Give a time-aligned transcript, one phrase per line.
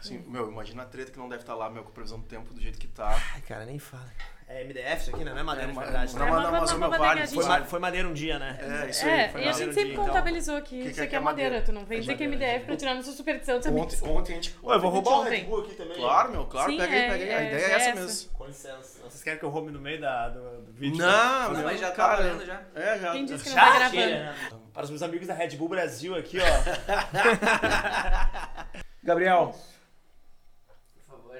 [0.00, 2.26] Assim, meu, imagina a treta que não deve estar lá, meu, com a previsão do
[2.26, 3.08] tempo do jeito que tá.
[3.34, 4.06] Ai, cara, nem fala.
[4.48, 5.30] É MDF isso aqui, né?
[5.32, 6.16] Não é madeira É, de verdade.
[6.16, 6.30] não, né?
[6.32, 7.26] mas- É, não, mas o meu vale.
[7.28, 8.58] Foi, ma- foi madeira um dia, né?
[8.60, 9.12] É, isso aí.
[9.12, 10.06] É, foi e a gente sempre dia, então.
[10.06, 11.50] contabilizou que, que isso é aqui é é madeira.
[11.50, 11.66] madeira?
[11.66, 12.26] Tu não vem É dizer que é.
[12.26, 13.80] MDF pra tirar nossa superstição também.
[13.84, 14.56] Ontem, ontem a gente.
[14.60, 15.22] Ué, eu vou roubar o.
[15.22, 15.96] Red Bull aqui também.
[15.96, 17.32] Claro, meu, claro, Sim, pega aí, é- pega aí.
[17.32, 18.30] A é- ideia é é essa mesmo.
[18.32, 19.02] Com licença.
[19.04, 20.98] Vocês querem que eu roube no meio da, do, do vídeo?
[20.98, 22.60] Não, Não, mas já tá valendo já.
[22.74, 23.12] É, já.
[23.12, 24.00] Quem disse que não Já tá gravando?
[24.00, 24.34] né?
[24.72, 26.44] Para os meus amigos da Red Bull Brasil aqui, ó.
[29.02, 29.54] Gabriel,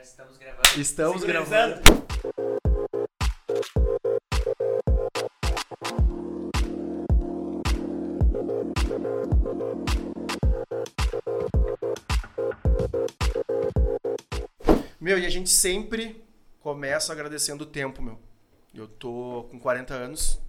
[0.02, 0.80] Estamos gravando.
[0.80, 1.80] estamos gravando.
[14.98, 16.24] Meu, e a gente sempre
[16.60, 18.18] começa agradecendo o tempo, meu.
[18.74, 20.40] Eu tô com 40 anos.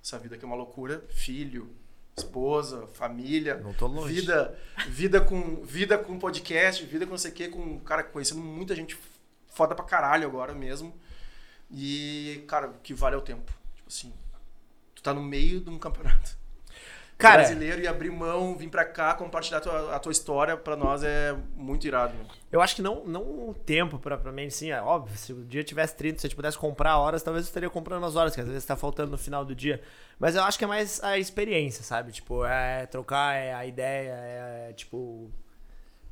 [0.00, 1.04] Essa vida aqui é uma loucura.
[1.08, 1.74] Filho,
[2.16, 3.56] esposa, família.
[3.56, 4.14] Não tô longe.
[4.14, 8.40] Vida, vida com vida com podcast, vida com não sei o quê, com, cara, conhecendo
[8.40, 8.98] muita gente
[9.48, 10.94] foda pra caralho agora mesmo.
[11.70, 13.52] E, cara, o que vale é o tempo.
[13.74, 14.12] Tipo assim,
[14.94, 16.36] tu tá no meio de um campeonato
[17.18, 20.76] Cara, brasileiro e abrir mão, vir pra cá, compartilhar a tua, a tua história, pra
[20.76, 22.26] nós é muito irado, meu.
[22.52, 24.70] eu acho que não, não o tempo, propriamente, sim.
[24.70, 27.48] É óbvio, se o dia tivesse 30, se a gente pudesse comprar horas, talvez eu
[27.48, 29.80] estaria comprando as horas, que às vezes tá faltando no final do dia.
[30.18, 32.12] Mas eu acho que é mais a experiência, sabe?
[32.12, 34.12] Tipo, é trocar é a ideia,
[34.68, 35.30] é tipo.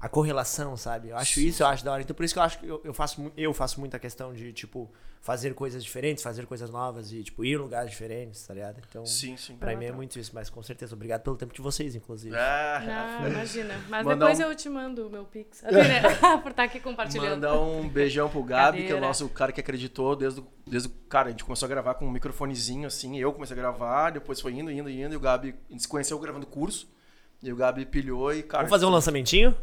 [0.04, 1.08] A correlação, sabe?
[1.08, 2.02] Eu acho isso, eu acho da hora.
[2.02, 4.52] Então por isso que eu acho que eu, eu faço, eu faço muita questão de,
[4.52, 8.82] tipo, fazer coisas diferentes, fazer coisas novas e, tipo, ir em lugares diferentes, tá ligado?
[8.86, 9.56] Então, Sim, sim.
[9.56, 10.94] pra mim é muito isso, mas com certeza.
[10.94, 12.36] Obrigado pelo tempo de vocês, inclusive.
[12.36, 13.74] Ah, Não, imagina.
[13.88, 15.62] Mas Mandar depois um- eu te mando o meu pix.
[16.42, 17.30] Por estar aqui compartilhando.
[17.30, 19.06] Mandar um beijão pro Gabi, que é o Cadeira.
[19.06, 20.92] nosso cara que acreditou desde, o- desde o.
[21.08, 24.38] Cara, a gente começou a gravar com um microfonezinho assim, eu comecei a gravar, depois
[24.38, 25.54] foi indo, indo, indo, e o Gabi.
[25.70, 26.92] A gente se conheceu gravando curso.
[27.42, 28.62] E o Gabi pilhou e, cara.
[28.62, 29.54] Vamos fazer um lançamentinho?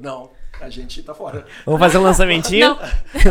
[0.00, 0.30] Não,
[0.60, 1.46] a gente tá fora.
[1.66, 2.68] Vamos fazer um lançamentinho?
[2.70, 2.78] Não,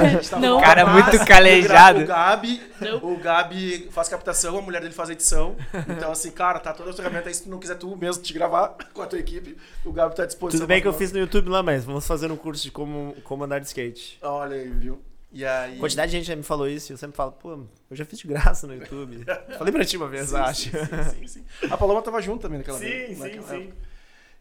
[0.02, 0.56] A gente tava Não.
[0.58, 2.02] no Cara, muito calejado.
[2.02, 2.98] O Gabi, Não.
[2.98, 5.56] o Gabi faz captação, a mulher dele faz edição.
[5.90, 7.34] Então, assim, cara, tá toda a ferramenta aí.
[7.34, 10.24] Se tu não quiser tu mesmo te gravar com a tua equipe, o Gabi tá
[10.24, 10.60] à disposição.
[10.62, 12.72] Tudo bem que eu pra fiz no YouTube lá, mas vamos fazer um curso de
[12.72, 14.18] como, como andar de skate.
[14.22, 15.02] Olha aí, viu?
[15.34, 15.78] E aí.
[15.78, 17.52] A quantidade de gente já me falou isso e eu sempre falo, pô,
[17.90, 19.24] eu já fiz de graça no YouTube.
[19.58, 20.62] Falei pra ti uma vez, Sim, acho.
[20.64, 21.28] sim, sim, sim,
[21.62, 21.68] sim.
[21.72, 23.18] A Paloma tava junto também naquela Sim, vez.
[23.18, 23.56] sim, naquela sim.
[23.64, 23.76] época.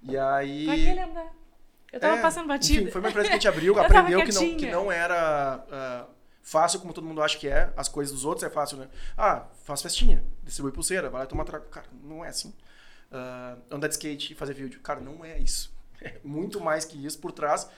[0.03, 0.65] E aí.
[0.67, 1.40] pra que lembrar?
[1.93, 2.83] Eu tava É, passando batida.
[2.83, 6.07] Enfim, foi uma empresa que a gente abriu, aprendeu que não, que não era ah,
[6.43, 7.73] fácil como todo mundo acha que é.
[7.77, 8.89] As coisas dos outros é fácil, né?
[9.17, 11.67] Ah, faz festinha, distribui pulseira, vai lá tomar trago.
[11.67, 12.55] Cara, não é assim.
[13.11, 14.81] Ah, andar de skate e fazer vídeo.
[14.81, 15.73] Cara, não é isso.
[16.03, 17.69] É muito mais que isso por trás.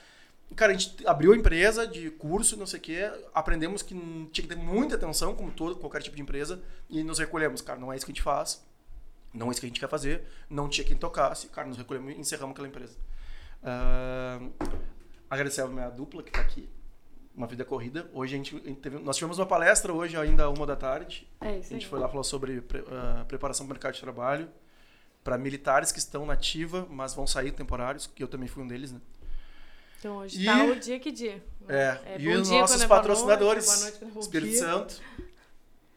[0.54, 4.46] Cara, a gente abriu a empresa de curso, não sei o quê, aprendemos que tinha
[4.46, 7.60] que ter muita atenção, como todo, qualquer tipo de empresa, e nos recolhemos.
[7.62, 8.64] Cara, não é isso que a gente faz,
[9.32, 11.48] não é isso que a gente quer fazer, não tinha quem tocasse.
[11.48, 12.96] Cara, nos recolhemos e encerramos aquela empresa.
[13.62, 14.40] Ah,
[15.30, 16.68] agradecer a minha dupla que está aqui,
[17.34, 18.08] uma vida corrida.
[18.12, 21.28] Hoje a gente, teve, nós tivemos uma palestra hoje ainda uma da tarde.
[21.40, 21.90] É isso A gente aí.
[21.90, 24.48] foi lá falar sobre ah, preparação para o mercado de trabalho
[25.24, 28.66] para militares que estão na ativa, mas vão sair temporários, que eu também fui um
[28.66, 29.00] deles, né?
[30.00, 31.40] Então hoje E- tá o dia que dia.
[31.68, 34.58] É, e bom os nossos é boa patrocinadores, noite, boa noite é bom Espírito dia.
[34.60, 35.00] Santo,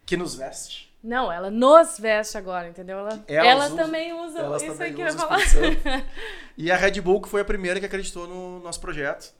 [0.06, 0.95] que nos veste.
[1.06, 2.98] Não, ela nos veste agora, entendeu?
[2.98, 5.40] Ela, Elas elas usam- também usam Elas isso também aí que eu ia falar.
[6.58, 9.34] E a Red Bull, que foi a primeira que acreditou no nosso projeto.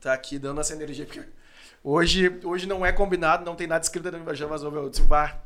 [0.00, 1.06] Tá aqui dando essa energia.
[1.06, 1.22] Porque
[1.84, 5.38] hoje, hoje não é combinado, não tem nada escrito no meu mas eu disse, "Vá,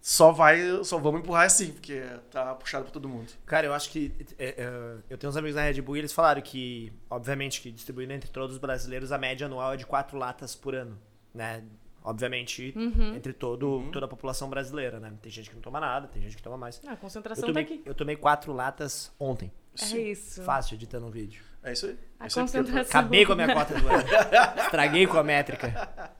[0.00, 3.30] só vai, só vamos empurrar assim, porque tá puxado pra todo mundo.
[3.44, 4.12] Cara, eu acho que.
[4.38, 7.70] é, é, eu tenho uns amigos na Red Bull e eles falaram que, obviamente, que
[7.70, 10.98] distribuindo entre todos os brasileiros, a média anual é de quatro latas por ano.
[11.34, 11.62] Né?
[12.08, 13.16] Obviamente, Uhum.
[13.16, 15.12] entre todo, toda a população brasileira, né?
[15.20, 16.80] Tem gente que não toma nada, tem gente que toma mais.
[16.86, 17.82] Ah, a Eu concentração tá tomei, aqui.
[17.84, 19.50] eu tomei quatro latas ontem.
[19.74, 20.10] É Sim.
[20.12, 20.40] isso.
[20.44, 21.42] Fácil, editando um vídeo.
[21.64, 21.98] É isso aí.
[22.20, 23.00] A É isso aí, porque- concentração.
[23.00, 24.04] Acabei com a minha cota do ano.
[24.64, 26.12] Estraguei com a métrica.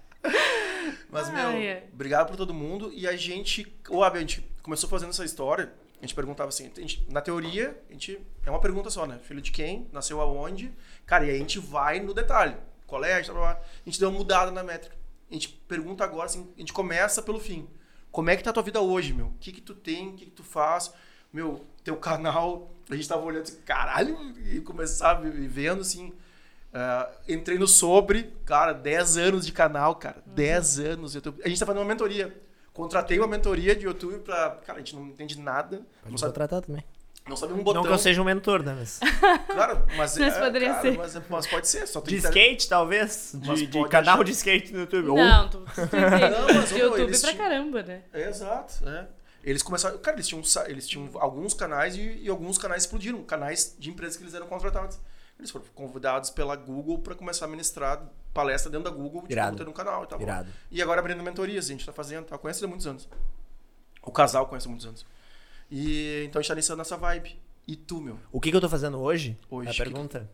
[1.09, 1.85] Mas, Ah, meu, é.
[1.93, 2.91] obrigado por todo mundo.
[2.93, 5.73] E a gente, o a gente começou fazendo essa história.
[5.99, 9.19] A gente perguntava assim, a gente- na teoria, a gente é uma pergunta só, né?
[9.23, 9.89] Filho de quem?
[9.93, 10.73] Nasceu aonde?
[11.07, 12.57] Cara, e aí a gente vai no detalhe.
[12.87, 13.63] Colégio, blá, blá, blá.
[13.63, 14.95] a gente deu uma mudada na métrica.
[15.31, 17.69] A gente pergunta agora, assim, a gente começa pelo fim.
[18.11, 19.27] Como é que tá a tua vida hoje, meu?
[19.27, 20.09] O que que tu tem?
[20.09, 20.93] O que que tu faz?
[21.33, 26.13] Meu, teu canal, a gente tava olhando assim, caralho, e começava e vendo assim.
[26.73, 30.23] ah, entrei no sobre, cara, 10 anos de canal, cara.
[30.27, 31.13] 10 anos.
[31.13, 31.43] de YouTube.
[31.45, 32.41] A gente tá fazendo uma mentoria.
[32.73, 34.51] Contratei uma mentoria de YouTube pra.
[34.65, 35.79] Cara, a gente não entende nada.
[35.79, 36.85] Não Pode sabe, contratar também.
[37.29, 37.83] Não sabe um botão.
[37.83, 38.75] Não que eu seja um mentor, né?
[38.79, 39.01] Mas...
[39.47, 40.97] Claro, mas, Mas é, poderia cara, ser.
[40.99, 41.87] Mas, mas pode ser.
[41.89, 43.35] Só tem De skate, talvez?
[43.45, 45.09] Mas De, de canal achar- de skate no YouTube.
[45.09, 48.03] Ou- Não, tu, Não, mas, de YouTube eles pra tinham- caramba, né?
[48.13, 49.09] É, exato, é.
[49.43, 49.97] Eles começaram.
[49.99, 53.23] Cara, eles tinham, eles tinham alguns canais e, e alguns canais explodiram.
[53.23, 54.99] Canais de empresas que eles eram contratados.
[55.39, 58.03] Eles foram convidados pela Google para começar a ministrar
[58.35, 59.57] palestra dentro da Google, tipo, Irado.
[59.57, 60.21] ter um canal e tal.
[60.21, 60.49] Irado.
[60.71, 63.09] E agora abrindo mentorias, a gente tá fazendo, tá conhecendo há muitos anos.
[64.03, 65.07] O casal conhece há muitos anos.
[65.71, 67.37] E então a gente tá nessa, nessa vibe.
[67.67, 68.19] E tu, meu?
[68.31, 69.37] O que, que eu tô fazendo hoje?
[69.51, 70.31] Hoje, É a que que- pergunta.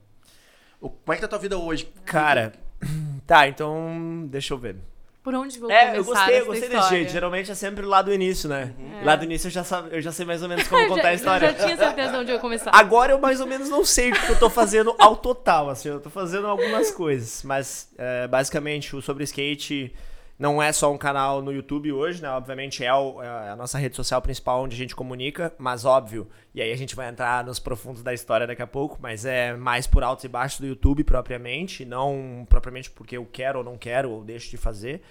[0.81, 1.89] O- Como é que tá a tua vida hoje?
[2.05, 2.53] Cara,
[3.27, 4.77] tá, então deixa eu ver.
[5.23, 7.13] Por onde vou É, eu começar gostei, eu essa gostei desse jeito.
[7.13, 8.75] Geralmente é sempre lá do início, né?
[9.01, 9.05] É.
[9.05, 11.09] Lá do início eu já, sabe, eu já sei mais ou menos como contar já,
[11.11, 11.47] a história.
[11.47, 12.71] Eu já tinha certeza de onde eu ia começar.
[12.75, 15.89] Agora eu mais ou menos não sei o que eu tô fazendo ao total, assim,
[15.91, 19.95] eu tô fazendo algumas coisas, mas é, basicamente o Sobre Skate
[20.39, 22.29] não é só um canal no YouTube hoje, né?
[22.31, 26.29] Obviamente é, o- é a nossa rede social principal onde a gente comunica, mas óbvio,
[26.55, 29.55] e aí a gente vai entrar nos profundos da história daqui a pouco, mas é
[29.55, 33.77] mais por altos e baixos do YouTube propriamente, não propriamente porque eu quero ou não
[33.79, 35.03] quero ou deixo de fazer.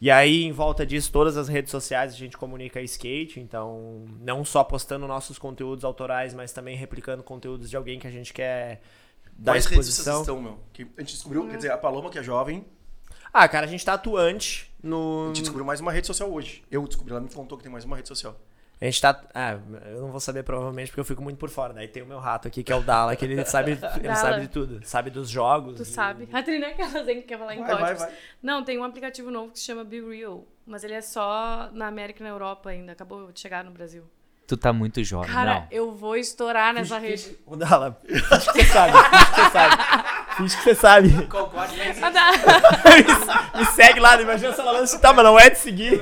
[0.00, 4.44] E aí, em volta disso, todas as redes sociais a gente comunica skate, então não
[4.44, 8.82] só postando nossos conteúdos autorais, mas também replicando conteúdos de alguém que a gente quer
[9.38, 10.20] dar Quais redes vocês exposição.
[10.22, 10.58] estão, meu?
[10.72, 12.66] Que a gente descobriu, quer dizer, a Paloma, que é jovem,
[13.36, 15.26] Ah, cara, a gente tá atuante a no.
[15.28, 16.62] gente descobriu mais uma rede social hoje.
[16.70, 18.38] Eu descobri, ela me contou que tem mais uma rede social.
[18.80, 19.20] A gente tá.
[19.34, 21.72] Ah, eu não vou saber provavelmente porque eu fico muito por fora.
[21.72, 23.80] Daí tem o meu rato aqui, que é o Dala, que ele sabe, ele
[24.16, 24.80] sabe de tudo.
[24.84, 25.76] Sabe dos jogos.
[25.76, 26.28] Tu e- sabe.
[26.32, 28.02] A Trina é aquela que quer falar em Vai, vai, códigos.
[28.02, 28.12] vai.
[28.42, 30.44] Não, tem um aplicativo novo que se chama Be Real.
[30.66, 32.92] Mas ele é só na América e na Europa ainda.
[32.92, 34.04] Acabou de chegar no Brasil.
[34.46, 35.30] Tu tá muito jovem.
[35.32, 35.66] Cara, não.
[35.70, 37.38] eu vou estourar nessa rede.
[37.46, 40.03] O Dala, finge que você sabe, finge que você sabe.
[40.36, 41.08] Finge que você sabe.
[42.02, 43.50] Ah, tá.
[43.58, 44.98] Me segue lá, imagina se ela lança.
[44.98, 46.00] Tá, mas não é de seguir.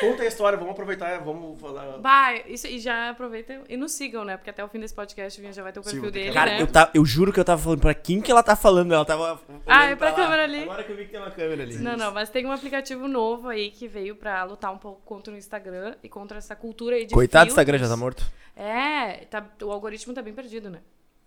[0.00, 1.98] Conta a história, vamos aproveitar, vamos falar.
[1.98, 4.36] Vai, isso, e já aproveita e nos sigam, né?
[4.36, 6.50] Porque até o fim desse podcast já vai ter o Sim, perfil ter dele, Cara,
[6.52, 6.62] né?
[6.62, 8.92] eu, tá, eu juro que eu tava falando pra quem que ela tá falando.
[8.92, 9.40] Ela tava.
[9.66, 10.14] Ah, é pra lá.
[10.16, 10.62] câmera ali.
[10.62, 11.78] Agora que eu vi que tem uma câmera ali.
[11.78, 15.32] Não, não, mas tem um aplicativo novo aí que veio pra lutar um pouco contra
[15.32, 17.50] o Instagram e contra essa cultura aí de Coitado do.
[17.50, 18.24] Instagram, já tá morto.
[18.54, 20.80] É, tá- o algoritmo tá bem perdido, né?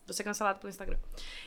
[0.09, 0.97] Vou ser cancelado pelo Instagram.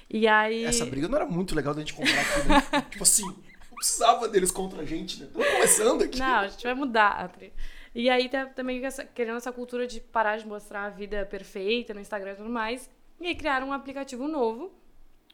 [0.08, 0.64] E aí...
[0.64, 2.82] Essa briga não era muito legal da gente comprar aqui, né?
[2.90, 5.26] tipo assim, não precisava deles contra a gente, né?
[5.26, 6.18] Estamos começando aqui.
[6.18, 7.10] Não, a gente vai mudar.
[7.12, 7.52] Atri.
[7.94, 11.92] E aí tá também essa- querendo essa cultura de parar de mostrar a vida perfeita
[11.92, 12.88] no Instagram e tudo mais.
[13.20, 14.72] E aí criaram um aplicativo novo,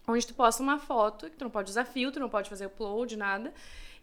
[0.06, 3.16] onde tu posta uma foto, que tu não pode usar filtro, não pode fazer upload,
[3.16, 3.52] nada.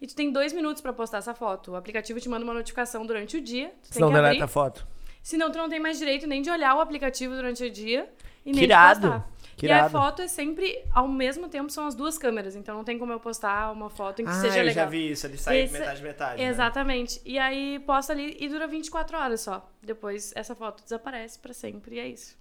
[0.00, 1.72] E tu tem dois minutos pra postar essa foto.
[1.72, 3.72] O aplicativo te manda uma notificação durante o dia.
[3.82, 4.42] Tu Se tem não que deleta abrir.
[4.44, 4.86] a foto.
[5.22, 8.08] Senão tu não tem mais direito nem de olhar o aplicativo durante o dia
[8.46, 9.00] e nem Que de irado.
[9.10, 9.36] postar.
[9.56, 9.92] Que e a irado.
[9.92, 12.54] foto é sempre, ao mesmo tempo, são as duas câmeras.
[12.54, 14.84] Então não tem como eu postar uma foto em que Ah, seja eu legal.
[14.84, 15.26] já vi isso.
[15.26, 16.42] Ele sai Esse- metade metade.
[16.42, 16.48] né?
[16.48, 17.20] Exatamente.
[17.24, 19.66] E aí posta ali e dura 24 horas só.
[19.82, 22.36] Depois essa foto desaparece pra sempre e é isso.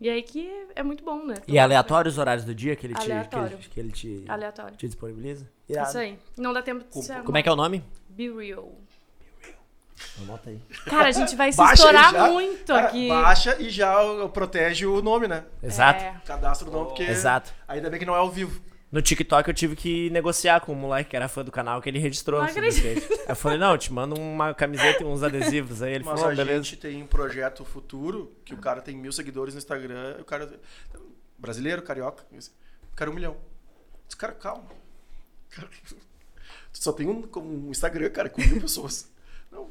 [0.00, 1.34] E aí que é muito bom, né?
[1.46, 3.56] E é aleatório os horários do dia que ele te, que Aleatório.
[3.58, 4.76] ele, que ele te, Aleatório.
[4.76, 5.46] te disponibiliza?
[5.68, 6.18] Isso aí.
[6.36, 7.84] Não dá tempo de Como- se Como é que é o nome?
[8.08, 8.72] Be real.
[10.22, 10.60] Anota aí.
[10.86, 12.28] Cara, a gente vai se Baixa estourar já.
[12.30, 13.08] muito Cara, aqui.
[13.08, 13.94] Baixa e já
[14.32, 15.44] protege o nome, né?
[15.62, 16.02] Exato.
[16.04, 16.20] É.
[16.24, 17.02] Cadastra o nome, porque.
[17.02, 17.52] Exato.
[17.66, 18.60] Ainda bem que não é ao vivo.
[18.94, 21.88] No TikTok eu tive que negociar com um moleque que era fã do canal que
[21.88, 22.40] ele registrou.
[22.40, 22.46] Não.
[22.46, 22.54] Aí
[23.28, 25.82] eu falei, não, eu te mando uma camiseta e uns adesivos.
[25.82, 26.62] Aí ele Mas falou, a beleza.
[26.62, 30.16] gente tem um projeto futuro que o cara tem mil seguidores no Instagram.
[30.20, 30.48] O cara.
[31.36, 32.24] Brasileiro, carioca.
[32.32, 33.36] O cara um milhão.
[34.08, 34.64] Esse cara, calma.
[35.50, 35.68] Cara,
[36.72, 39.10] tu só tem um, um Instagram, cara, com mil pessoas.
[39.50, 39.68] Não,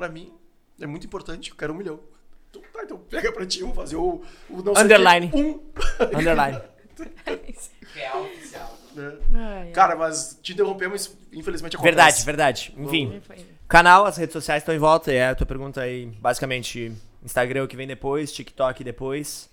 [0.00, 0.32] pra mim,
[0.80, 1.50] é muito importante.
[1.50, 2.00] Eu quero um milhão.
[2.48, 5.30] Então, tá, então pega pra ti um, fazer o, o não sei o quê, Underline.
[5.34, 5.60] Um.
[6.18, 6.60] Underline.
[7.94, 8.78] Real oficial.
[8.94, 9.70] né?
[9.74, 12.24] Cara, mas te interrompemos, infelizmente acontece.
[12.24, 12.74] Verdade, verdade.
[12.76, 13.20] Enfim.
[13.26, 13.44] Foi.
[13.68, 15.12] Canal, as redes sociais estão em volta.
[15.12, 19.50] É a tua pergunta aí, basicamente, Instagram é o que vem depois, TikTok depois.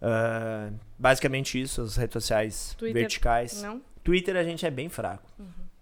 [0.00, 3.62] Ah, basicamente isso, as redes sociais Twitter, verticais.
[3.62, 3.80] Não?
[4.02, 5.30] Twitter a gente é bem fraco.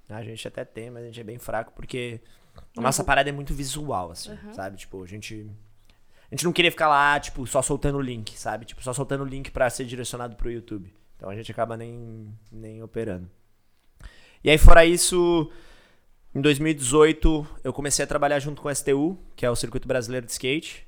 [0.09, 2.21] A gente até tem, mas a gente é bem fraco porque
[2.77, 2.85] a Uhum.
[2.85, 4.53] nossa parada é muito visual, assim, Uhum.
[4.55, 4.77] sabe?
[4.77, 5.51] Tipo, a gente.
[6.31, 8.65] A gente não queria ficar lá, tipo, só soltando o link, sabe?
[8.65, 10.93] Tipo, só soltando o link pra ser direcionado pro YouTube.
[11.17, 13.29] Então a gente acaba nem, nem operando.
[14.43, 15.51] E aí, fora isso,
[16.35, 20.25] em 2018, eu comecei a trabalhar junto com o STU, que é o Circuito Brasileiro
[20.25, 20.87] de Skate.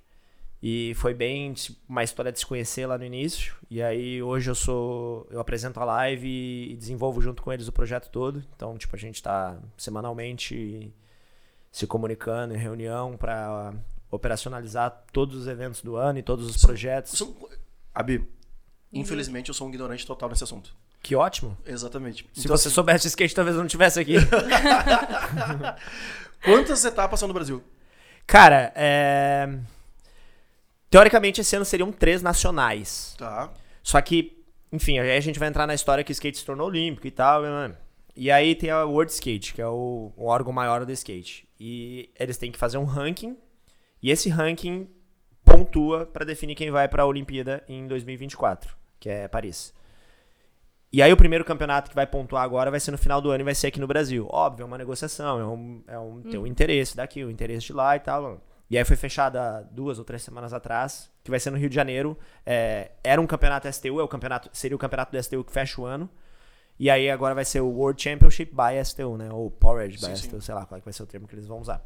[0.63, 1.53] E foi bem
[1.89, 3.57] uma história de se conhecer lá no início.
[3.69, 5.27] E aí hoje eu sou.
[5.29, 6.29] Eu apresento a live
[6.71, 8.45] e desenvolvo junto com eles o projeto todo.
[8.55, 10.95] Então, tipo, a gente tá semanalmente
[11.73, 13.73] se comunicando em reunião para
[14.11, 17.13] operacionalizar todos os eventos do ano e todos os São- projetos.
[17.13, 17.35] São-
[17.95, 18.29] Abi,
[18.93, 20.75] infelizmente eu sou um ignorante total nesse assunto.
[21.03, 21.57] Que ótimo.
[21.67, 22.29] Exatamente.
[22.33, 24.15] Se Então, você soubesse de skate, talvez eu não tivesse aqui.
[26.45, 27.63] Quantas etapas são no Brasil?
[28.27, 29.49] Cara, é...
[30.91, 33.15] teoricamente esse ano seriam três nacionais.
[33.19, 33.51] Tá.
[33.83, 36.69] Só que, enfim, aí a gente vai entrar na história que o skate se tornou
[36.69, 37.43] olímpico e tal.
[37.43, 37.75] né?
[38.15, 41.49] E aí tem a World Skate, que é o, o órgão maior do skate.
[41.65, 43.39] E eles têm que fazer um ranking.
[44.03, 44.89] E esse ranking
[45.45, 49.73] pontua pra definir quem vai pra Olimpíada em 2024, que é Paris.
[50.93, 53.43] E aí o primeiro campeonato que vai pontuar agora vai ser no final do ano
[53.43, 54.27] e vai ser aqui no Brasil.
[54.29, 57.67] Óbvio, é uma negociação, é um, é um tem um interesse daqui, o um interesse
[57.67, 58.43] de lá e tal.
[58.69, 61.77] E aí foi fechada duas ou três semanas atrás, que vai ser no Rio de
[61.77, 62.19] Janeiro.
[62.45, 65.81] É, era um campeonato STU, é o campeonato, seria o campeonato do STU que fecha
[65.81, 66.11] o ano.
[66.83, 69.33] E aí agora vai ser o World Championship by STU, né?
[69.33, 70.23] Ou Powered by Sim, sim.
[70.25, 71.81] STU, sei lá qual é que vai ser o termo que eles vão usar.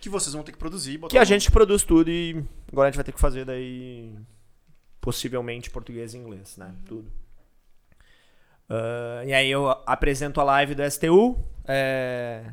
[0.00, 1.00] Que vocês vão ter que produzir.
[1.08, 4.14] Que a gente produz tudo e agora a gente vai ter que fazer daí
[5.00, 6.72] possivelmente português e inglês, né?
[6.86, 7.10] Tudo.
[8.68, 12.52] Ah, e aí eu apresento a live do STU, é,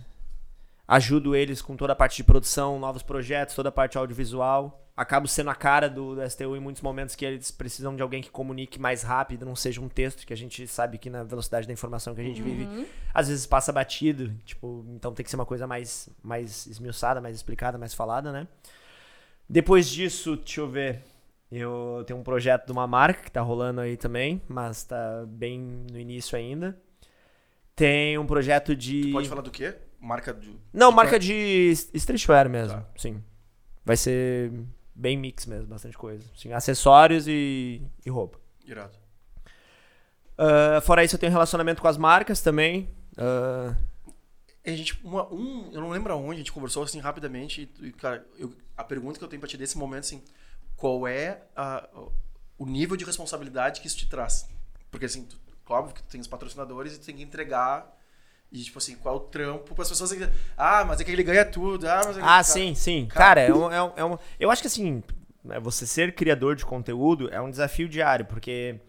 [0.88, 4.81] ajudo eles com toda a parte de produção, novos projetos, toda a parte audiovisual.
[4.96, 8.22] Acabo sendo a cara do, do STU em muitos momentos que eles precisam de alguém
[8.22, 11.66] que comunique mais rápido, não seja um texto, que a gente sabe que na velocidade
[11.66, 12.68] da informação que a gente vive,
[13.14, 17.36] às vezes passa batido, tipo, então tem que ser uma coisa mais, mais esmiuçada, mais
[17.36, 18.48] explicada, mais falada, né?
[19.50, 21.04] Depois disso, deixa eu ver,
[21.52, 25.60] eu tenho um projeto de uma marca que tá rolando aí também, mas tá bem
[25.92, 26.78] no início ainda.
[27.76, 29.10] Tem um projeto de...
[29.12, 29.74] Pode falar do quê?
[30.00, 30.56] Marca de.
[30.74, 32.86] Não, de marca qual- de streetwear mesmo, Tá.
[32.98, 33.24] sim.
[33.86, 34.52] Vai ser
[35.02, 36.24] bem mix mesmo, bastante coisa.
[36.36, 38.40] Sim, acessórios e, e roupa.
[38.66, 38.98] Irado.
[40.38, 42.90] Ah, fora isso, eu tenho relacionamento com as marcas também.
[44.64, 47.70] E a gente, uma- um, eu não lembro aonde, a gente conversou assim rapidamente.
[47.82, 50.24] E, cara, eu- a pergunta que eu tenho pra ti desse momento, assim,
[50.78, 51.88] qual é a-
[52.58, 54.48] o nível de responsabilidade que isso te traz?
[54.92, 55.36] Porque, assim, tu,
[55.68, 57.98] óbvio que tu tem os patrocinadores e tu tem que entregar.
[58.52, 60.12] E, tipo assim, qual é o trampo para as pessoas.
[60.12, 61.88] que- Ah, mas é que ele ganha tudo.
[61.88, 62.20] Ah, mas é que.
[62.20, 63.06] Ah, cara, sim, sim.
[63.08, 65.02] cara- Cara, é um, é, um, é um- Eu acho que assim,
[65.44, 68.80] né, você ser criador de conteúdo é um desafio diário, porque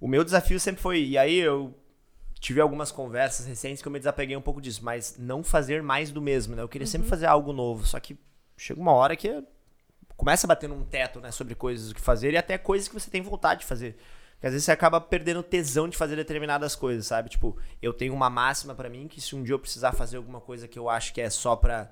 [0.00, 1.02] o meu desafio sempre foi.
[1.02, 1.74] E aí eu
[2.38, 6.10] tive algumas conversas recentes que eu me desapeguei um pouco disso, mas não fazer mais
[6.12, 6.62] do mesmo, né?
[6.62, 8.16] Eu queria sempre fazer algo novo, só que
[8.56, 9.42] chega uma hora que
[10.16, 13.10] começa a bater num teto, né, sobre coisas que fazer e até coisas que você
[13.10, 13.96] tem vontade de fazer.
[14.40, 17.28] Porque às vezes você acaba perdendo tesão de fazer determinadas coisas, sabe?
[17.28, 20.40] Tipo, eu tenho uma máxima pra mim que se um dia eu precisar fazer alguma
[20.40, 21.90] coisa que eu acho que é só pra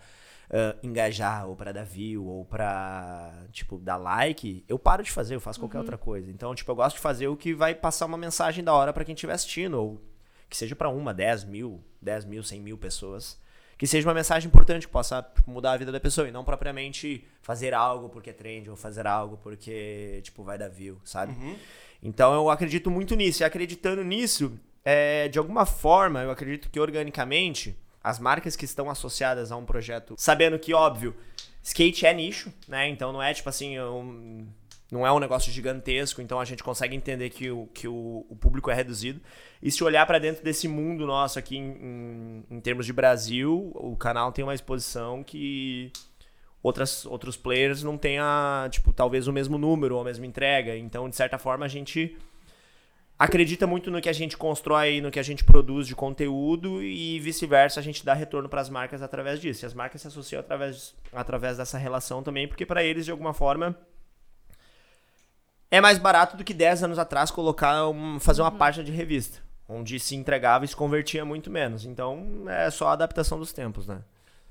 [0.50, 5.34] ah, engajar, ou pra dar view, ou pra, tipo, dar like, eu paro de fazer,
[5.34, 6.30] eu faço qualquer outra coisa.
[6.30, 9.04] Então, tipo, eu gosto de fazer o que vai passar uma mensagem da hora pra
[9.04, 10.00] quem estiver assistindo, ou
[10.48, 13.38] que seja pra uma, 10 mil, 10 mil, 100 mil pessoas.
[13.78, 17.24] Que seja uma mensagem importante, que possa mudar a vida da pessoa, e não propriamente
[17.40, 21.32] fazer algo porque é trend, ou fazer algo porque, tipo, vai dar view, sabe?
[22.02, 23.42] Então eu acredito muito nisso.
[23.42, 28.90] E acreditando nisso, é, de alguma forma, eu acredito que organicamente, as marcas que estão
[28.90, 31.14] associadas a um projeto, sabendo que, óbvio,
[31.62, 32.88] skate é nicho, né?
[32.88, 34.46] Então não é tipo assim, um-
[34.90, 38.36] não é um negócio gigantesco, então a gente consegue entender que o, que o, o
[38.36, 39.20] público é reduzido.
[39.62, 43.70] E se olhar pra dentro desse mundo nosso aqui em, em, em termos de Brasil,
[43.74, 45.92] o canal tem uma exposição que
[46.62, 50.74] outras, outros players não tenha, tipo, talvez o mesmo número ou a mesma entrega.
[50.74, 52.16] Então, de certa forma, a gente
[53.18, 57.18] acredita muito no que a gente constrói, no que a gente produz de conteúdo e
[57.20, 59.64] vice-versa, a gente dá retorno para as marcas através disso.
[59.64, 63.34] E as marcas se associam através, através dessa relação também, porque para eles, de alguma
[63.34, 63.76] forma,
[65.70, 69.42] é mais barato do que 10 anos atrás colocar um, fazer uma página de revista,
[69.68, 71.84] onde se entregava e se convertia muito menos.
[71.84, 74.02] Então, é só a adaptação dos tempos, né?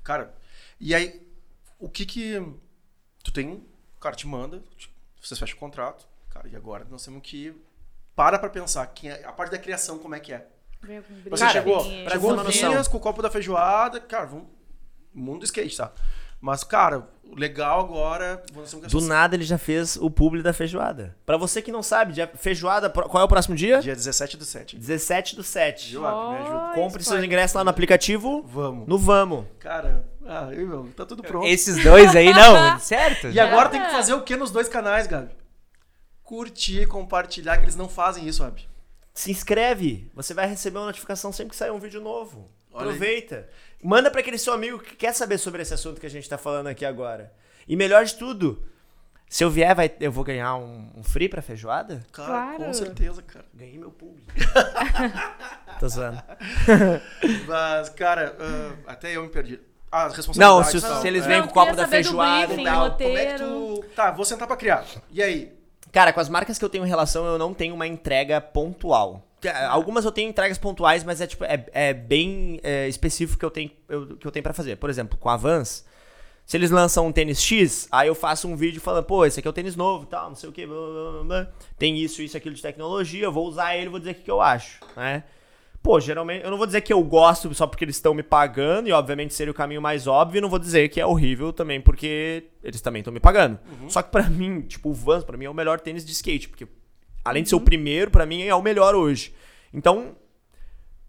[0.04, 0.34] Cara,
[0.80, 1.26] e aí,
[1.78, 2.42] o que que.
[3.22, 3.54] Tu tem.
[3.96, 4.62] O cara te manda,
[5.20, 6.06] vocês fecham o contrato.
[6.30, 7.54] Cara, e agora nós temos que.
[8.14, 8.86] Para pra pensar.
[8.88, 10.46] Quem é, a parte da criação, como é que é?
[11.28, 12.84] Você Cara, chegou, chegou noção.
[12.90, 14.00] com o copo da feijoada.
[14.00, 14.46] Cara, vamos.
[15.12, 15.92] Mundo do skate, tá?
[16.40, 18.42] Mas, cara, o legal agora.
[18.88, 21.16] Do nada ele já fez o publi da feijoada.
[21.26, 23.80] Pra você que não sabe, dia- feijoada, qual é o próximo dia?
[23.80, 24.76] Dia 17 do 7.
[24.76, 25.90] 17 do 7.
[25.90, 26.30] Viu, Ab?
[26.32, 26.74] Me ajuda.
[26.74, 28.86] Compre seus ingressos lá no aplicativo, Vamos.
[28.86, 29.46] no Vamos.
[29.58, 31.46] Cara, ah, eu, meu, tá tudo pronto.
[31.46, 33.28] Esses dois aí, não, certo?
[33.28, 35.34] E agora tem que fazer o que nos dois canais, Gabi?
[36.22, 38.68] Curtir, compartilhar, que eles não fazem isso, Gabi.
[39.14, 42.48] Se inscreve, você vai receber uma notificação sempre que sair um vídeo novo.
[42.78, 42.94] Olha aí.
[42.96, 43.48] Aproveita.
[43.82, 46.36] Manda pra aquele seu amigo que quer saber sobre esse assunto que a gente tá
[46.38, 47.32] falando aqui agora.
[47.66, 48.64] E melhor de tudo,
[49.28, 52.04] se eu vier, vai, eu vou ganhar um, um free pra feijoada?
[52.12, 52.64] Cara, Claro.
[52.64, 53.44] com certeza, cara.
[53.54, 54.22] Ganhei meu publi.
[55.78, 56.22] Tô zoando.
[57.46, 59.60] Mas, cara, ah, até eu me perdi.
[59.90, 60.70] Ah, as Não, responsabilidades.
[60.70, 61.00] se, e tal.
[61.00, 61.28] se eles É.
[61.28, 62.90] vêm Não, com o copo da feijoada briefing, e tal.
[62.96, 63.84] Como é que tu.
[63.94, 64.84] Tá, vou sentar pra criar.
[65.10, 65.52] E aí?
[65.92, 69.24] Cara, com as marcas que eu tenho relação, eu não tenho uma entrega pontual.
[69.46, 73.44] Ah, Algumas eu tenho entregas pontuais, mas é tipo é, é bem é, específico que
[73.44, 74.76] eu tenho eu- que eu tenho para fazer.
[74.76, 75.84] Por exemplo, com a Vans,
[76.44, 79.46] se eles lançam um tênis X, aí eu faço um vídeo falando, pô, esse aqui
[79.46, 81.48] é o tênis novo, e tal, não sei o que, blá, blá, blá, blá.
[81.78, 84.30] tem isso, isso, aquilo de tecnologia, eu vou usar ele, vou dizer o que que
[84.30, 85.24] eu acho, né?
[85.80, 88.88] Pô, geralmente, eu não vou dizer que eu gosto só porque eles estão me pagando,
[88.88, 91.80] e obviamente seria o caminho mais óbvio, e não vou dizer que é horrível também
[91.80, 93.58] porque eles também estão me pagando.
[93.88, 96.48] Só que pra mim, tipo, o Vans, pra mim é o melhor tênis de skate,
[96.48, 96.66] porque
[97.28, 99.34] além de ser o primeiro, pra mim é o melhor hoje.
[99.72, 100.16] Então,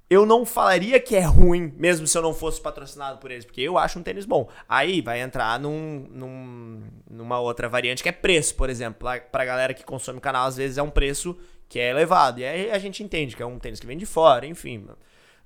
[0.09, 3.61] eu não falaria que é ruim, mesmo se eu não fosse patrocinado por eles, porque
[3.61, 4.49] eu acho um tênis bom.
[4.67, 8.99] Aí vai entrar num, num- numa outra variante que é preço, por exemplo.
[8.99, 12.39] Pra- Pra galera que consome o canal, às vezes é um preço que é elevado.
[12.39, 14.87] E aí a gente entende que é um tênis que vem de fora, enfim.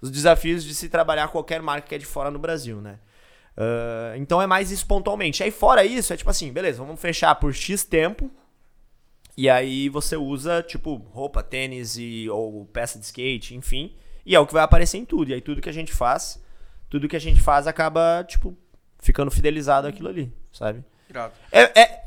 [0.01, 2.99] Os desafios de se trabalhar qualquer marca que é de fora no Brasil, né?
[3.57, 5.43] Ah, então é mais isso pontualmente.
[5.43, 8.31] Aí fora isso, é tipo assim, beleza, vamos fechar por X tempo.
[9.35, 13.95] E aí você usa, tipo, roupa, tênis e, ou peça de skate, enfim.
[14.25, 15.31] E é o que vai aparecer em tudo.
[15.31, 16.41] E aí tudo que a gente faz,
[16.89, 18.55] tudo que a gente faz acaba, tipo,
[18.99, 20.83] ficando fidelizado àquilo ali, sabe?
[21.09, 21.33] Irado.
[21.51, 22.03] É, é-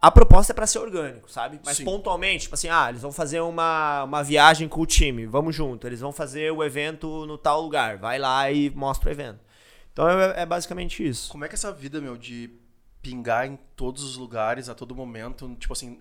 [0.00, 1.60] a proposta é pra ser orgânico, sabe?
[1.62, 1.84] Mas Sim.
[1.84, 5.86] pontualmente, tipo assim, ah, eles vão fazer uma, uma viagem com o time, vamos junto.
[5.86, 9.40] Eles vão fazer o evento no tal lugar, vai lá e mostra o evento.
[9.92, 11.30] Então é, é basicamente isso.
[11.30, 12.50] Como é que é essa vida, meu, de
[13.02, 15.98] pingar em todos os lugares, a todo momento, tipo assim,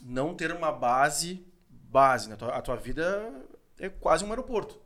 [0.00, 2.34] não ter uma base, base, né?
[2.34, 3.32] A tua, a tua vida
[3.78, 4.78] é quase um aeroporto.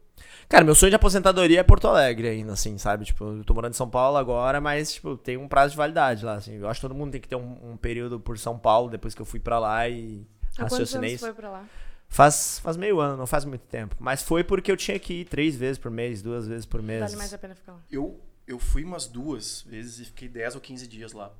[0.48, 3.04] Cara, meu sonho de aposentadoria é Porto Alegre ainda, assim, sabe?
[3.04, 6.24] Tipo, eu tô morando em São Paulo agora, mas, tipo, tem um prazo de validade
[6.24, 6.56] lá, assim.
[6.56, 9.14] Eu acho que todo mundo tem que ter um, um período por São Paulo, depois
[9.14, 10.26] que eu fui pra lá e
[10.58, 11.24] Há raciocinei anos isso.
[11.24, 11.64] foi pra lá?
[12.08, 13.94] Faz, faz meio ano, não faz muito tempo.
[14.00, 17.00] Mas foi porque eu tinha que ir três vezes por mês, duas vezes por mês.
[17.00, 17.80] Vale mais a pena ficar lá.
[17.90, 21.32] Eu, eu fui umas duas vezes e fiquei 10 ou 15 dias lá.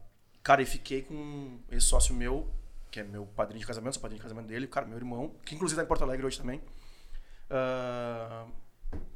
[0.44, 2.48] Cara, e fiquei com esse sócio meu,
[2.90, 5.54] que é meu padrinho de casamento, sou padrinho de casamento dele, cara, meu irmão, que
[5.54, 6.60] inclusive tá em Porto Alegre hoje também.
[7.48, 8.44] Ah,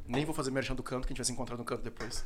[0.07, 2.25] nem vou fazer merchan do canto, que a gente vai se encontrar no canto depois.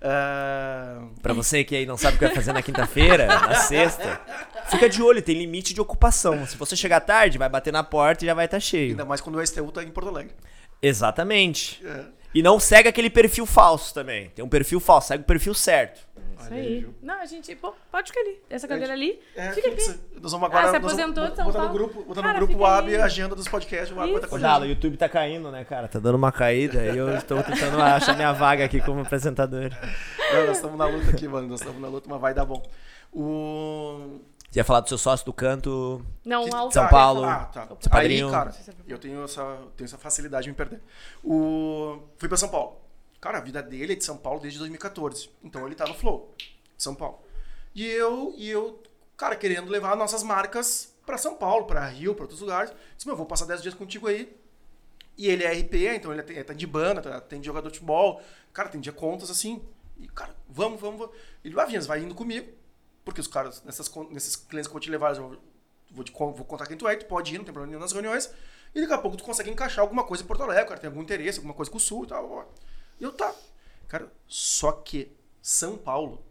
[0.00, 4.20] Ah, Pra você que aí não sabe o que vai fazer na quinta-feira, na sexta,
[4.68, 6.46] fica de olho, tem limite de ocupação.
[6.46, 8.90] Se você chegar tarde, vai bater na porta e já vai estar cheio.
[8.90, 10.34] ainda mais quando o STU tá em Porto Alegre.
[10.80, 11.80] Exatamente.
[11.86, 12.04] É.
[12.34, 14.30] E não segue aquele perfil falso também.
[14.30, 16.00] Tem um perfil falso, segue o perfil certo.
[16.38, 16.88] Isso Olha aí, aí.
[17.02, 18.40] Não, a gente, pô, pode ficar ali.
[18.50, 19.20] Essa cadeira ali.
[19.34, 20.00] É, Fica aqui.
[20.20, 20.64] Nós vamos agora.
[20.64, 21.72] Ah, se nós aposentou vamos de São botar no Paulo?
[21.78, 23.00] grupo, botar no grupo o fica AB, aí.
[23.00, 24.64] a agenda dos podcasts, o AB estar com a o.
[24.66, 25.88] YouTube tá caindo, né, cara?
[25.88, 29.70] Tá dando uma caída e eu estou tentando achar minha vaga aqui como apresentador.
[30.32, 31.48] Não, nós estamos na luta aqui, mano.
[31.48, 32.62] Nós estamos na luta, mas vai dar bom.
[33.12, 34.20] O.
[34.50, 36.04] Você ia falar do seu sócio do canto.
[36.24, 36.50] Não, Que-.
[36.50, 37.66] São Tá, Paulo, Ah, tá.
[37.66, 38.30] seu Aí, padrinho.
[38.30, 38.52] cara,
[38.86, 39.42] eu tenho essa,
[39.76, 40.80] tenho essa facilidade de me perder.
[41.24, 42.02] O...
[42.18, 42.81] Fui pra São Paulo.
[43.22, 45.30] Cara, a vida dele é de São Paulo desde 2014.
[45.44, 46.34] Então ele tá no Flow,
[46.76, 47.20] São Paulo.
[47.72, 48.82] E eu, e eu
[49.16, 52.72] cara, querendo levar nossas marcas pra São Paulo, pra Rio, pra outros lugares.
[52.96, 54.36] Disse, meu, vou passar 10 dias contigo aí.
[55.16, 57.78] E ele é RP, então ele é- tá de banda, tá- tem de jogador de
[57.78, 58.20] futebol.
[58.52, 59.62] Cara, tem dia contas assim.
[60.00, 61.14] E, cara, vamos, vamos, vamos.
[61.44, 62.50] Ele vai, Vinhas, vai indo comigo.
[63.04, 65.38] Porque os caras, nessas, nesses clientes que eu vou te levar, eu
[65.92, 67.92] vou, te, vou contar quem tu é, tu pode ir, não tem problema nenhum nas
[67.92, 68.32] reuniões.
[68.74, 71.02] E daqui a pouco tu consegue encaixar alguma coisa em Porto Alegre, cara, tem algum
[71.02, 72.52] interesse, alguma coisa com o Sul e tal.
[73.02, 73.34] E eu tá.
[73.88, 75.10] Cara, só que
[75.42, 76.22] São Paulo.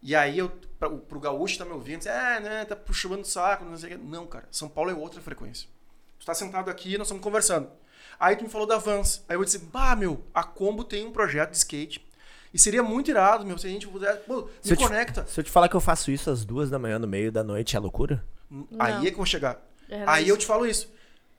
[0.00, 3.20] E aí eu, pra, o- pro gaúcho tá me ouvindo, diz, é, né, tá puxando
[3.20, 4.04] o saco, não sei o quê.
[4.04, 5.68] Não, cara, São Paulo é outra frequência.
[6.20, 7.68] Tu tá sentado aqui, nós estamos conversando.
[8.18, 9.24] Aí tu me falou da Vans.
[9.28, 12.04] Aí eu disse, bah, meu, a Combo tem um projeto de skate.
[12.54, 14.16] E seria muito irado, meu, se a gente puder.
[14.24, 15.26] Pô, Se me eu te- conecta.
[15.26, 17.42] Se eu te falar que eu faço isso às duas da manhã, no meio da
[17.42, 18.24] noite, é loucura?
[18.78, 19.00] Aí Não.
[19.00, 19.60] é que eu vou chegar.
[19.88, 20.88] É, Aí eu te falo isso.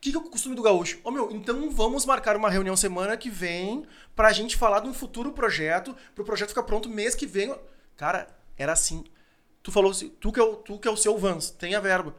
[0.03, 0.99] Que, que é o costume do gaúcho?
[1.01, 4.93] Ô meu, então vamos marcar uma reunião semana que vem pra gente falar de um
[4.93, 7.55] futuro projeto, pro projeto ficar pronto mês que vem.
[7.95, 9.05] Cara, era assim.
[9.61, 11.79] Tu falou assim, tu que é o, tu que é o seu Vans, tem a
[11.79, 12.13] verba.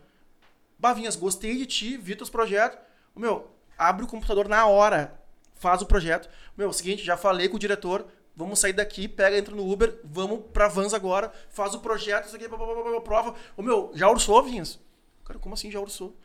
[0.79, 2.79] Bavinhas, gostei de ti, vi teus projetos.
[3.15, 5.21] Ô, meu, abre o computador na hora,
[5.55, 6.31] faz o projeto.
[6.57, 9.71] Meu, é o seguinte, já falei com o diretor, vamos sair daqui, pega, entra no
[9.71, 13.35] Uber, vamos pra Vans agora, faz o projeto, isso aqui, blá, blá, blá, blá, prova.
[13.55, 14.81] Ô, meu, já orçou, Vinhas?
[15.23, 16.17] Cara, como assim já orçou?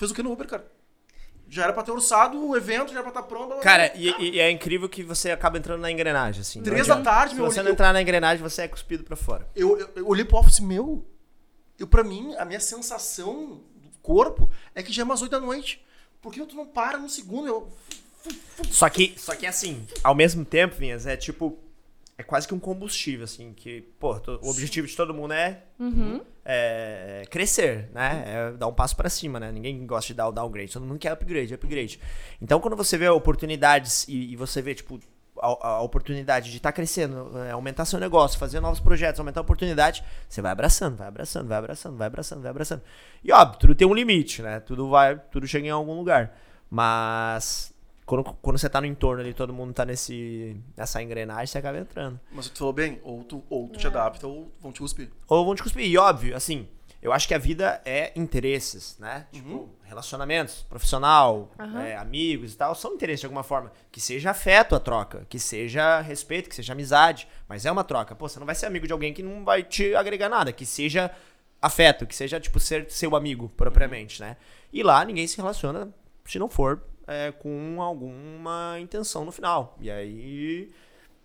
[0.00, 0.66] Fez o que no Uber, cara?
[1.46, 3.48] Já era pra ter orçado o evento, já era pra estar pronto.
[3.48, 3.62] blá, blá, blá.
[3.64, 6.62] Cara, e, e- é incrível que você acaba entrando na engrenagem, assim.
[6.62, 9.14] Três da tarde, Se meu, você eu- não entrar na engrenagem, você é cuspido pra
[9.14, 9.46] fora.
[9.54, 11.04] eu, eu, eu olhei pro office, meu,
[11.78, 15.40] eu, pra mim, a minha sensação do corpo é que já é umas 8 da
[15.40, 15.84] noite.
[16.22, 17.68] Porque tu não para um segundo, eu...
[18.70, 21.58] Só que, só que assim, ao mesmo tempo, Vinhas, é tipo.
[22.18, 25.62] É quase que um combustível, assim, que, pô, o objetivo de todo mundo é,
[26.52, 28.24] é crescer, né?
[28.26, 29.52] É dar um passo pra cima, né?
[29.52, 32.00] Ninguém gosta de dar o downgrade, todo mundo quer upgrade, upgrade.
[32.42, 34.98] Então, quando você vê oportunidades e, e você vê, tipo,
[35.40, 39.42] a, a oportunidade de estar crescendo, é, aumentar seu negócio, fazer novos projetos, aumentar a
[39.42, 42.82] oportunidade, você vai abraçando, vai abraçando, vai abraçando, vai abraçando, vai abraçando.
[43.22, 44.60] E óbvio, tudo tem um limite, né?
[44.60, 46.36] Tudo vai, tudo chega em algum lugar.
[46.68, 47.72] Mas
[48.10, 51.78] quando, quando você tá no entorno ali, todo mundo tá nesse, nessa engrenagem, você acaba
[51.78, 52.18] entrando.
[52.32, 55.10] Mas tu falou bem, ou tu, ou tu te adapta, ou vão te cuspir.
[55.28, 55.86] Ou vão te cuspir.
[55.86, 56.66] E óbvio, assim,
[57.02, 59.26] Eu acho que a vida é interesses, né?
[59.32, 59.40] Uhum.
[59.40, 61.80] Tipo, relacionamentos, profissional, Aham.
[61.80, 63.72] é, amigos e tal, são interesses de alguma forma.
[63.90, 68.14] Que seja afeto a troca, que seja respeito, que seja amizade, mas é uma troca.
[68.14, 70.66] Pô, você não vai ser amigo de alguém que não vai te agregar nada, que
[70.66, 71.10] seja
[71.62, 74.36] afeto, que seja, tipo, ser seu amigo, propriamente, né?
[74.72, 75.88] E lá ninguém se relaciona
[76.26, 79.76] se não for é, com alguma intenção no final.
[79.80, 80.70] E aí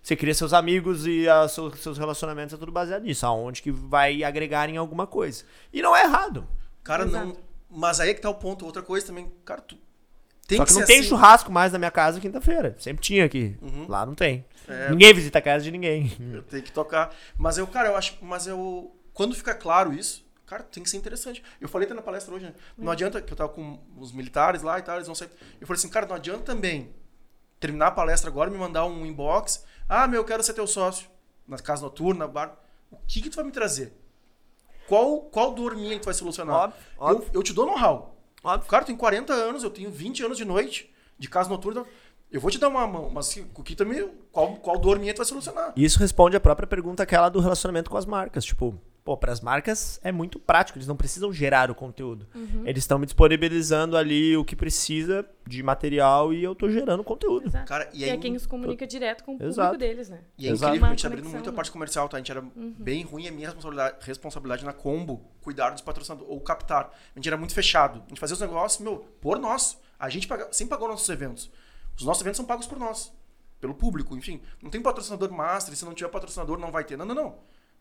[0.02, 3.72] você cria seus amigos e a seus, seus relacionamentos é tudo baseado nisso, aonde que
[3.72, 5.44] vai agregar em alguma coisa.
[5.72, 6.48] E não é errado.
[6.84, 7.28] Cara, Exato.
[7.28, 7.38] não.
[7.70, 8.66] Mas aí é que tá o ponto.
[8.66, 9.78] Outra coisa também, cara, tu.
[10.48, 11.10] Tem Só que, ser não tem assim.
[11.10, 12.76] churrasco mais na minha casa quinta-feira.
[12.80, 13.56] Sempre tinha aqui.
[13.62, 13.86] Uhum.
[13.88, 14.46] Lá não tem.
[14.68, 14.90] É.
[14.90, 16.12] Ninguém visita a casa de ninguém.
[16.34, 17.14] Eu tenho que tocar.
[17.38, 18.18] Mas eu, cara, eu acho.
[18.22, 18.96] Mas eu.
[19.14, 21.44] Quando fica claro isso, cara, tem que ser interessante.
[21.60, 22.54] Eu falei até na palestra hoje, né?
[22.78, 25.30] Não adianta, que eu tava com os militares lá e tal, eles vão sair.
[25.60, 26.94] Eu falei assim, cara, não adianta também
[27.60, 29.66] terminar a palestra agora, me mandar um inbox.
[29.88, 31.10] Ah, meu, eu quero ser teu sócio.
[31.48, 32.58] Na casa noturna, bar.
[32.92, 33.94] O que que tu vai me trazer?
[34.88, 36.56] Qual, qual dor minha que tu vai solucionar?
[36.56, 37.30] Óbvio, óbvio.
[37.34, 38.16] Eu, eu te dou know-how.
[38.44, 38.70] Óbvio.
[38.70, 41.86] Cara, eu tenho 40 anos, eu tenho 20 anos de noite, de casa noturna.
[42.32, 44.12] Eu vou te dar uma mão, mas o que também.
[44.32, 45.74] Qual, qual dor minha tu vai solucionar?
[45.76, 48.44] E Isso responde a própria pergunta aquela do relacionamento com as marcas.
[48.44, 52.28] Tipo, pô, para as marcas é muito prático, eles não precisam gerar o conteúdo.
[52.66, 57.46] Eles estão me disponibilizando ali o que precisa de material e eu tô gerando conteúdo.
[57.46, 57.68] Exato.
[57.68, 59.78] Cara, e E aí- é quem se comunica direto com o público Exato.
[59.78, 60.22] deles, né?
[60.38, 60.72] E é Exato.
[60.72, 62.18] incrível, a gente abrindo muito a parte comercial, tá?
[62.18, 66.42] A gente era bem ruim, a minha responsabilidade, responsabilidade na Combo, cuidar dos patrocinadores, ou
[66.42, 66.90] captar.
[67.16, 68.02] A gente era muito fechado.
[68.08, 69.80] A gente fazia os negócios, meu, por nós.
[70.00, 71.52] A gente paga, sempre pagou nossos eventos.
[71.96, 73.14] Os nossos eventos são pagos por nós,
[73.62, 74.42] pelo público, enfim.
[74.64, 76.98] Não tem patrocinador master, e se não tiver patrocinador, não vai ter.
[76.98, 77.36] Não, não, não.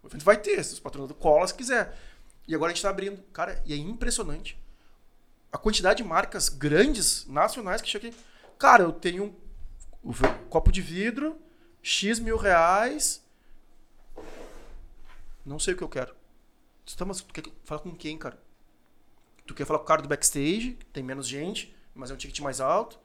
[0.05, 1.99] O evento vai ter, se os patrocinadores cola se quiser.
[2.47, 3.23] E agora a gente tá abrindo.
[3.33, 4.63] Cara, e é impressionante.
[5.51, 8.17] A quantidade de marcas grandes, nacionais, que chega aqui.
[8.59, 9.35] Cara, eu tenho
[10.05, 10.13] um
[10.51, 11.41] copo de vidro,
[11.83, 13.25] X mil reais.
[15.45, 16.15] Não sei o que eu quero.
[16.85, 18.39] Tu, tá, mas tu quer falar com quem, cara?
[19.47, 22.41] Tu quer falar com o cara do backstage, tem menos gente, mas é um ticket
[22.41, 22.99] mais alto.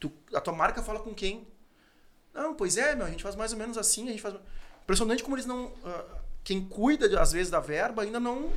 [0.00, 1.46] Tu, a tua marca fala com quem?
[2.32, 4.34] Não, pois é, meu, a gente faz mais ou menos assim, a gente faz.
[4.88, 5.70] Impressionante como eles não.
[5.84, 6.04] ah,
[6.42, 8.50] quem cuida, às vezes, da verba ainda não,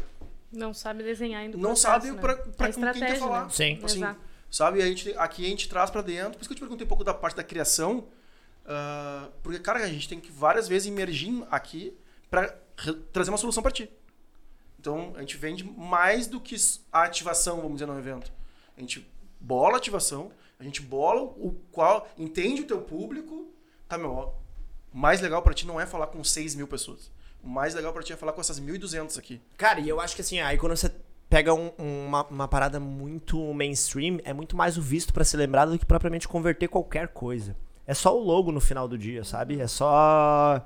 [0.50, 2.22] Não sabe desenhar ainda o não processo, sabe né?
[2.22, 3.44] pra, É com quem quer estratégia, falar.
[3.44, 3.50] né?
[3.50, 3.80] Sim.
[3.84, 4.20] Assim, Exato.
[4.50, 4.82] sabe?
[4.82, 6.32] A gente, aqui a gente traz pra dentro.
[6.38, 8.06] Por isso que eu te perguntei um pouco da parte da criação.
[8.66, 11.94] ah, porque, cara, a gente tem que várias vezes emergir aqui
[12.30, 13.90] pra re- trazer uma solução pra ti.
[14.80, 16.56] Então, a gente vende mais do que
[16.94, 18.32] a ativação, vamos dizer, no evento.
[18.78, 19.06] A gente
[19.40, 23.52] bola a ativação, a gente bola o qual, entende o teu público.
[23.88, 24.32] Tá, meu, ó,
[24.94, 27.12] o mais legal pra ti não é falar com 6 mil pessoas.
[27.44, 29.42] O mais legal pra ti é falar com essas 1.200 aqui.
[29.58, 30.92] Cara, e eu acho que assim, aí quando você
[31.30, 35.72] pega um- uma, uma parada muito mainstream, é muito mais o visto pra ser lembrado
[35.72, 37.56] do que propriamente converter qualquer coisa.
[37.88, 39.60] É só o logo no final do dia, sabe?
[39.60, 40.64] É só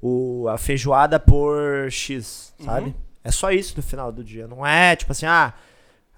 [0.00, 2.94] o, a feijoada por X, sabe?
[3.22, 4.46] É só isso no final do dia.
[4.46, 5.52] Não é tipo assim, ah,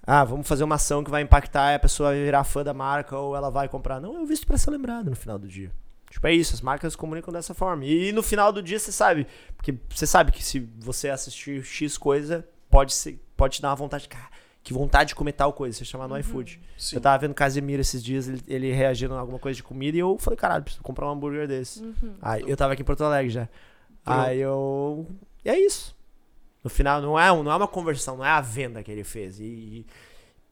[0.05, 2.73] ah, vamos fazer uma ação que vai impactar e a pessoa vai virar fã da
[2.73, 3.99] marca ou ela vai comprar.
[3.99, 5.71] Não, é o visto pra ser lembrado no final do dia.
[6.09, 7.85] Tipo, é isso, as marcas comunicam dessa forma.
[7.85, 11.97] E no final do dia você sabe, porque você sabe que se você assistir X
[11.97, 14.27] coisa, pode, ser, pode te dar uma vontade, cara,
[14.63, 16.59] que vontade de comer tal coisa, você chama no iFood.
[16.77, 16.95] Sim.
[16.95, 19.95] Eu tava vendo o Casemiro esses dias, ele, ele reagindo a alguma coisa de comida
[19.97, 21.83] e eu falei, caralho, preciso comprar um hambúrguer desse.
[22.21, 23.49] Aí eu tava aqui em Porto Alegre já.
[24.05, 25.05] Aí eu.
[25.45, 25.95] E é isso.
[26.63, 29.03] No final, não é, um- não é uma conversão, não é a venda que ele
[29.03, 29.39] fez.
[29.39, 29.85] E, e,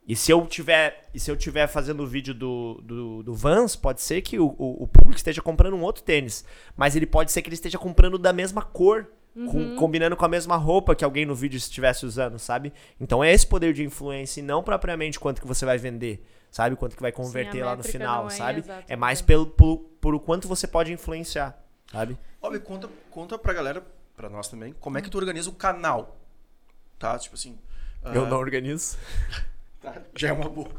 [0.08, 3.76] e se eu tiver e se eu tiver fazendo o vídeo do, do, do Vans,
[3.76, 6.46] pode ser que o, o, o público esteja comprando um outro tênis.
[6.78, 9.08] Mas ele pode ser que ele esteja comprando da mesma cor.
[9.34, 12.72] com- combinando com a mesma roupa que alguém no vídeo estivesse usando, sabe?
[13.02, 16.76] Então é esse poder de influência e não propriamente quanto que você vai vender, sabe?
[16.76, 18.64] Quanto que vai converter lá no final, é sabe?
[18.88, 21.58] É mais pelo, por, por o quanto você pode influenciar,
[21.92, 22.18] sabe?
[22.42, 23.84] Óbvio, conta, conta pra galera,
[24.16, 26.18] pra nós também, como é que tu organiza o canal.
[27.00, 27.18] Tá?
[27.18, 27.58] Tipo assim.
[28.14, 28.98] Eu ah, não organizo.
[29.92, 30.72] tá, Já é uma boa.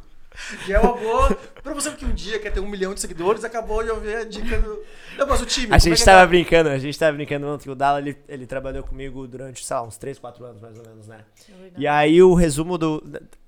[0.66, 1.34] Já é uma boa.
[1.62, 4.24] Pra você que um dia quer ter um milhão de seguidores, acabou de ouvir a
[4.24, 4.82] dica do.
[5.16, 5.72] Não, mas o time.
[5.72, 6.26] A é gente que tava é?
[6.26, 9.76] brincando, a gente tava brincando ontem que o Dala, ele, ele trabalhou comigo durante, sei
[9.76, 11.20] lá, uns 3, 4 anos mais ou menos, né?
[11.48, 11.80] Legal.
[11.80, 13.02] E aí o resumo do.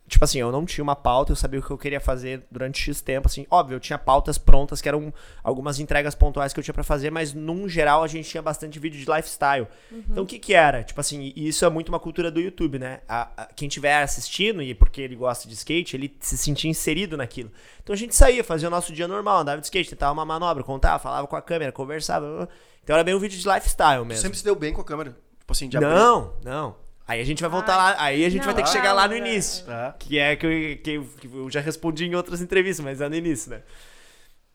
[0.09, 2.81] Tipo assim, eu não tinha uma pauta, eu sabia o que eu queria fazer durante
[2.81, 3.47] X tempo, assim.
[3.51, 5.13] Óbvio, eu tinha pautas prontas, que eram
[5.45, 8.79] algumas entregas pontuais que eu tinha pra fazer, mas num geral a gente tinha bastante
[8.79, 9.67] vídeo de lifestyle.
[10.11, 10.83] Então o que que era?
[10.83, 13.01] Tipo assim, e isso é muito uma cultura do YouTube, né?
[13.09, 17.17] A- a- quem estiver assistindo, e porque ele gosta de skate, ele se sentia inserido
[17.17, 17.51] naquilo.
[17.83, 20.65] Então a gente saía, fazia o nosso dia normal, andava de skate, tentava uma manobra,
[20.65, 22.49] contava, falava com a câmera, conversava.
[22.83, 24.23] Então era bem um vídeo de lifestyle mesmo.
[24.23, 25.11] sempre se deu bem com a câmera.
[25.39, 25.91] Tipo assim, de abrir.
[25.91, 26.88] Não, não.
[27.09, 29.09] Aí a gente vai voltar lá, aí a gente vai ter que Não, chegar lá
[29.09, 29.65] no não, início.
[29.65, 29.97] Tá.
[29.99, 30.51] Que é que eu,
[30.83, 33.63] que, eu- que eu já respondi em outras entrevistas, mas é no início, né?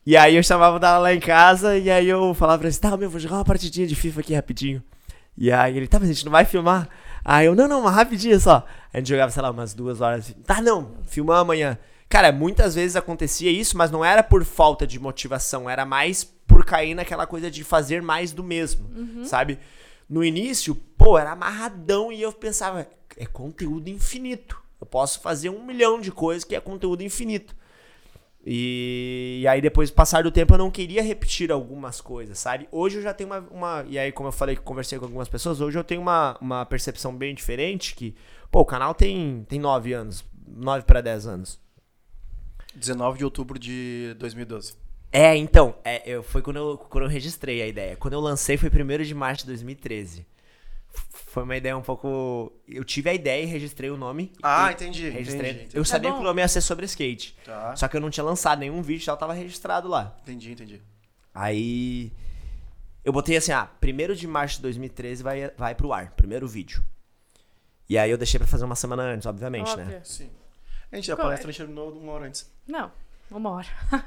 [0.05, 2.77] E aí eu chamava o Dala lá em casa e aí eu falava pra ele,
[2.77, 4.83] tá, meu, vou jogar uma partidinha de FIFA aqui rapidinho.
[5.35, 6.87] E aí ele, tá, mas a gente não vai filmar?
[7.25, 8.65] Aí eu, não, não, mas rapidinho só.
[8.93, 10.35] A gente jogava, sei lá, umas duas horas.
[10.45, 11.77] Tá, não, filmar amanhã.
[12.09, 16.63] Cara, muitas vezes acontecia isso, mas não era por falta de motivação, era mais por
[16.63, 18.87] cair naquela coisa de fazer mais do mesmo,
[19.25, 19.57] sabe?
[20.13, 24.61] No início, pô, era amarradão e eu pensava, é conteúdo infinito.
[24.79, 27.55] Eu posso fazer um milhão de coisas que é conteúdo infinito.
[28.45, 32.67] E, e aí, depois, passar do tempo, eu não queria repetir algumas coisas, sabe?
[32.71, 33.85] Hoje eu já tenho uma, uma.
[33.89, 36.63] E aí, como eu falei que conversei com algumas pessoas, hoje eu tenho uma, uma
[36.63, 38.15] percepção bem diferente que,
[38.51, 41.59] pô, o canal tem, tem 9 anos, 9 para 10 anos.
[42.75, 44.82] 19 de outubro de 2012.
[45.15, 47.95] É, então, é, eu, foi quando eu, quando eu registrei a ideia.
[47.95, 50.25] Quando eu lancei foi 1 de março de 2013.
[50.91, 52.51] F- Foi uma ideia um pouco.
[52.67, 54.33] Eu tive a ideia e registrei o nome.
[54.41, 55.09] Ah, e- entendi.
[55.09, 55.51] Registrei.
[55.51, 55.77] Entendi, entendi.
[55.77, 56.15] Eu sabia bom.
[56.17, 57.37] que o nome ia ser sobre skate.
[57.45, 57.75] Tá.
[57.75, 60.17] Só que eu não tinha lançado nenhum vídeo, já tava registrado lá.
[60.23, 60.81] Entendi, entendi.
[61.33, 62.11] Aí.
[63.05, 66.83] Eu botei assim, ah, 1 de março de 2013 vai, vai pro ar, primeiro vídeo.
[67.89, 69.83] E aí eu deixei pra fazer uma semana antes, obviamente, né?
[69.83, 70.01] Óbvio.
[70.05, 70.29] Sim.
[70.91, 72.49] A gente, a palestra terminou uma hora antes.
[72.65, 72.91] Não,
[73.29, 73.67] uma hora.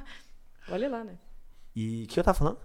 [0.71, 1.15] Olha lá, né?
[1.75, 2.59] E o que eu tava falando?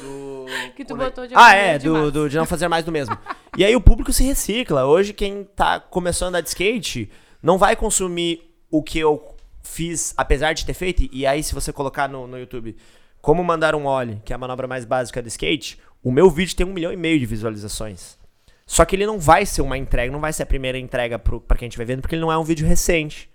[0.00, 0.46] Do...
[0.76, 2.92] Que tu botou de Ah, 1º é, de do, do- de não fazer mais do
[2.92, 3.16] mesmo.
[3.56, 4.84] e aí o público se recicla.
[4.86, 7.10] Hoje, quem tá começando a andar de skate
[7.42, 11.08] não vai consumir o que eu fiz, apesar de ter feito.
[11.12, 12.76] E aí, se você colocar no, no YouTube
[13.20, 16.56] como mandar um ollie, que é a manobra mais básica do skate, o meu vídeo
[16.56, 18.16] tem um milhão e meio de visualizações.
[18.66, 21.40] Só que ele não vai ser uma entrega, não vai ser a primeira entrega pro,
[21.40, 23.28] pra quem estiver vendo, porque ele não é um vídeo recente.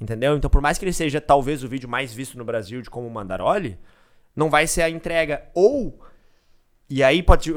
[0.00, 0.36] Entendeu?
[0.36, 3.08] Então, por mais que ele seja talvez o vídeo mais visto no Brasil de como
[3.08, 3.78] mandar ollie,
[4.34, 5.42] não vai ser a entrega.
[5.54, 5.98] Ou
[6.88, 7.52] e aí pode.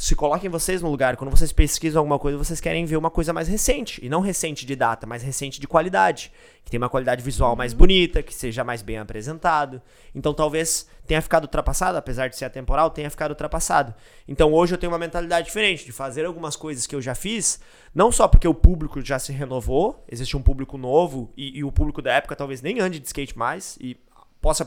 [0.00, 3.34] Se coloquem vocês no lugar, quando vocês pesquisam alguma coisa, vocês querem ver uma coisa
[3.34, 4.02] mais recente.
[4.02, 6.32] E não recente de data, mas recente de qualidade.
[6.64, 9.82] Que tenha uma qualidade visual mais bonita, que seja mais bem apresentado.
[10.14, 13.94] Então talvez tenha ficado ultrapassado, apesar de ser atemporal, tenha ficado ultrapassado.
[14.26, 17.60] Então hoje eu tenho uma mentalidade diferente de fazer algumas coisas que eu já fiz,
[17.94, 21.70] não só porque o público já se renovou, existe um público novo, e, e o
[21.70, 23.98] público da época talvez nem ande de skate mais, e
[24.40, 24.64] possa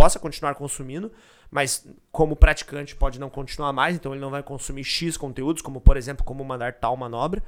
[0.00, 1.12] possa continuar consumindo,
[1.50, 5.80] mas como praticante pode não continuar mais, então ele não vai consumir X conteúdos, como
[5.80, 7.42] por exemplo, como mandar tal manobra.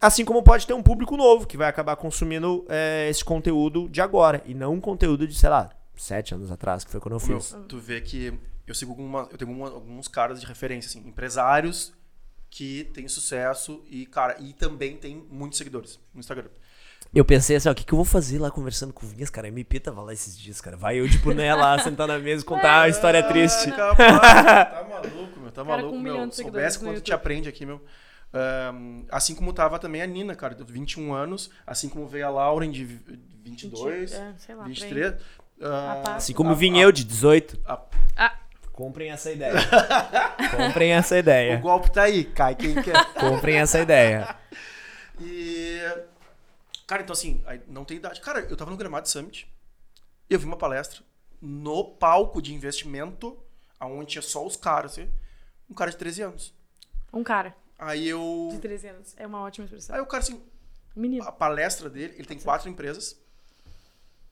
[0.00, 4.00] Assim como pode ter um público novo que vai acabar consumindo é, esse conteúdo de
[4.00, 7.28] agora, e não um conteúdo de, sei lá, sete anos atrás, que foi quando eu
[7.28, 7.56] Meu, fiz.
[7.68, 11.92] tu vê que eu sigo uma, eu tenho uma- alguns caras de referência, assim, empresários
[12.50, 16.48] que têm sucesso e, cara, e também tem muitos seguidores no Instagram.
[17.14, 19.28] Eu pensei assim, ó, o que, que eu vou fazer lá conversando com o Vinhas,
[19.28, 19.46] cara?
[19.48, 20.76] MP tava lá esses dias, cara.
[20.78, 23.70] Vai eu, tipo, né, lá, sentar na mesa e contar uma história triste.
[23.70, 24.08] Ah, capaz,
[24.72, 26.14] tá maluco, meu, tá Cara maluco, um meu.
[26.32, 26.34] seguidores
[26.74, 27.82] Soubesse quanto te aprende aqui, meu.
[28.34, 32.30] Ahn, assim como tava também a Nina, cara, de 21 anos, assim como veio a
[32.30, 32.84] Lauren de
[33.44, 34.74] 22, Vinte- é, sei lá, por aí.
[34.74, 35.14] 23.
[35.60, 36.16] ah, Rapaz.
[36.16, 37.60] Assim como a- vim eu, de 18.
[37.66, 37.78] a-
[38.16, 38.38] Ah,
[38.72, 39.52] Comprem essa ideia.
[40.56, 41.56] Comprem essa o ideia.
[41.58, 43.04] golpe tá aí, cai quem quer.
[43.20, 44.34] Comprem essa ideia.
[45.20, 45.78] E.
[46.86, 48.20] Cara, então assim, não tem idade.
[48.20, 49.46] Cara, eu tava no Gramado Summit
[50.28, 51.02] e eu vi uma palestra
[51.40, 53.38] no palco de investimento,
[53.78, 55.10] aonde tinha só os caras, assim,
[55.68, 56.54] um cara de 13 anos.
[57.12, 58.48] um cara Aí eu.
[58.52, 59.14] de 13 anos.
[59.16, 59.96] É uma ótima expressão.
[59.96, 60.40] Aí o cara, assim,
[60.94, 61.24] Menino.
[61.24, 63.20] a palestra dele, ele tem quatro empresas.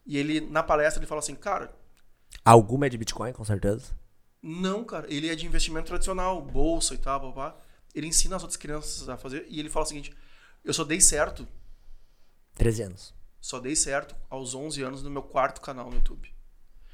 [0.07, 1.75] E ele, na palestra, ele fala assim, cara,
[2.45, 3.93] Alguma é de Bitcoin, com certeza.
[4.41, 7.57] não, cara, ele é de investimento tradicional, bolsa e tal, papá.
[7.93, 9.47] Ele ensina as outras crianças a fazer.
[9.49, 10.15] E ele fala o seguinte:
[10.65, 11.47] eu só dei certo
[12.61, 13.14] 13 anos.
[13.40, 16.31] Só dei certo aos 11 anos no meu quarto canal no YouTube.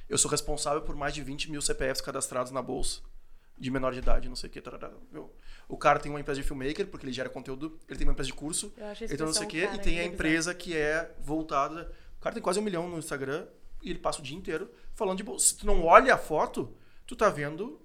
[0.09, 3.01] Eu sou responsável por mais de 20 mil CPFs cadastrados na bolsa.
[3.59, 4.61] De menor de idade, não sei o que.
[4.61, 4.93] tarará.
[5.69, 7.81] O cara tem uma empresa de filmmaker, porque ele gera conteúdo.
[7.89, 8.73] Ele tem uma empresa de curso.
[9.11, 9.65] Então não sei o que.
[9.65, 11.93] E tem a empresa que é voltada.
[12.17, 13.49] O cara tem quase um milhão no Instagram.
[13.83, 15.49] E ele passa o dia inteiro falando de bolsa.
[15.49, 17.81] Se tu não olha a foto, tu tá vendo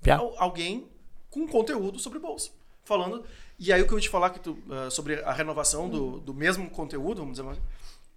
[0.00, 0.18] Piá.
[0.36, 0.88] alguém
[1.30, 2.52] com conteúdo sobre bolsa.
[2.84, 3.24] Falando.
[3.58, 6.20] E aí o que eu ia te falar que tu, ah, sobre a renovação do,
[6.20, 7.60] do mesmo conteúdo, vamos dizer assim.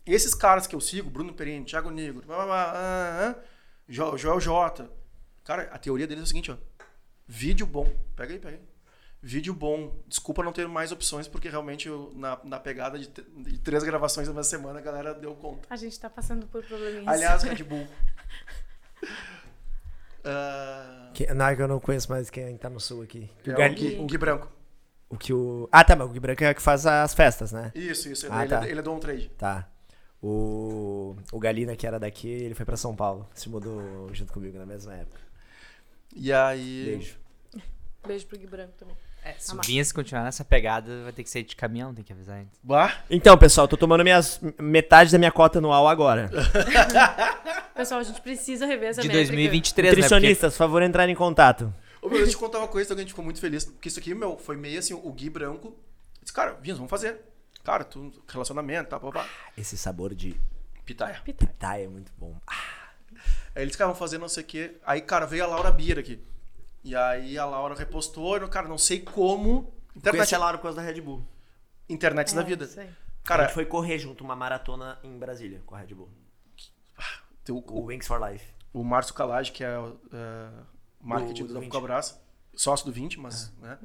[0.05, 3.43] Esses caras que eu sigo, Bruno Perini, Thiago Negro, blá, blá, blá, ah, ah,
[3.87, 4.87] Jo- Joel J.
[5.43, 6.57] Cara, a teoria deles é o seguinte, ó.
[7.27, 7.91] Vídeo bom.
[8.15, 8.63] Pega aí, pega aí.
[9.23, 9.95] Vídeo bom.
[10.07, 14.27] Desculpa não ter mais opções, porque realmente eu, na, na pegada de, de três gravações
[14.29, 15.67] na semana, a galera deu conta.
[15.69, 17.07] A gente tá passando por probleminhas.
[17.07, 17.87] Aliás, Red Bull.
[20.23, 23.29] Ah, Que, não, é que eu não conheço mais quem tá no sul aqui.
[23.45, 24.51] é o, Gui, o Gui Branco.
[25.11, 25.67] O que o.
[25.71, 27.71] Ah, tá, mas o Gui Branco é o que faz as festas, né?
[27.75, 28.27] Isso, isso.
[28.29, 28.65] Ah, ele, tá.
[28.65, 29.29] é, ele é do on trade.
[29.37, 29.67] Tá.
[30.23, 33.27] O, o Galina, que era daqui, ele foi pra São Paulo.
[33.33, 35.19] Se mudou junto comigo na mesma época.
[36.15, 36.85] E aí.
[36.85, 37.15] Beijo.
[38.07, 38.95] Beijo pro Gui Branco também.
[39.23, 39.61] É, se o.
[39.61, 42.59] Vinhas continuar nessa pegada, vai ter que sair de caminhão, tem que avisar antes.
[42.63, 46.29] Bah, Então, pessoal, tô tomando minhas, metade da minha cota anual agora.
[47.75, 49.27] Pessoal, a gente precisa rever essa De métrica.
[49.27, 49.89] 2023, né?
[49.91, 51.73] Porque Nutricionistas, favor, entrar em contato.
[52.01, 53.65] Ô, meu, deixa eu te contar uma coisa, que a gente ficou muito feliz.
[53.65, 55.75] Porque isso aqui, meu, foi meio assim, o Gui Branco.
[56.21, 57.21] Disse, cara, Vinhas, vamos fazer.
[57.63, 59.29] Cara, tu, relacionamento, tá, pá, pá.
[59.55, 60.35] Esse sabor de
[60.85, 61.21] Pitaia.
[61.23, 61.47] Pitaia.
[61.49, 62.35] pitaia é muito bom.
[62.47, 62.89] Ah,
[63.55, 64.77] Aí eles ficavam fazendo não sei o quê.
[64.85, 66.19] Aí, cara, veio a Laura Bier aqui.
[66.83, 69.71] E aí a Laura repostou, e, cara, não sei como.
[69.95, 71.23] Internet, Conheci a Laura por causa da Red Bull.
[71.87, 72.65] internet da É, vida.
[72.65, 72.87] isso aí.
[72.87, 76.09] a Cara, gente foi correr junto uma maratona em Brasília com a Red Bull.
[77.43, 78.45] tem o, O Wings for Life.
[78.73, 80.49] o Márcio Calage, que é o é,
[81.01, 81.71] marketing Do- do, do da 20.
[81.73, 82.21] Fucabras,
[82.55, 83.65] sócio do 20, mas, É.
[83.67, 83.77] né?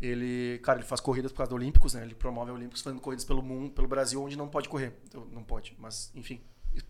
[0.00, 2.02] Ele, cara, ele faz corridas por causa do Olímpicos, né?
[2.02, 4.92] Ele promove Olímpicos fazendo corridas pelo mundo, pelo Brasil, onde não pode correr.
[5.06, 6.40] Então, não pode, mas, enfim,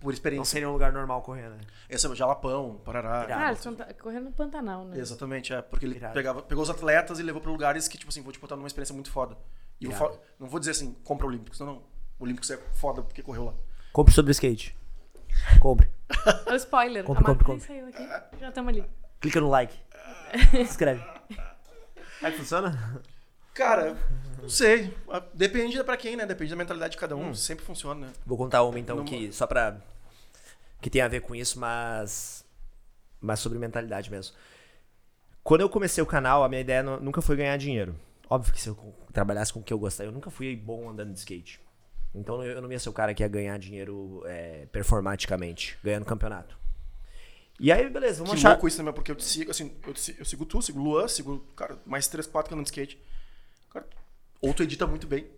[0.01, 0.51] por Não experiência.
[0.53, 1.59] seria um lugar normal correr, né?
[1.91, 3.25] Esse é o Jalapão, Parará.
[3.25, 3.43] Irado.
[3.43, 4.99] Ah, eles estão correndo no Pantanal, né?
[4.99, 5.61] Exatamente, é.
[5.61, 6.15] Porque ele Irado.
[6.15, 8.67] pegava, pegou os atletas e levou pra lugares que, tipo assim, vou te botar numa
[8.69, 9.37] experiência muito foda.
[9.81, 9.89] E
[10.39, 11.59] não vou dizer assim, compra Olímpicos.
[11.61, 11.83] Não, não.
[12.19, 13.55] O Olímpicos é foda porque correu lá.
[13.93, 14.77] Compre sobre skate.
[15.61, 15.91] Compre.
[16.47, 17.05] É o spoiler.
[17.05, 18.39] Compre, a compre, matéria saiu aqui.
[18.39, 18.85] Já estamos ali.
[19.23, 19.75] Clica no like.
[20.51, 21.03] Se inscreve.
[22.23, 23.03] É que funciona?
[23.55, 23.97] Cara,
[24.41, 24.95] não sei.
[25.35, 26.25] Depende pra quem, né?
[26.27, 27.31] Depende da mentalidade de cada Hum.
[27.31, 27.35] um.
[27.35, 28.13] Sempre funciona, né?
[28.27, 29.77] Vou contar uma então Não- que só pra.
[30.81, 32.45] que tem a ver com isso, mas.
[33.21, 34.35] mas sobre mentalidade mesmo.
[35.45, 37.95] Quando eu comecei o canal, a minha ideia nu- nunca foi ganhar dinheiro.
[38.31, 41.13] Óbvio que se eu trabalhasse com o que eu gostava, eu nunca fui bom andando
[41.13, 41.61] de skate.
[42.15, 46.05] Então eu eu não ia ser o cara que ia ganhar dinheiro é, performaticamente, ganhando
[46.07, 46.57] campeonato.
[47.63, 48.51] E aí, beleza, vamos Que achar.
[48.51, 50.83] louco isso também, porque eu te sigo, assim, eu, te eu sigo tu, sigo o
[50.83, 52.99] Luan, sigo, cara, mais 3, 4 que andam de skate.
[53.73, 53.87] Cara,
[54.41, 55.29] ou tu edita muito bem,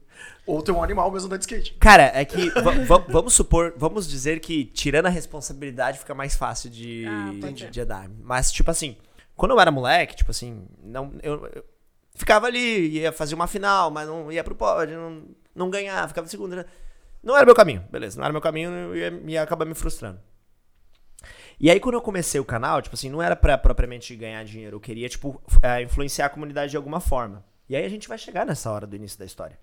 [0.47, 1.75] ou tu é um animal mesmo andando de skate.
[1.79, 6.35] Cara, é que va- va- vamos supor, vamos dizer que tirando a responsabilidade fica mais
[6.35, 8.09] fácil de, Ah, de, de andar.
[8.23, 8.97] Mas, tipo assim,
[9.37, 11.65] quando eu era moleque, tipo assim, não, eu, eu
[12.15, 16.27] ficava ali, ia fazer uma final, mas não ia pro pódio, não, não ganhava, ficava
[16.27, 16.57] em segundo.
[16.57, 16.65] né?
[17.23, 20.19] Não era meu caminho, beleza, não era meu caminho, eu ia, ia acabar me frustrando.
[21.59, 24.77] E aí, quando eu comecei o canal, tipo assim, não era pra propriamente ganhar dinheiro,
[24.77, 27.45] eu queria, tipo, eh, influenciar a comunidade de alguma forma.
[27.69, 29.59] E aí a gente vai chegar nessa hora do início da história.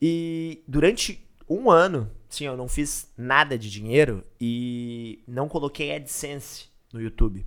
[0.00, 6.68] E durante um ano, sim, eu não fiz nada de dinheiro e não coloquei AdSense
[6.92, 7.44] no YouTube.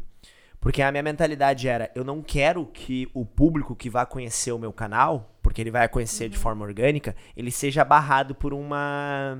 [0.59, 4.59] Porque a minha mentalidade era, eu não quero que o público que vai conhecer o
[4.59, 9.39] meu canal, porque ele vai conhecer de forma orgânica, ele seja barrado por uma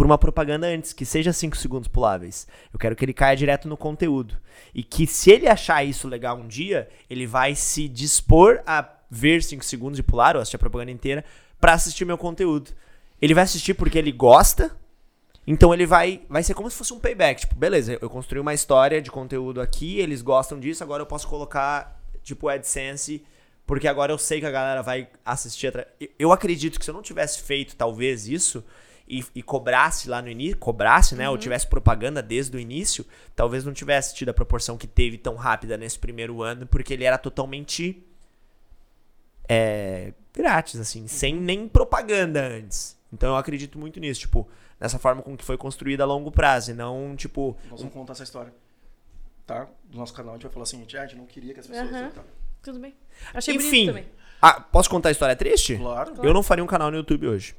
[0.00, 2.46] por uma propaganda antes, que seja 5 segundos puláveis.
[2.72, 4.34] Eu quero que ele caia direto no conteúdo.
[4.74, 9.42] E que se ele achar isso legal um dia, ele vai se dispor a ver
[9.42, 11.22] 5 segundos e pular, ou assistir a propaganda inteira,
[11.60, 12.70] pra assistir meu conteúdo.
[13.20, 14.74] Ele vai assistir porque ele gosta,
[15.46, 17.42] então ele vai vai ser como se fosse um payback.
[17.42, 21.28] Tipo, beleza, eu construí uma história de conteúdo aqui, eles gostam disso, agora eu posso
[21.28, 23.22] colocar, tipo, AdSense,
[23.66, 25.70] porque agora eu sei que a galera vai assistir.
[26.18, 28.64] Eu acredito que se eu não tivesse feito, talvez, isso,
[29.10, 33.64] e, e cobrasse lá no início, cobrasse, né, ou tivesse propaganda desde o início, talvez
[33.64, 37.18] não tivesse tido a proporção que teve tão rápida nesse primeiro ano, porque ele era
[37.18, 38.06] totalmente
[39.48, 42.96] é, grátis, assim, sem nem propaganda antes.
[43.12, 46.70] Então eu acredito muito nisso, tipo, nessa forma com que foi construída a longo prazo,
[46.70, 48.54] e não, tipo, Nós vamos contar essa história.
[49.44, 49.66] Tá?
[49.84, 51.66] Do nosso canal, a gente vai falar assim, ah, a gente não queria que as
[51.66, 52.14] pessoas...
[52.14, 52.22] Tá.
[52.62, 52.94] Tudo bem.
[53.34, 53.86] Achei Enfim.
[53.86, 54.06] bonito também.
[54.40, 55.76] Ah, posso contar a história triste?
[55.76, 56.14] Claro.
[56.22, 57.56] Eu não faria um canal no YouTube hoje.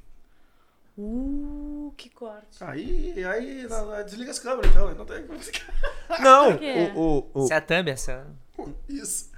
[0.97, 2.62] Uh, que corte.
[2.63, 3.65] Aí, aí,
[4.06, 4.93] desliga as câmeras, então.
[4.93, 5.73] Não tem como ficar.
[6.21, 6.51] Não,
[6.95, 8.27] o, o, o- Você é a thumb, essa...
[8.88, 9.32] Isso.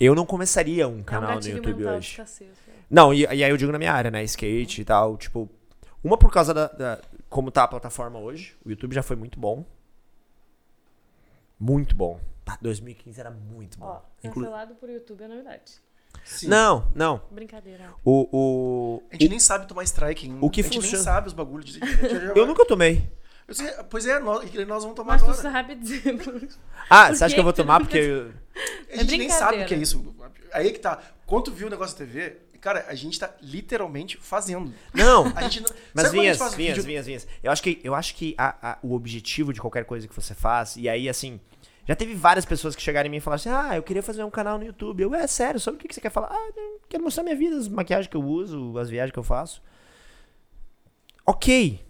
[0.00, 2.16] eu não começaria um é um canal no YouTube hoje.
[2.16, 2.50] cacete.
[2.88, 4.22] Não, e, e aí eu digo na minha área, né?
[4.24, 5.48] Skate e tal, tipo.
[6.02, 8.56] Uma por causa da, da- como tá a plataforma hoje.
[8.64, 9.66] O YouTube já foi muito bom.
[11.60, 12.18] Muito bom.
[12.44, 13.86] Tá, 2015 era muito bom.
[13.86, 15.80] Ó, Inclu- cancelado por YouTube é novidade.
[16.24, 16.48] Sim.
[16.48, 17.22] Não, não.
[17.30, 17.90] Brincadeira.
[18.04, 20.44] O, o, A gente nem sabe tomar strike ainda.
[20.44, 21.80] O que a gente funciona- nem sabe os bagulhos de...
[22.36, 23.10] Eu nunca tomei.
[23.46, 25.40] Eu sei, pois é, nós, nós vamos tomar Mas tu agora.
[25.42, 26.02] sabe dizer.
[26.90, 27.96] Ah, Por você acha que eu vou tu tomar porque.
[27.96, 28.30] eu-
[28.92, 30.14] A gente nem sabe o que é isso.
[30.52, 30.98] Aí que tá.
[31.26, 34.72] Quando tu viu o negócio da TV, cara, a gente tá literalmente fazendo.
[34.92, 35.32] Não!
[35.34, 35.70] A gente não...
[35.94, 37.26] Mas Sabe vinhas, gente faz vinhas, vídeo- vinhas, vinhas.
[37.42, 40.34] Eu acho que, eu acho que a- a- o objetivo de qualquer coisa que você
[40.34, 41.40] faz, e aí, assim,
[41.88, 44.22] já teve várias pessoas que chegaram em mim e falaram assim: ah, eu queria fazer
[44.22, 45.00] um canal no YouTube.
[45.02, 46.28] Eu, é sério, sobre o que que você quer falar?
[46.30, 49.22] Ah, eu quero mostrar minha vida, as maquiagens que eu uso, as viagens que eu
[49.24, 49.62] faço.
[51.26, 51.80] Ok.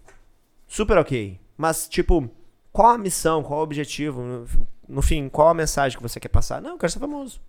[0.67, 1.39] Super ok.
[1.57, 2.29] Mas, tipo,
[2.71, 4.21] qual a missão, qual o objetivo?
[4.21, 4.47] No,
[4.87, 6.61] no fim, qual a mensagem que você quer passar?
[6.61, 7.41] Não, eu quero ser famoso.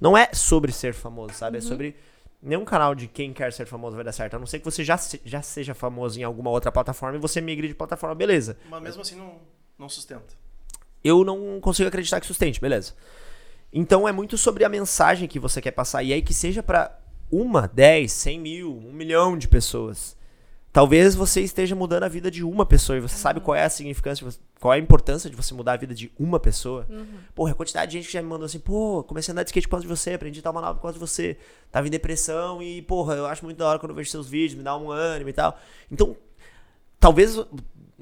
[0.00, 1.58] Não é sobre ser famoso, sabe?
[1.58, 1.96] É sobre.
[2.42, 4.34] Nenhum canal de quem quer ser famoso vai dar certo.
[4.34, 7.20] A não ser que você já, se- já seja famoso em alguma outra plataforma e
[7.20, 8.58] você migre de plataforma, beleza.
[8.68, 9.38] Mas mesmo assim não,
[9.78, 10.34] não sustenta.
[11.04, 12.94] Eu não consigo acreditar que sustente, beleza.
[13.72, 16.02] Então é muito sobre a mensagem que você quer passar.
[16.02, 16.98] E aí que seja pra
[17.30, 20.16] uma, dez, cem mil, um milhão de pessoas.
[20.74, 23.70] talvez você esteja mudando a vida de uma pessoa e você sabe qual é a
[23.70, 24.26] significância,
[24.60, 26.84] qual é a importância de você mudar a vida de uma pessoa.
[27.32, 29.50] Porra, a quantidade de gente que já me mandou assim, pô, comecei a andar de
[29.50, 31.36] skate por causa de você, aprendi tal manobra por causa de você,
[31.70, 34.58] tava em depressão e, porra, eu acho muito da hora quando eu vejo seus vídeos,
[34.58, 35.56] me dá um ânimo e tal.
[35.92, 36.16] Então,
[37.04, 37.38] talvez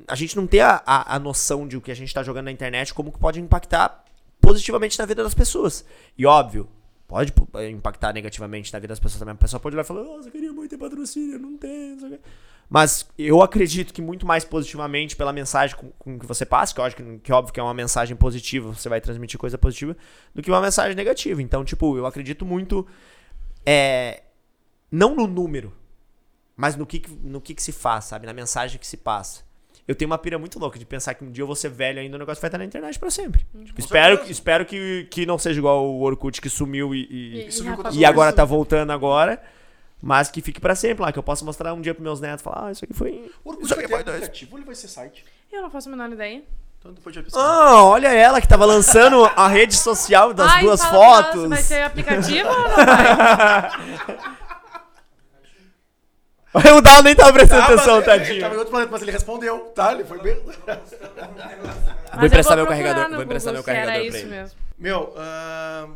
[0.07, 2.53] a gente não tenha a, a noção de o que a gente tá jogando na
[2.53, 4.05] internet, como que pode impactar
[4.41, 5.85] positivamente na vida das pessoas.
[6.17, 6.69] E óbvio,
[7.09, 9.35] pode pô, impactar negativamente na vida das pessoas também.
[9.35, 11.99] A pessoa pode olhar e falar, nossa, eu queria muito ter patrocínio, não tem.
[12.71, 16.79] Mas eu acredito que muito mais positivamente pela mensagem com, com que você passa, que
[16.79, 19.97] eu acho que, que óbvio que é uma mensagem positiva, você vai transmitir coisa positiva,
[20.33, 21.43] do que uma mensagem negativa.
[21.43, 22.87] Então, tipo, eu acredito muito
[23.67, 24.23] é,
[24.93, 25.73] não no número,
[26.63, 28.25] mas no que, que- no que, que se faz, sabe?
[28.27, 29.41] Na mensagem que se passa.
[29.89, 31.99] Eu tenho uma pira muito louca de pensar que um dia eu vou ser velho
[31.99, 33.45] ainda e o negócio vai estar na internet pra sempre.
[33.65, 34.31] Tipo, espero, certeza.
[34.33, 38.05] espero que, que não seja igual o Orkut que sumiu e, e, E- quantas e
[38.05, 39.43] agora tá voltando agora.
[40.01, 42.41] Mas que fique pra sempre lá, que eu possa mostrar um dia pros meus netos
[42.43, 43.29] e falar, ah, isso aqui foi.
[43.45, 44.17] O Orkut Isso vai aqui ter foi dois.
[44.19, 45.25] aplicativo ou ele vai ser site?
[45.53, 46.43] Eu não faço a menor ideia.
[46.79, 47.23] Então depois já.
[47.35, 51.49] Ah, olha ela que tava lançando a rede social das Ai, duas fotos.
[51.49, 53.71] Vai ser aplicativo ou não vai?
[56.77, 58.41] O Dal nem tava prestando Ah, atenção, mas ele- Ele tadinho.
[58.43, 59.93] tava em outro planeta, mas ele respondeu, tá?
[59.93, 60.37] Ele foi bem.
[62.15, 64.29] Vou emprestar meu carregador, vou emprestar meu carregador isso pra ele.
[64.31, 64.59] mesmo.
[64.79, 65.95] Meu, ahn,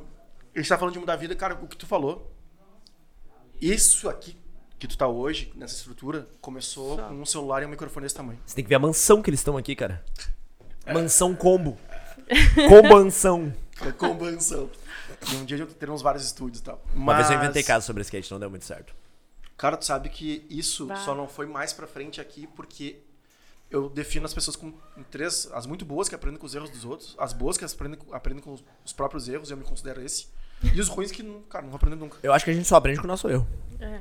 [0.55, 2.33] a gente tá falando de mudar a vida, cara, o que tu falou.
[3.61, 4.37] Isso aqui
[4.79, 8.39] que tu tá hoje, nessa estrutura, começou com um celular e um microfone desse tamanho.
[8.47, 10.03] Você tem que ver a mansão que eles estão aqui, cara.
[10.93, 11.79] Mansão combo.
[12.69, 13.53] Combansão.
[13.99, 14.71] Combanção.
[15.33, 16.83] E um dia teremos vários estúdios e tal.
[16.95, 18.95] Uma Mas, vez eu inventei caso sobre skate, não deu muito certo.
[19.57, 20.97] Cara, tu sabe que isso Bah.
[20.97, 22.99] só não foi mais pra frente aqui porque
[23.71, 24.73] eu defino as pessoas com
[25.11, 25.49] três.
[25.53, 28.15] As muito boas que aprendem com os erros dos outros, as boas que aprendem, com-
[28.15, 30.29] aprendem com os, os próprios erros, eu me considero esse.
[30.75, 32.19] E os ruins que, não- cara, não vou aprender nunca.
[32.23, 33.47] Eu acho que a gente só aprende com o nosso erro.
[33.81, 34.01] É.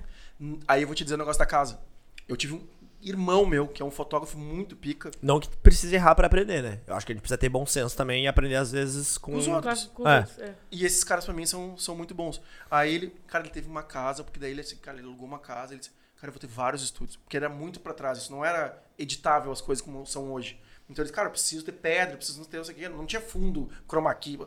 [0.67, 1.79] Aí eu vou te dizer o negócio da casa.
[2.27, 2.67] Eu tive um
[3.05, 5.11] irmão meu, que é um fotógrafo muito pica.
[5.21, 6.81] Não que precise errar pra aprender, né?
[6.87, 9.33] Eu acho que a gente precisa ter bom senso também e aprender às vezes com...
[9.33, 9.85] Com os outros.
[9.93, 10.19] Com É.
[10.19, 10.55] outros, é.
[10.71, 12.41] E esses caras pra mim são, são muito bons.
[12.69, 15.39] Aí ele, cara, ele teve uma casa, porque daí ele, assim, cara, ele alugou uma
[15.39, 17.15] casa, ele disse, cara, eu vou ter vários estúdios.
[17.17, 20.59] Porque era muito pra trás, isso não era editável as coisas como são hoje.
[20.89, 23.05] Então ele disse, cara, eu preciso ter pedra, preciso ter não sei o quê, não
[23.05, 24.39] tinha fundo, chroma key.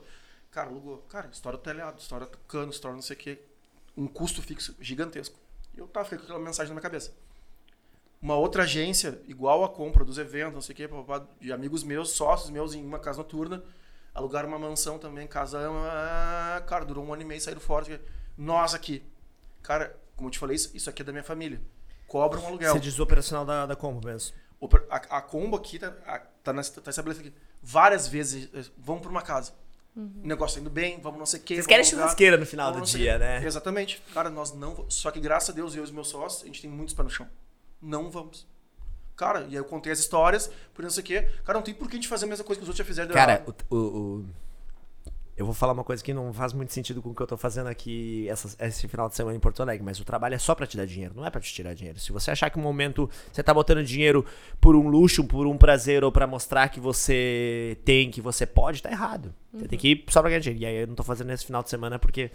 [0.50, 0.98] Cara, alugou.
[1.08, 3.38] Cara, história do telhado, história do cano, história não sei o quê.
[3.96, 5.36] Um custo fixo gigantesco.
[5.74, 7.12] E eu tava fiquei com aquela mensagem na minha cabeça.
[8.20, 11.84] Uma outra agência, igual a compra dos eventos, não sei o quê, papapá, de amigos
[11.84, 13.62] meus, sócios meus em uma casa noturna,
[14.12, 15.58] alugaram uma mansão também, casa.
[15.70, 18.00] ah, Cara, durou um ano e meio, saíram fora.
[18.36, 19.04] Nós aqui.
[19.62, 21.60] Cara, como eu te falei, isso, isso aqui é da minha família.
[22.08, 22.72] Cobra um aluguel.
[22.72, 24.34] Você diz o operacional da, da combo mesmo.
[24.90, 27.36] A, a combo aqui tá, a- tá, nessa- tá estabelecida aqui.
[27.62, 29.52] Várias vezes, eh, vamos pra uma casa.
[29.96, 31.54] O negócio tá indo bem, vamos não sei o quê.
[31.54, 33.44] Vocês querem alugar, churrasqueira no final do dia, né?
[33.44, 34.02] Exatamente.
[34.14, 34.88] Cara, nós não.
[34.88, 37.04] Só que graças a Deus, eu e os meus sócios, a gente tem muitos pés
[37.04, 37.28] no chão.
[37.80, 38.46] Não vamos.
[39.16, 41.22] Cara, e aí eu contei as histórias, por não sei o quê.
[41.44, 42.84] Cara, não tem por que a gente fazer a mesma coisa que os outros já
[42.84, 43.12] fizeram.
[43.12, 43.78] Cara, o, o-
[44.20, 44.24] o-
[45.36, 47.36] eu vou falar uma coisa que não faz muito sentido com o que eu tô
[47.36, 50.52] fazendo aqui essa- esse final de semana em Porto Alegre, mas o trabalho é só
[50.54, 51.98] pra te dar dinheiro, não é pra te tirar dinheiro.
[52.00, 54.24] Se você achar que um momento você tá botando dinheiro
[54.60, 58.82] por um luxo, por um prazer ou pra mostrar que você tem, que você pode,
[58.82, 59.32] tá errado.
[59.52, 60.62] Você tem que ir só pra ganhar dinheiro.
[60.62, 62.30] E aí eu não tô fazendo esse final de semana porque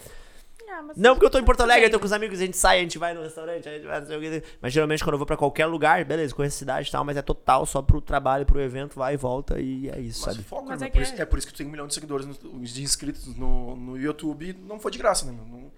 [0.76, 2.46] Ah, mas não, porque eu tô em Porto Alegre, eu tô com os amigos, a
[2.46, 4.44] gente sai, a gente vai no restaurante, a gente vai não sei o quê.
[4.60, 7.16] Mas geralmente quando eu vou pra qualquer lugar, beleza, conheço a cidade e tal, mas
[7.16, 10.48] é total só pro trabalho, pro evento, vai e volta e é isso, Mas sabe?
[10.48, 11.26] foco, Mas é por isso, é.
[11.26, 14.54] por isso que tu tem um milhão de seguidores, de inscritos no, no YouTube.
[14.68, 15.32] Não foi de graça, né?
[15.32, 15.46] meu?
[15.46, 15.72] Não,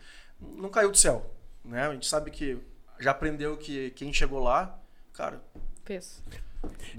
[0.63, 1.29] não caiu do céu.
[1.65, 1.87] Né?
[1.87, 2.57] A gente sabe que
[2.99, 4.79] já aprendeu que quem chegou lá,
[5.11, 5.41] cara.
[5.83, 6.23] Fez.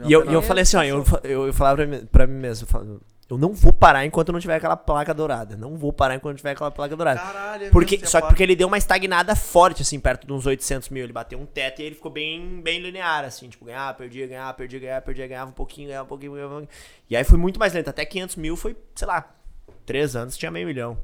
[0.05, 2.65] E eu, eu falei assim, ó, eu, eu, eu falava pra mim, pra mim mesmo,
[2.65, 5.57] eu, falo, eu não vou parar enquanto não tiver aquela placa dourada.
[5.57, 7.21] Não vou parar enquanto não tiver aquela placa dourada.
[7.21, 8.27] Caralho, é Porque, só que placa.
[8.29, 11.03] porque ele deu uma estagnada forte, assim, perto de uns 800 mil.
[11.03, 13.49] Ele bateu um teto e ele ficou bem, bem linear, assim.
[13.49, 16.59] Tipo, ganhar, perdia, ganhar, perdia, ganhar, perdia, ganhava um pouquinho, ganhava um pouquinho, ganhava um
[16.59, 16.81] pouquinho.
[17.11, 17.89] E aí foi muito mais lento.
[17.91, 19.29] Até 500 mil foi, sei lá,
[19.85, 20.97] três anos tinha meio milhão.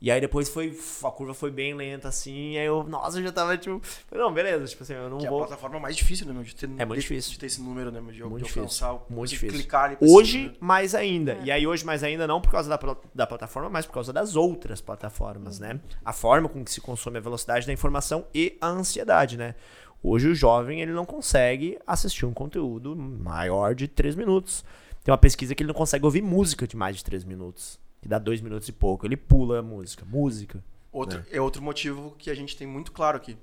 [0.00, 2.56] E aí depois foi, a curva foi bem lenta, assim.
[2.56, 3.82] Aí eu, nossa, eu já tava, tipo,
[4.12, 5.40] não, beleza, tipo assim, eu não Que é a vou...
[5.40, 6.44] plataforma mais difícil, né, meu?
[6.44, 7.32] De ter, É muito de, difícil.
[7.32, 8.12] De ter esse número, né, meu?
[8.12, 8.62] De, Muito de difícil.
[8.62, 9.58] alcançar o- Muito de difícil.
[9.58, 10.56] clicar ali Hoje, número.
[10.60, 11.38] mais ainda.
[11.42, 12.78] E aí, hoje, mais ainda, não por causa da,
[13.12, 15.80] da plataforma, mas por causa das outras plataformas, né?
[16.04, 19.56] A forma com que se consome a velocidade da informação e a ansiedade, né?
[20.00, 24.64] Hoje, o jovem, ele não consegue assistir um conteúdo maior de 3 minutos.
[25.02, 27.80] Tem uma pesquisa que ele não consegue ouvir música de mais de 3 minutos.
[28.00, 29.06] Que dá 2 minutos e pouco.
[29.06, 30.04] Ele pula a música.
[30.06, 30.62] Música.
[30.92, 33.36] Outro, é outro motivo que a gente tem muito claro aqui.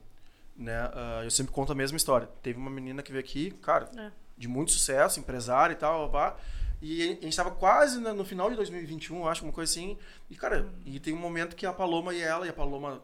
[0.57, 0.77] Né?
[0.93, 2.27] Ah, eu sempre conto a mesma história.
[2.41, 4.11] Teve uma menina que veio aqui, cara, É.
[4.37, 6.37] de muito sucesso, empresária e tal, pá,
[6.81, 9.97] e a gente tava quase na- no final de 2021, acho, uma coisa assim.
[10.29, 13.01] E, cara, e tem um momento que a Paloma e ela, e a Paloma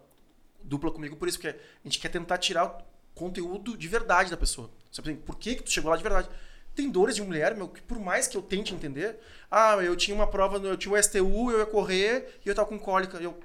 [0.63, 2.77] dupla comigo por isso, porque a gente quer tentar tirar
[3.13, 4.69] conteúdo de verdade da pessoa.
[4.91, 6.29] Você pensa, por que, que tu chegou lá de verdade?
[6.75, 9.19] Tem dores de mulher, meu, que por mais que eu tente entender,
[9.49, 12.67] ah, eu tinha uma prova, eu tinha o STU, eu ia correr e eu tava
[12.69, 13.17] com cólica.
[13.17, 13.37] Eu,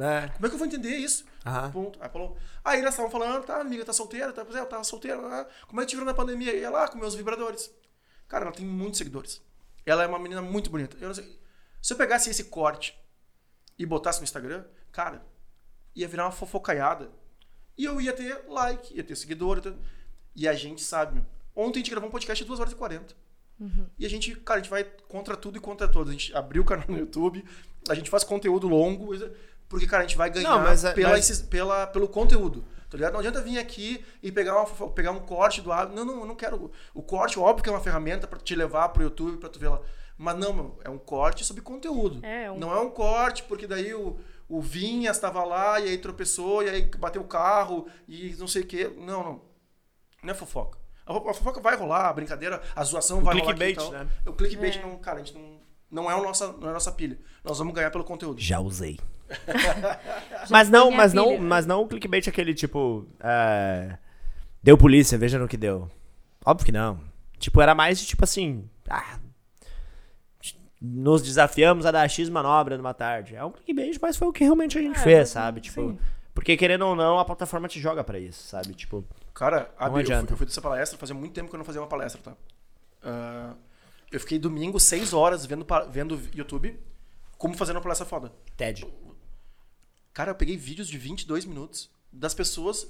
[0.00, 0.28] É.
[0.28, 1.24] como é que eu vou entender isso?
[1.44, 1.70] Aham.
[1.70, 1.98] Ponto.
[2.02, 2.36] Aí falou.
[2.64, 4.32] Aí elas estavam falando, tá, amiga, tá solteira?
[4.32, 5.18] Tá, é, eu tava solteira.
[5.20, 6.54] ah, Como é que te virou na pandemia?
[6.54, 7.70] E ela, ah, com meus vibradores.
[8.26, 9.42] Cara, ela tem muitos seguidores.
[9.84, 10.96] Ela é uma menina muito bonita.
[11.00, 11.38] Eu não sei.
[11.82, 12.98] Se eu pegasse esse corte
[13.78, 15.22] e botasse no Instagram, cara,
[15.94, 17.10] ia virar uma fofocaiada.
[17.76, 19.56] E eu ia ter like, ia ter seguidor.
[19.58, 19.74] ia ter-
[20.34, 21.26] E a gente sabe, meu.
[21.54, 23.14] Ontem a gente gravou um podcast de 2 horas e 40.
[23.96, 26.08] E a gente, cara, a gente vai contra tudo e contra todos.
[26.08, 27.44] A gente abriu o canal no YouTube,
[27.88, 29.14] a gente faz conteúdo longo,
[29.68, 32.64] porque, cara, a gente vai ganhar Não, mas é- pela, mas- esses- pela, pelo conteúdo.
[32.90, 33.12] Tá ligado?
[33.12, 35.94] Não adianta vir aqui e pegar, uma, pegar um corte do hábito.
[35.96, 36.70] Não, não, eu não quero.
[36.92, 39.68] O corte, óbvio que é uma ferramenta pra te levar pro YouTube, pra tu ver
[39.68, 39.80] lá.
[40.18, 42.18] Mas não, meu, é um corte sobre conteúdo.
[42.24, 45.96] É, um- Não é um corte porque daí o, o Vinhas estava lá e aí
[45.98, 48.92] tropeçou e aí bateu o carro e não sei o quê.
[48.98, 49.42] Não, não.
[50.22, 50.78] Não é fofoca.
[51.16, 53.90] A fo- a fofoca vai rolar, a brincadeira, a zoação vai rolar aqui clickbait, tal.
[54.04, 54.08] né?
[54.26, 54.82] O clickbait É.
[54.82, 55.60] não, cara, a gente não,
[55.90, 57.18] não é a nossa, não é a nossa pilha.
[57.44, 58.40] Nós vamos ganhar pelo conteúdo.
[58.40, 58.98] Já usei.
[60.50, 63.06] mas não, mas não, mas não o clickbait aquele tipo.
[63.20, 63.96] é,
[64.62, 65.90] deu polícia, veja no que deu.
[66.44, 67.00] Óbvio que não.
[67.38, 68.68] Tipo, era mais de tipo assim.
[68.90, 69.18] ah,
[70.80, 73.36] nos desafiamos a dar X manobra numa tarde.
[73.36, 75.60] É um clickbait, mas foi o que realmente a gente É, fez, sim, sabe?
[75.60, 75.98] Tipo, sim.
[76.34, 78.74] porque querendo ou não, a plataforma te joga pra isso, sabe?
[78.74, 79.04] Tipo,
[79.34, 81.58] Cara, a Não Bi- eu, fui, eu fui dessa palestra, fazia muito tempo que eu
[81.58, 82.36] não fazia uma palestra, tá?
[83.02, 83.54] Ah,
[84.10, 86.78] eu fiquei domingo, seis horas, vendo, vendo YouTube,
[87.38, 88.32] como fazer uma palestra foda.
[88.56, 88.86] TED.
[90.12, 92.86] Cara, eu peguei vídeos de 22 minutos das pessoas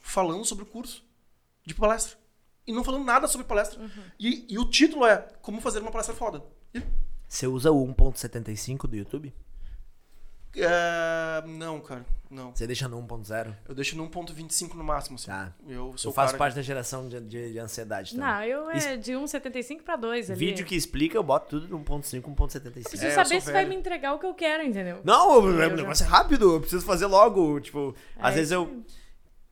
[0.00, 1.04] falando sobre o curso
[1.64, 2.16] de palestra.
[2.66, 3.78] E não falando nada sobre palestra.
[4.18, 6.42] E, e o título é Como Fazer uma Palestra Foda.
[6.74, 6.82] E,
[7.28, 9.32] Você usa o 1.75 do YouTube?
[10.54, 12.54] É, não, cara, não.
[12.54, 13.54] Você deixa no 1.0?
[13.68, 15.26] Eu deixo no 1.25 no máximo, assim.
[15.26, 15.52] Tá.
[15.68, 18.26] Eu sou Eu faço cara parte da geração de, de, de ansiedade também.
[18.26, 20.38] Não, eu é Isso- de 1,75 pra 2 ali.
[20.38, 22.72] Vídeo que explica, eu boto tudo no 1.5, 1.75.
[22.72, 23.68] Preciso É, saber se vai velho.
[23.68, 25.00] me entregar o que eu quero, entendeu?
[25.04, 27.60] Não, o Eu negócio é rápido, eu preciso fazer logo.
[27.60, 28.82] Tipo, às É vezes isso eu.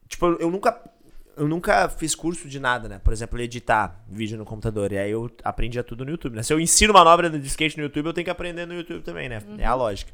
[0.09, 0.91] Tipo, eu nunca.
[1.37, 3.01] Eu nunca fiz curso de nada, né?
[3.03, 4.93] Por exemplo, editar vídeo no computador.
[4.93, 6.45] E aí eu aprendia tudo no YouTube, né?
[6.45, 9.29] Se eu ensino manobra de skate no YouTube, eu tenho que aprender no YouTube também,
[9.29, 9.43] né?
[9.59, 9.73] É Uhum.
[9.73, 10.13] a lógica.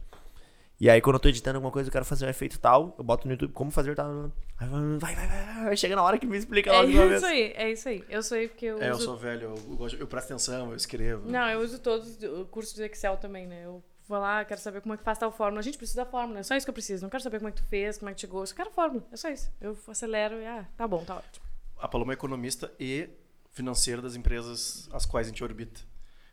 [0.80, 3.04] E aí, quando eu tô editando alguma coisa, eu quero fazer um efeito tal, eu
[3.04, 4.32] boto no YouTube como fazer tal.
[4.58, 5.76] Vai, vai, vai, vai.
[5.76, 7.18] Chega na hora que me explica É logo de uma vez.
[7.22, 8.04] isso aí, é isso aí.
[8.08, 9.04] Eu sei porque eu É, eu uso...
[9.04, 11.30] sou velho, eu, eu, gosto- eu presto atenção, eu escrevo.
[11.30, 13.62] Não, eu uso todos o curso de Excel também, né?
[13.66, 15.60] Eu vou lá, quero saber como é que faz tal fórmula.
[15.60, 17.02] A gente precisa da fórmula, é só isso que eu preciso.
[17.02, 18.40] Não quero saber como é que tu fez, como é que chegou.
[18.40, 19.52] Eu só quero a fórmula, é só isso.
[19.60, 21.44] Eu acelero e, ah, tá bom, tá ótimo.
[21.78, 23.06] A Paloma é economista e
[23.52, 25.80] financeira das empresas às quais a gente orbita.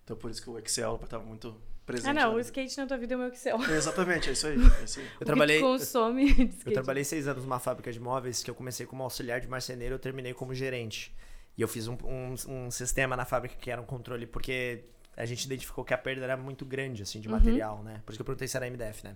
[0.05, 1.53] Então por isso que o Excel estava muito
[1.87, 2.09] presente.
[2.09, 3.57] Ah, não, o skate na tua vida é o meu Excel.
[3.67, 4.57] É, Exatamente, é isso aí.
[4.79, 5.07] É isso aí.
[5.19, 5.57] Eu trabalhei.
[5.57, 6.67] O que tu consome de skate.
[6.67, 9.95] Eu trabalhei seis anos numa fábrica de móveis que eu comecei como auxiliar de marceneiro
[9.95, 11.15] eu terminei como gerente.
[11.57, 14.83] E eu fiz um, um, um sistema na fábrica que era um controle, porque
[15.15, 17.23] a gente identificou que a perda era muito grande, assim, Uhum.
[17.23, 18.01] de material, né?
[18.05, 19.15] Por isso que eu perguntei se era MDF, né?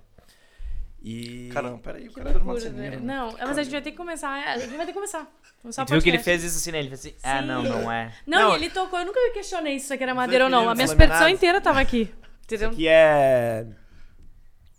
[1.03, 1.49] E.
[1.51, 2.99] Caramba, peraí, o cara era marceneiro.
[2.99, 3.01] né?
[3.15, 4.29] Não, mas a gente vai ter que começar.
[4.29, 5.27] A gente vai ter que começar.
[5.61, 6.79] Começar viu que ele fez isso assim, né?
[6.79, 8.13] Ele fez assim, ah, não, não é.
[8.25, 8.99] Não, Não, e ele tocou.
[8.99, 10.69] Eu nunca questionei se isso aqui era madeira ou não.
[10.69, 12.11] A minha superstição inteira tava aqui.
[12.49, 13.65] Isso aqui é.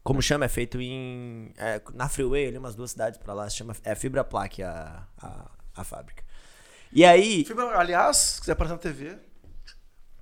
[0.02, 0.44] Como chama?
[0.44, 1.52] É feito em.
[1.56, 3.48] é, na Freeway, ali, umas duas cidades pra lá.
[3.48, 6.22] Chama, é Fibra Plaque a, a, a fábrica.
[6.92, 7.44] E aí.
[7.44, 9.16] Fibra- aliás, se quiser aparecer na TV,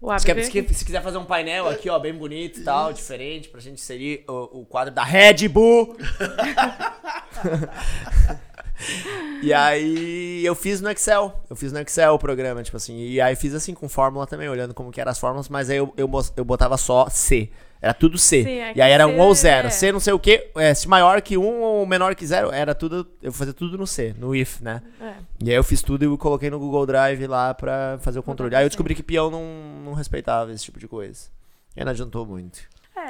[0.01, 2.93] O Se, quer- se se quiser fazer um painel aqui, ó, bem bonito e tal,
[2.93, 5.97] diferente, pra gente inserir o, o quadro da Red Bull.
[9.42, 11.40] e aí eu fiz no Excel.
[11.48, 12.98] Eu fiz no Excel o programa, tipo assim.
[12.98, 15.76] E aí fiz assim com fórmula também, olhando como que eram as fórmulas, mas aí
[15.78, 17.50] eu, eu, eu botava só C.
[17.82, 18.44] Era tudo C.
[18.44, 19.68] Sim, é e aí era C um ou zero.
[19.68, 20.50] é- C não sei o que.
[20.56, 23.06] É, se maior que um ou menor que zero, era tudo.
[23.22, 24.82] Eu fazia tudo no C, no if, né?
[25.00, 25.14] É.
[25.42, 28.54] E aí eu fiz tudo e coloquei no Google Drive lá pra fazer o controle.
[28.54, 29.44] Aí eu descobri que peão não,
[29.84, 31.28] não respeitava esse tipo de coisa.
[31.74, 32.60] E não adiantou muito.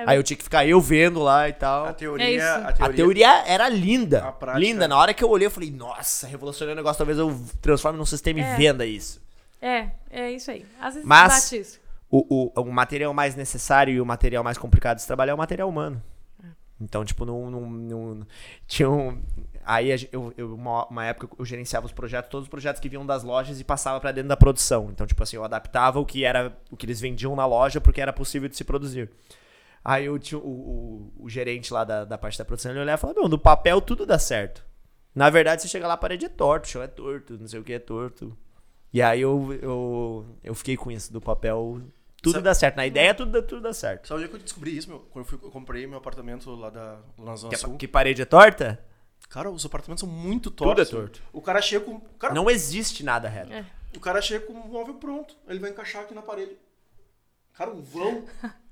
[0.00, 1.92] É, Aí eu tinha que ficar eu vendo lá e a tal.
[1.94, 2.44] teoria, É isso.
[2.46, 4.24] a A teoria, teoria era linda.
[4.28, 4.86] A prática- Linda.
[4.88, 6.98] Na hora que eu olhei, eu falei, nossa, revolucionei o negócio.
[6.98, 8.54] Talvez eu transforme num sistema É.
[8.54, 9.20] e venda isso.
[9.60, 10.64] é, é isso aí.
[10.80, 11.80] Às vezes Mas- bate isso.
[12.10, 15.34] O, o, o material mais necessário e o material mais complicado de se trabalhar é
[15.34, 16.02] o material humano.
[16.80, 18.26] Então, tipo, não, não, não-
[18.66, 19.20] tinha um.
[19.66, 22.88] Aí a eu, eu- uma, uma época eu gerenciava os projetos, todos os projetos que
[22.88, 24.88] vinham das lojas e passava pra dentro da produção.
[24.90, 28.00] Então, tipo assim, eu adaptava o que era o que eles vendiam na loja porque
[28.00, 29.10] era possível de se produzir.
[29.84, 33.20] Aí o, o, o gerente lá da, da parte da produção, ele olhava e falava,
[33.20, 34.64] meu, no papel tudo dá certo.
[35.14, 37.58] Na verdade, você chega lá, a parede é torto, o chão é torto, não sei
[37.60, 38.36] o que é torto.
[38.92, 41.80] E aí eu, eu, eu fiquei com isso, do papel
[42.22, 42.76] tudo Sabe- dá certo.
[42.76, 44.06] Na ideia, tudo, dá- tudo dá certo.
[44.08, 44.98] Sabe onde é que eu descobri isso, meu?
[45.10, 47.76] Quando eu, fui, eu comprei meu apartamento lá da, na Zona Que, Sul.
[47.78, 48.78] que parede é torta?
[49.30, 50.88] Cara, os apartamentos são muito tortos.
[50.90, 51.22] Tudo é torto.
[51.32, 51.98] O cara chega com.
[52.18, 53.52] Cara, Não existe nada reto.
[53.52, 53.64] É.
[53.96, 55.34] O cara chega com o móvel pronto.
[55.48, 56.56] Ele vai encaixar aqui na parede.
[57.54, 58.24] Cara, um vão.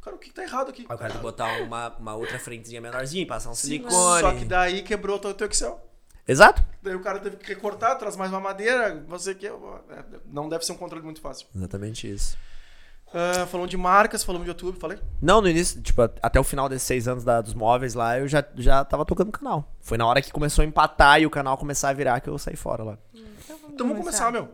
[0.00, 0.86] Cara, o que tá errado aqui?
[0.88, 4.20] Aí o cara tem que botar uma, uma outra frentezinha menorzinha, passar um Sim, silicone.
[4.20, 5.80] Só que daí quebrou todo o teu Excel.
[6.28, 6.62] Exato.
[6.82, 9.48] Daí o cara teve que recortar, traz mais uma madeira, você que.
[10.26, 11.46] Não deve ser um controle muito fácil.
[11.54, 12.36] Exatamente isso.
[13.14, 14.98] Ah, falando de marcas, falando de YouTube, falei.
[15.22, 18.26] Não, no início, tipo, até o final desses seis anos da- dos móveis lá, eu
[18.26, 19.72] já, já tava tocando o canal.
[19.80, 22.36] Foi na hora que começou a empatar e o canal começar a virar que eu
[22.36, 22.98] saí fora lá.
[23.14, 24.48] Então vamos, Então vamos começar, meu.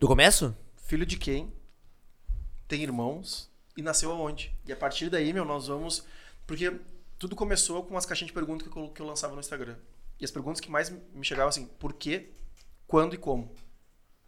[0.00, 0.56] Do começo?
[0.86, 1.52] Filho de quem?
[2.66, 3.47] Tem irmãos?
[3.78, 4.52] E nasceu aonde?
[4.66, 6.04] E a partir daí, meu, nós vamos.
[6.44, 6.80] Porque
[7.16, 9.76] tudo começou com as caixinhas de perguntas que eu, que eu lançava no Instagram.
[10.18, 12.30] E as perguntas que mais me chegavam assim: por quê,
[12.88, 13.54] quando e como?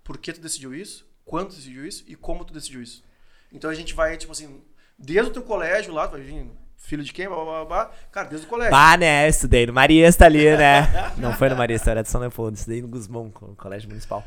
[0.04, 1.04] Por que tu decidiu isso?
[1.24, 2.04] Quando tu decidiu isso?
[2.06, 3.02] E como tu decidiu isso?
[3.50, 4.62] Então a gente vai, tipo assim,
[4.96, 7.26] desde o teu colégio lá, tu vai vir filho de quem?
[7.26, 7.90] Blá, blá, blá, blá.
[8.12, 8.72] Cara, desde o colégio.
[8.72, 9.28] Ah, né?
[9.28, 11.12] Estudei no Marista ali, né?
[11.18, 12.56] Não foi no Marista, era de São Leopoldo.
[12.56, 14.24] Estudei no Guzmão, no colégio municipal.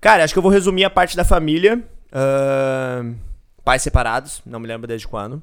[0.00, 1.84] Cara, acho que eu vou resumir a parte da família.
[2.12, 3.16] Ahn,
[3.70, 5.40] pais separados, não me lembro desde quando.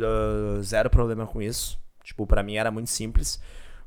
[0.00, 1.78] Ah, zero problema com isso.
[2.02, 3.40] Tipo, pra mim era muito simples.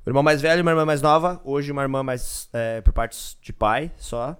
[0.06, 1.42] O irmão mais velho e uma irmã mais nova.
[1.44, 4.38] Hoje uma irmã mais é, por partes de pai, só.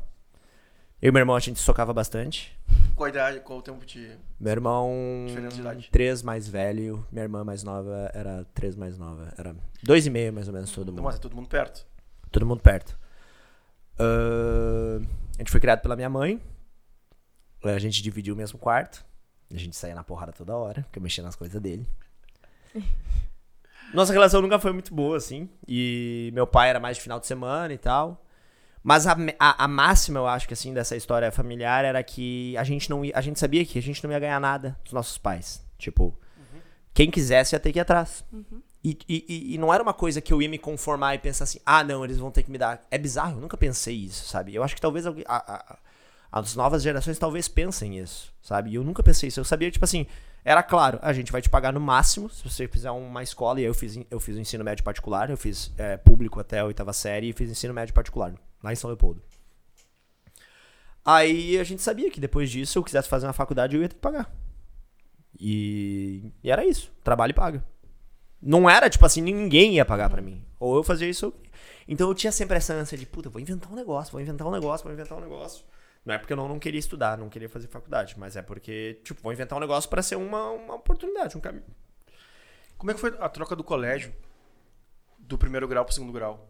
[1.02, 2.58] Eu e meu irmão a gente socava bastante.
[2.96, 4.10] Qual a idade, qual o tempo de.
[4.40, 4.90] Meu irmão.
[5.28, 5.90] Diferença de idade.
[5.92, 7.06] Três mais velho.
[7.12, 9.34] Minha irmã mais nova era três mais nova.
[9.38, 11.04] Era dois e meio, mais ou menos, todo mundo.
[11.04, 11.86] mas é todo mundo perto.
[12.32, 12.98] Todo mundo perto.
[14.00, 15.04] Ahn,
[15.36, 16.42] a gente foi criado pela minha mãe.
[17.76, 19.06] A gente dividiu o mesmo quarto.
[19.54, 21.88] A gente saía na porrada toda hora, porque eu mexia nas coisas dele.
[23.94, 25.50] Nossa relação nunca foi muito boa, assim.
[25.68, 28.24] E meu pai era mais de final de semana e tal.
[28.84, 32.64] Mas a, a, a máxima, eu acho que assim, dessa história familiar era que a
[32.64, 35.18] gente não ia, a gente sabia que a gente não ia ganhar nada dos nossos
[35.18, 35.66] pais.
[35.78, 36.18] Tipo,
[36.94, 38.24] quem quisesse ia ter que ir atrás.
[38.84, 41.44] E, e- e- e não era uma coisa que eu ia me conformar e pensar
[41.44, 42.82] assim, ah, não, eles vão ter que me dar.
[42.90, 44.54] É bizarro, eu nunca pensei isso, sabe?
[44.56, 45.78] Eu acho que talvez a- a-
[46.32, 48.72] as novas gerações talvez pensem isso, sabe?
[48.72, 49.40] E eu nunca pensei isso.
[49.40, 50.06] Eu sabia, tipo assim,
[50.44, 53.60] era claro, a gente vai te pagar no máximo se você fizer uma escola.
[53.60, 56.66] E eu fiz, eu fiz o ensino médio particular, eu fiz é, público até a
[56.66, 59.22] oitava série e fiz ensino médio particular, lá em São Leopoldo.
[61.04, 63.90] Aí a gente sabia que depois disso, se eu quisesse fazer uma faculdade, eu ia
[63.90, 64.30] ter que pagar.
[65.40, 67.64] E, e era isso, trabalho e paga.
[68.42, 70.44] Não era, tipo assim, ninguém ia pagar pra mim.
[70.60, 71.34] Ou eu fazia isso.
[71.88, 74.52] Então eu tinha sempre essa ânsia de, puta, vou inventar um negócio, vou inventar um
[74.52, 75.64] negócio, vou inventar um negócio.
[76.08, 79.02] Não é porque eu não, não queria estudar, não queria fazer faculdade, mas é porque,
[79.04, 81.66] tipo, vou inventar um negócio pra ser uma, uma oportunidade, um caminho.
[82.78, 84.16] Como é que foi a troca do colégio
[85.20, 86.50] do primeiro grau pro segundo grau?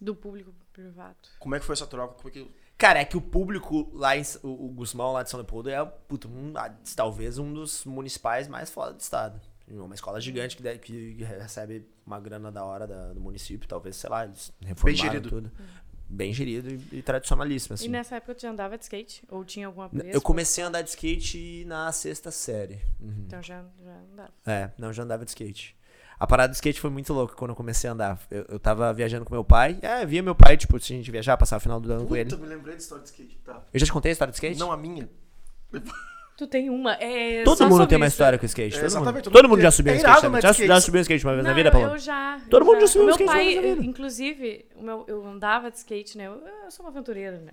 [0.00, 1.16] Do público pro privado.
[1.38, 2.14] Como é que foi essa troca?
[2.14, 2.50] Como é que...
[2.76, 4.22] Cara, é que o público lá em.
[4.42, 8.48] O, o Guzmão lá de São Leopoldo é, puta, um, ah, talvez um dos municipais
[8.48, 9.40] mais foda do estado.
[9.68, 13.94] Uma escola gigante que, deve- que recebe uma grana da hora da- do município, talvez,
[13.94, 14.96] sei lá, eles reformaram
[15.30, 15.52] tudo.
[16.14, 17.86] Bem gerido e, e tradicionalíssimo, assim.
[17.86, 19.24] E nessa época tu já andava de skate?
[19.30, 19.88] Ou tinha alguma?
[20.04, 22.80] Eu comecei a andar de skate na sexta série.
[23.00, 23.24] Uhum.
[23.26, 24.32] Então já, já andava.
[24.44, 25.74] É, não, eu já andava de skate.
[26.20, 28.20] A parada do skate foi muito louca quando eu comecei a andar.
[28.30, 29.78] Eu, eu tava viajando com meu pai.
[29.80, 32.14] É, via meu pai, tipo, se a gente viajar, passar o final do ano com
[32.14, 32.28] ele.
[32.28, 33.38] Puta, me lembrei de história de skate.
[33.44, 33.62] Tá.
[33.72, 34.58] Eu já te contei a história do skate?
[34.58, 35.08] Não a minha.
[36.36, 36.94] Tu tem uma.
[36.94, 38.14] É Todo mundo tem uma isso.
[38.14, 38.74] história com skate.
[38.74, 40.20] É, todo exatamente, mundo, todo todo mundo já subiu É skate.
[40.42, 40.66] Já, skate.
[40.66, 41.88] já subiu skate uma vez na Não, vida, eu- Paulo?
[41.90, 42.40] Eu já.
[42.50, 43.84] Todo eu mundo já subiu o um meu skate uma pai, vez na vida.
[43.86, 46.26] Inclusive, o meu, eu andava de skate, né?
[46.26, 47.52] Eu, eu sou uma aventureira, né?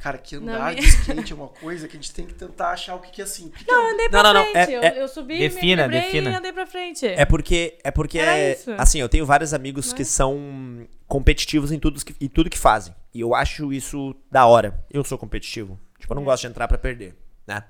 [0.00, 2.34] Cara, que Não, andar minha- de skate é uma coisa que a gente tem que
[2.34, 3.48] tentar achar o que, que é assim.
[3.48, 3.88] Que que Não, é...
[3.90, 4.70] eu andei pra Não, não, não, frente.
[4.70, 6.30] é- eu, é- eu subi, Defina, me defina.
[6.30, 7.06] e andei pra frente.
[7.06, 10.04] É porque, é porque é, assim, eu tenho vários amigos Não que é?
[10.04, 12.94] são competitivos em tudo que, em tudo que fazem.
[13.14, 14.84] E eu acho isso da hora.
[14.92, 15.78] Eu sou competitivo.
[15.98, 16.26] Tipo, eu não É.
[16.26, 17.14] gosto de entrar pra perder,
[17.46, 17.64] né?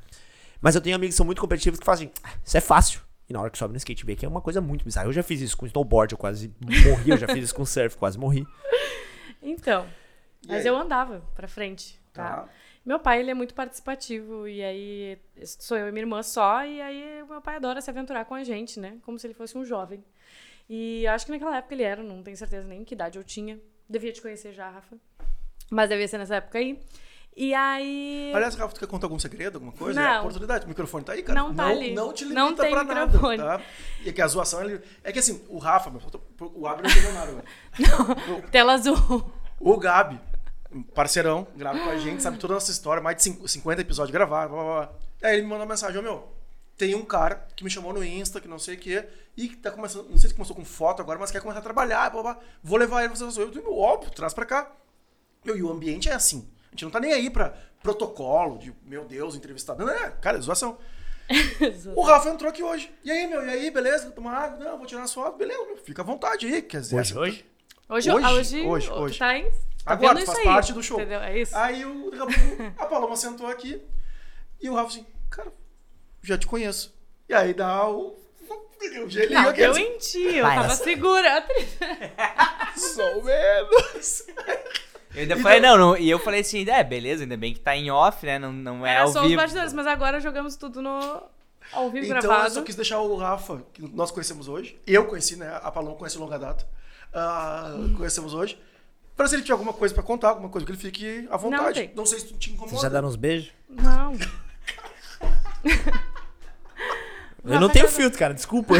[0.61, 3.01] Mas eu tenho amigos que são muito competitivos que fazem, ah, isso é fácil.
[3.29, 5.07] E na hora que sobe no skate vê que é uma coisa muito bizarra.
[5.09, 7.11] Eu já fiz isso com snowboard, eu quase morri.
[7.11, 8.47] Eu já fiz isso com surf, quase morri.
[9.47, 9.87] Então,
[10.43, 10.67] E mas aí?
[10.67, 12.29] eu andava pra frente, tá?
[12.37, 12.49] Tá.
[12.85, 16.81] Meu pai, ele é muito participativo, e aí sou eu e minha irmã só, e
[16.81, 18.97] aí meu pai adora se aventurar com a gente, né?
[19.03, 20.03] Como se ele fosse um jovem.
[20.69, 23.61] E acho que naquela época ele era, não tenho certeza nem que idade eu tinha.
[23.89, 24.97] Devia te conhecer já, Rafa.
[25.71, 26.81] Mas devia ser nessa época aí.
[27.37, 28.33] E aí.
[28.35, 30.01] Aliás, Rafa, tu quer contar algum segredo, alguma coisa?
[30.01, 30.09] Não.
[30.09, 30.67] É a oportunidade.
[30.67, 31.39] O microfone tá aí, cara.
[31.41, 31.93] Não tá ali.
[31.93, 33.37] Não te limita Não tem pra microfone.
[33.39, 33.65] nada, tá?
[34.05, 34.81] E é que a zoação, ele...
[35.03, 36.01] é que assim, o Rafa, meu,
[36.55, 38.49] o Abner não entendeu nada, velho.
[38.53, 39.33] Tela azul.
[39.59, 40.21] O Gabi,
[40.95, 44.13] parceirão, grava com a gente, sabe toda a nossa história, mais de cinco- 50 episódios
[44.13, 44.93] gravados, blá, blá, blá.
[45.23, 46.29] Aí ele me mandou uma mensagem, ô meu,
[46.77, 49.07] tem um cara que me chamou no Insta, que não sei o quê,
[49.37, 51.63] e que tá começando, não sei se começou com foto agora, mas quer começar a
[51.63, 54.71] trabalhar, blá, blá, vou levar ele, você eu óbvio, traz pra cá.
[55.45, 58.75] Meu, e o ambiente é assim, a gente não tá nem aí pra protocolo, de,
[58.85, 60.77] meu Deus, entrevistado, não é, cara, é zoação.
[61.95, 62.93] O Rafa entrou aqui hoje.
[63.03, 63.47] E aí, meu?
[63.47, 64.11] E aí, beleza?
[64.11, 64.63] Toma água?
[64.63, 65.39] Não, vou tirar as fotos.
[65.39, 65.77] Beleza, meu.
[65.79, 66.61] Fica à vontade aí.
[66.61, 67.47] Quer dizer, Hoje, hoje?
[67.89, 68.27] Hoje, Hoje?
[68.27, 69.19] hoje, Hoje, hoje.
[69.19, 69.55] Tá, em, tá
[69.87, 71.01] Agora, vendo faz isso aí, parte do show.
[71.01, 71.21] Entendeu?
[71.21, 71.57] É isso.
[71.57, 72.11] Aí o,
[72.77, 73.81] a Paloma sentou aqui
[74.61, 75.51] e o Rafa assim, cara,
[76.23, 76.95] já te conheço.
[77.29, 78.17] E aí dá o.
[79.03, 79.61] O gelinho Não, aqui.
[79.61, 81.47] deu assim, em ti, eu tava segura.
[82.77, 84.27] Só menos.
[85.15, 87.77] Eu ainda falei, não, não, e eu falei assim, é, beleza, ainda bem que tá
[87.77, 88.39] em off, né?
[88.39, 89.41] Não, não é Era ao só os vivo.
[89.41, 91.23] bastidores, mas agora jogamos tudo no
[91.73, 92.51] ao vivo Então eu gravado.
[92.55, 94.79] só quis deixar o Rafa, que nós conhecemos hoje.
[94.87, 95.49] Eu conheci, né?
[95.63, 96.67] A Paloma conhece longa data.
[97.13, 98.59] Ah, conhecemos hoje.
[99.17, 101.81] Pra se ele tiver alguma coisa pra contar, alguma coisa que ele fique à vontade.
[101.81, 101.93] tem.
[101.95, 102.71] Não, sei se tu te incomoda.
[102.71, 103.53] Vocês já deram uns beijos?
[103.69, 104.15] Não.
[107.45, 108.75] Eu não tenho filtro, cara, desculpa.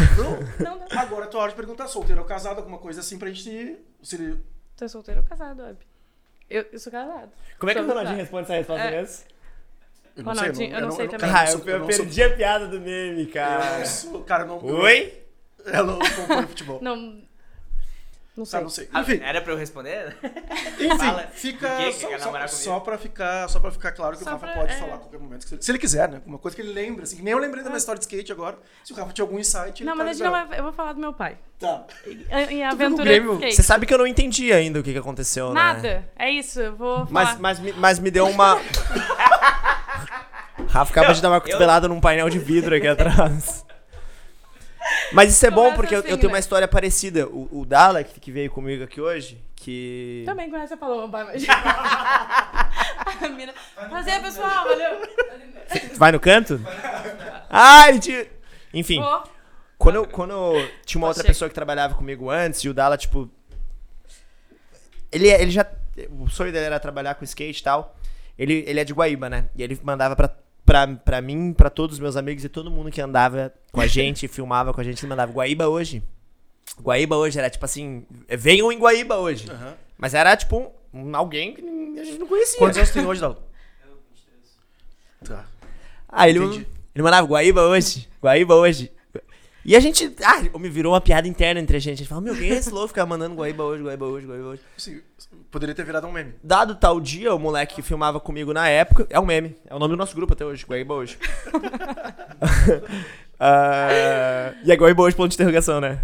[0.59, 0.99] Não, não.
[0.99, 3.77] Agora é tua hora de perguntar, solteiro ou casado, alguma coisa assim pra gente.
[4.03, 4.43] Se ele...
[4.77, 5.77] Tu é solteiro ou casado, Ab?
[6.51, 7.31] Eu, eu sou casado.
[7.59, 8.91] Como é que o Ronaldinho responde essa resposta É.
[8.91, 9.25] mesmo?
[10.17, 11.29] Eu Ronaldinho, eu não sei também.
[11.31, 13.79] cara, Ah, eu, sou- eu não sou- perdi a piada do meme, Eu cara.
[13.79, 14.69] não sou- cara, eu não.
[14.69, 15.21] eu- Oi?
[15.67, 16.79] Eu não acompanho futebol.
[16.83, 17.24] Não.
[18.37, 18.61] Não Tá, sei.
[18.63, 18.89] não sei.
[18.93, 20.17] Enfim, Era pra eu responder?
[20.75, 21.29] enfim Fala.
[21.33, 21.77] fica.
[21.77, 24.57] Que só, só- só pra ficar, só pra ficar claro que Só o Rafa pra-
[24.57, 24.77] pode é.
[24.77, 25.47] falar a qualquer momento.
[25.49, 26.21] Se ele, se ele quiser, né?
[26.27, 28.33] Uma coisa que ele lembra, assim, que nem eu lembrei da minha história de skate
[28.33, 28.59] agora.
[28.83, 29.83] Se o Rafa tinha algum insight.
[29.83, 30.53] ele Não, tá mas a gente não.
[30.53, 31.39] Eu vou falar do meu pai.
[31.61, 31.85] Tá.
[32.05, 33.55] Em, em o aventura de skate.
[33.55, 35.55] Você sabe que eu não entendi ainda o que, que aconteceu, né?
[35.55, 36.09] Nada.
[36.17, 37.11] É isso, eu vou falar.
[37.11, 38.61] Mas, mas, me- mas me deu uma.
[40.69, 43.65] Rafa acaba de dar uma cotovelada num painel de vidro aqui atrás.
[45.13, 46.35] Mas isso é bom porque eu, assim, eu tenho né?
[46.35, 47.27] uma história parecida.
[47.29, 50.23] O, o Dala, que, veio comigo aqui hoje, que.
[50.27, 51.27] Também conhece a Paloma.
[53.21, 53.55] A mina-
[53.89, 55.03] Prazer, pessoal, valeu.
[55.97, 56.61] Vai no canto?
[57.49, 58.31] Ah, ele te...
[58.73, 59.23] Enfim, Ó,
[59.79, 62.97] quando eu, quando eu tinha uma outra pessoa que trabalhava comigo antes, e o Dala,
[62.97, 63.31] tipo.
[65.13, 65.67] Ele, ele já.
[66.19, 67.97] O sonho dele era trabalhar com skate e tal.
[68.37, 69.49] Ele, ele é de Guaíba, né?
[69.55, 72.91] E ele mandava pra, pra, pra mim, pra todos os meus amigos e todo mundo
[72.91, 76.03] que andava com a gente, filmava com a gente, ele mandava Guaíba hoje.
[76.81, 79.51] Guaíba hoje era tipo assim, venham em Guaíba hoje.
[79.51, 79.75] Aham.
[79.97, 81.61] Mas era tipo um, alguém que
[82.01, 82.59] a gente não conhecia.
[82.59, 83.43] Quantos anos tem hoje, Dal?
[85.25, 85.47] Tá.
[86.09, 86.67] Ah, ele, Entendi.
[86.95, 88.91] ele mandava Guaíba hoje, Guaíba hoje.
[89.65, 91.95] E a gente, ah, me virou uma piada interna entre a gente.
[91.95, 94.49] A gente fala, meu, quem é esse louco ficar mandando Guaíba hoje, Guaíba hoje, Guaíba
[94.49, 94.63] hoje?
[94.77, 95.01] Assim,
[95.51, 96.35] poderia ter virado um meme.
[96.43, 99.79] Dado tal dia, o moleque que filmava comigo na época, é um meme, é o
[99.79, 101.19] nome do nosso grupo até hoje, Guaíba hoje.
[103.47, 105.99] Ah, e é Guaíba hoje, ponto de interrogação, né?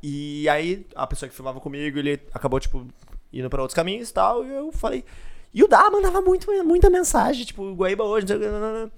[0.00, 2.86] E aí, a pessoa que filmava comigo, ele acabou, tipo,
[3.32, 5.04] indo pra outros caminhos e tal, e eu falei...
[5.52, 8.92] E o Dá mandava muito, muita mensagem, tipo, Guaíba hoje, não sei o que.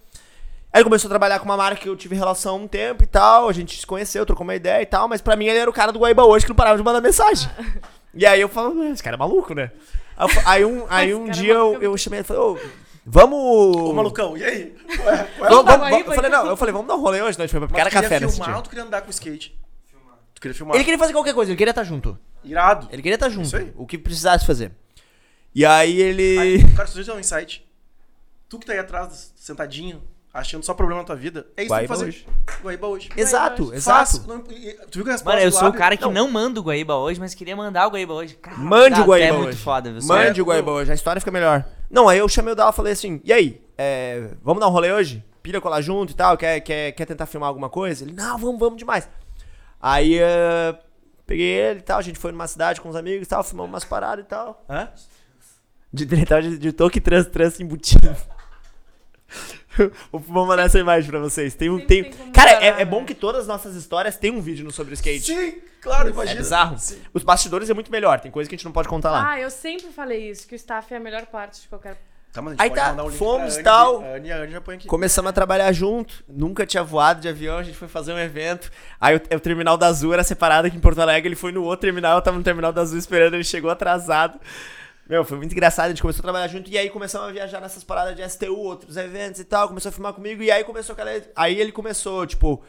[0.77, 3.07] Aí ele começou a trabalhar com uma marca que eu tive relação um tempo e
[3.07, 5.71] tal, a gente se conheceu, trocou uma ideia e tal, mas pra mim ele era
[5.71, 7.49] o cara do Guaíba hoje que não parava de mandar mensagem.
[8.19, 9.71] E aí eu falo, "Ué, esse cara é maluco, né?
[10.17, 11.85] Aí, eu aí um, aí um é dia eu, maluco.
[11.85, 12.59] eu chamei ele e falei, ô,
[13.05, 13.77] vamos...
[13.77, 14.75] Ô, malucão, e aí?
[14.89, 16.45] Ué, ué, Vamos, vamos- eu falei, então.
[16.45, 17.91] não, eu falei, vamos dar um rolê hoje, não, a gente foi pra mas Cara
[17.91, 18.57] tu queria Café nesse filmar dia.
[18.57, 19.59] ou tu queria andar com skate?
[20.35, 20.75] Tu queria filmar?
[20.77, 22.19] Ele queria fazer qualquer coisa, ele queria estar junto.
[22.45, 22.89] Irado.
[22.91, 23.73] Ele queria estar junto, Isso aí.
[23.77, 24.73] o que precisasse fazer.
[25.55, 26.39] E aí ele...
[26.39, 27.67] Aí, cara, se tu der um insight,
[28.49, 30.03] tu que tá aí atrás, sentadinho,
[30.39, 32.05] achando só problema na tua vida, é isso que tu tem que Guaíba fazer.
[32.07, 32.27] hoje.
[32.63, 33.09] Guaíba hoje.
[33.17, 33.77] Exato, Faz.
[33.77, 34.29] exato.
[34.29, 36.31] Não, e- e- tu viu que a resposta Mano, eu sou o cara que não,
[36.31, 38.35] manda o Guaíba hoje, mas queria mandar o Guaíba hoje.
[38.37, 39.43] Cara, Mande o Guaíba até hoje.
[39.43, 40.03] muito foda, viu?
[40.05, 41.65] Mande É, o Guaíba hoje, a história fica melhor.
[41.91, 44.73] Não, aí eu chamei o Dala e falei assim, e aí, é, vamos dar um
[44.73, 45.25] rolê hoje?
[45.43, 48.05] Pilha colar junto e tal, quer, quer, quer tentar filmar alguma coisa?
[48.05, 49.09] Ele, não, vamos, vamos demais.
[49.81, 50.77] Aí, é,
[51.27, 53.73] peguei ele e tal, a gente foi numa cidade com os amigos e tal, filmamos
[53.73, 54.65] umas paradas e tal.
[54.69, 54.89] Hã?
[55.93, 58.15] De diretor de, de toque trans, trans embutido.
[60.13, 61.55] Vou mandar essa imagem pra vocês.
[61.55, 62.11] Tem um, tem...
[62.33, 63.07] Cara, é, é bom né?
[63.07, 65.35] que todas as nossas histórias têm um vídeo no sobre o skate.
[65.35, 66.41] Sim, claro, É imagina.
[66.41, 66.79] bizarro.
[66.79, 67.01] Sim.
[67.13, 69.33] Os bastidores é muito melhor, tem coisa que a gente não pode contar lá.
[69.33, 71.97] Ah, eu sempre falei isso, que o staff é a melhor parte de qualquer.
[72.33, 74.03] Tá, mas a gente Aí pode tá, mandar o link fomos, tal.
[74.03, 74.87] A Anne, a Anne já põe aqui.
[74.87, 78.71] Começamos a trabalhar junto, nunca tinha voado de avião, a gente foi fazer um evento.
[79.01, 81.63] Aí o, o terminal da Azul era separado aqui em Porto Alegre, ele foi no
[81.63, 84.39] outro terminal, eu tava no terminal da Azul esperando, ele chegou atrasado.
[85.09, 87.61] Meu, foi muito engraçado, a gente começou a trabalhar junto e aí começamos a viajar
[87.61, 90.95] nessas paradas de STU, outros eventos e tal, começou a filmar comigo e aí começou
[90.95, 91.11] aquela...
[91.37, 92.63] Aí ele começou, tipo...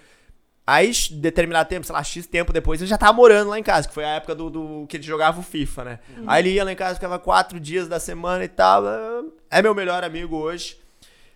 [0.69, 3.87] Aí, determinado tempo, sei lá, X tempo depois, ele já tava morando lá em casa,
[3.87, 5.99] que foi a época do, do que ele jogava o FIFA, né?
[6.27, 8.83] Aí ele ia lá em casa, ficava quatro dias da semana e tal.
[9.49, 10.77] É meu melhor amigo hoje.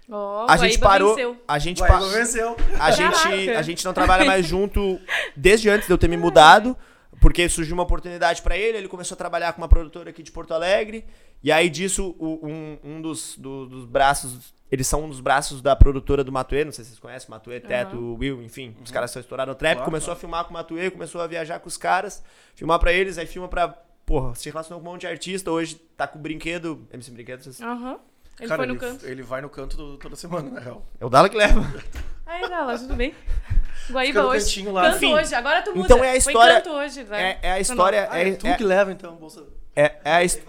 [0.09, 1.15] Ó, A gente parou.
[1.15, 1.37] venceu.
[1.47, 2.57] A gente, Guaíba pa- venceu.
[2.77, 3.59] a, gente, Caraca.
[3.59, 4.99] a gente não trabalha mais junto
[5.33, 6.75] desde antes de eu ter me mudado,
[7.21, 8.77] porque surgiu uma oportunidade pra ele.
[8.79, 11.05] Ele começou a trabalhar com uma produtora aqui de Porto Alegre.
[11.41, 14.53] E aí disso, o- um, um dos, do- dos braços.
[14.69, 17.59] Eles são um dos braços da produtora do Matuê, não sei se vocês conhecem, Matuê,
[17.59, 18.75] Teto, Will, enfim.
[18.83, 19.75] Os caras são estourados no trap.
[19.75, 20.17] Claro, começou claro.
[20.17, 22.23] a filmar com o Matuê, começou a viajar com os caras,
[22.55, 23.67] filmar pra eles, aí filma pra.
[24.05, 25.51] Porra, se relacionou com um monte de artista.
[25.51, 26.87] Hoje tá com o brinquedo.
[26.91, 27.61] MC Brinquedo, vocês...
[27.61, 27.99] Aham.
[28.41, 29.05] Ele Cara, foi no ele, canto.
[29.05, 30.83] ele vai no canto do- toda semana, na real.
[30.99, 31.61] é o Dala que leva.
[32.25, 33.13] Aí, Dala, tudo bem?
[33.85, 34.45] Fica Guaíba no hoje.
[34.45, 34.83] cantinho lá.
[34.83, 35.85] Canto Enfim, hoje, agora tu muda.
[35.85, 37.21] então é a Foi história- canto hoje, vai.
[37.23, 38.07] É, é a história.
[38.11, 39.43] Ah, é, É, tu é, que leva, então, bolsa.
[39.75, 40.41] é, é a his-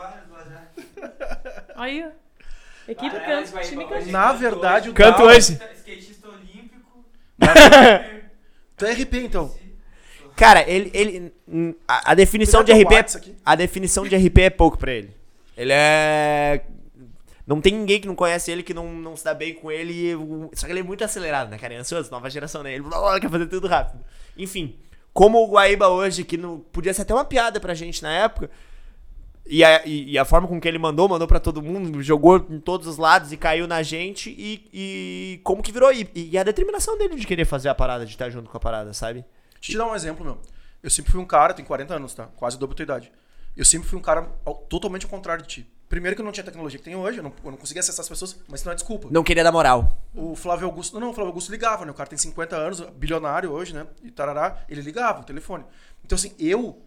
[1.77, 2.11] Aí, ó.
[2.91, 4.07] Equipe Ah, canto, vai, time canto.
[4.11, 5.53] Na verdade, o Canto Dala- hoje.
[5.77, 7.05] Skatista olímpico.
[8.77, 9.55] Tu é RP, então.
[10.35, 10.91] Cara, ele.
[10.95, 11.33] ele
[11.87, 13.17] a, a definição de Cuidado RP.
[13.17, 13.37] aqui.
[13.45, 15.15] A definição de RP é pouco pra ele.
[15.57, 16.63] Ele é.
[17.47, 20.13] Não tem ninguém que não conhece ele que não, não se dá bem com ele.
[20.55, 21.75] Só que ele é muito acelerado, né, cara?
[21.75, 22.75] É ansioso, nova geração, né?
[22.75, 22.85] Ele
[23.21, 24.05] quer fazer tudo rápido.
[24.37, 24.77] Enfim,
[25.13, 28.49] como o Guaíba hoje, que não podia ser até uma piada pra gente na época.
[29.45, 32.47] E a, e, e a forma com que ele mandou, mandou pra todo mundo, jogou
[32.49, 34.31] em todos os lados e caiu na gente.
[34.31, 35.93] E, e como que virou.
[35.93, 38.61] E, e a determinação dele de querer fazer a parada, de estar junto com a
[38.61, 39.25] parada, sabe?
[39.55, 40.39] Deixa eu te dar um exemplo, meu.
[40.81, 42.27] Eu sempre fui um cara, tenho 40 anos, tá?
[42.37, 43.13] Quase dobro a tua idade.
[43.57, 44.23] Eu sempre fui um cara
[44.69, 45.73] totalmente ao contrário de ti.
[45.93, 47.81] Primeiro que eu não tinha a tecnologia que tenho hoje, eu não, eu não conseguia
[47.81, 49.09] acessar as pessoas, mas isso não é desculpa.
[49.11, 49.99] Não queria dar moral.
[50.15, 51.91] O Flávio Augusto, não, o Flávio Augusto ligava, né?
[51.91, 53.87] O cara tem 50 anos, bilionário hoje, né?
[54.03, 55.67] E tarará, ele ligava o telefone.
[56.03, 56.81] Então, assim, eu,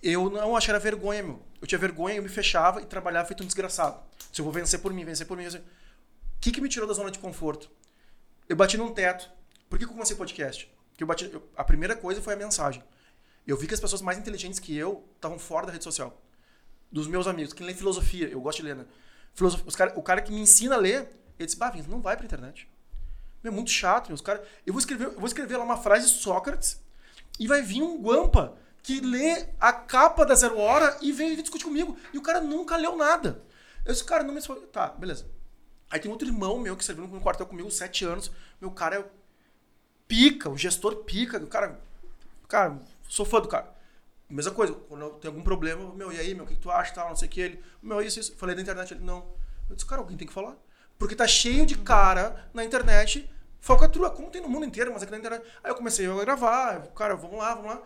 [0.00, 1.42] eu não achava vergonha, meu.
[1.60, 4.00] Eu tinha vergonha, eu me fechava e trabalhava feito um desgraçado.
[4.32, 5.44] Se eu vou vencer por mim, vencer por mim.
[5.48, 5.60] O
[6.40, 7.68] que que me tirou da zona de conforto?
[8.48, 9.28] Eu bati num teto.
[9.68, 10.72] Por que que eu comecei podcast?
[10.96, 12.84] Que eu bati, eu- a primeira coisa foi a mensagem.
[13.44, 16.16] Eu vi que as pessoas mais inteligentes que eu estavam fora da rede social.
[16.90, 18.86] Dos meus amigos, que lê filosofia, eu gosto de ler, né?
[19.34, 21.08] Filosof- os cara, o cara que me ensina a ler,
[21.38, 22.68] ele disse, bah, Vinícius, não vai pra internet.
[23.44, 24.12] É muito chato.
[24.12, 26.82] Os cara, eu, vou escrever, eu vou escrever lá uma frase de Sócrates
[27.38, 31.64] e vai vir um guampa que lê a capa da Zero Hora e vem discutir
[31.64, 31.96] comigo.
[32.12, 33.42] E o cara nunca leu nada.
[33.84, 34.40] Eu disse, cara, não me...
[34.72, 35.26] Tá, beleza.
[35.90, 38.30] Aí tem outro irmão meu que serviu no quartel comigo sete anos.
[38.60, 39.04] Meu cara é
[40.06, 41.38] pica, o gestor pica.
[41.38, 41.80] O cara,
[42.48, 42.78] cara,
[43.08, 43.72] sou fã do cara.
[44.28, 47.08] Mesma coisa, quando tenho algum problema, meu, e aí, meu, o que tu acha, tal,
[47.08, 48.36] não sei o que, ele, meu, isso, isso.
[48.36, 49.34] Falei da internet, ele, não.
[49.70, 50.56] Eu disse, cara, alguém tem que falar.
[50.98, 55.12] Porque tá cheio de cara na internet, falcatrua, como tem no mundo inteiro, mas aqui
[55.12, 55.44] na internet.
[55.62, 57.82] Aí eu comecei a gravar, cara, vamos lá, vamos lá.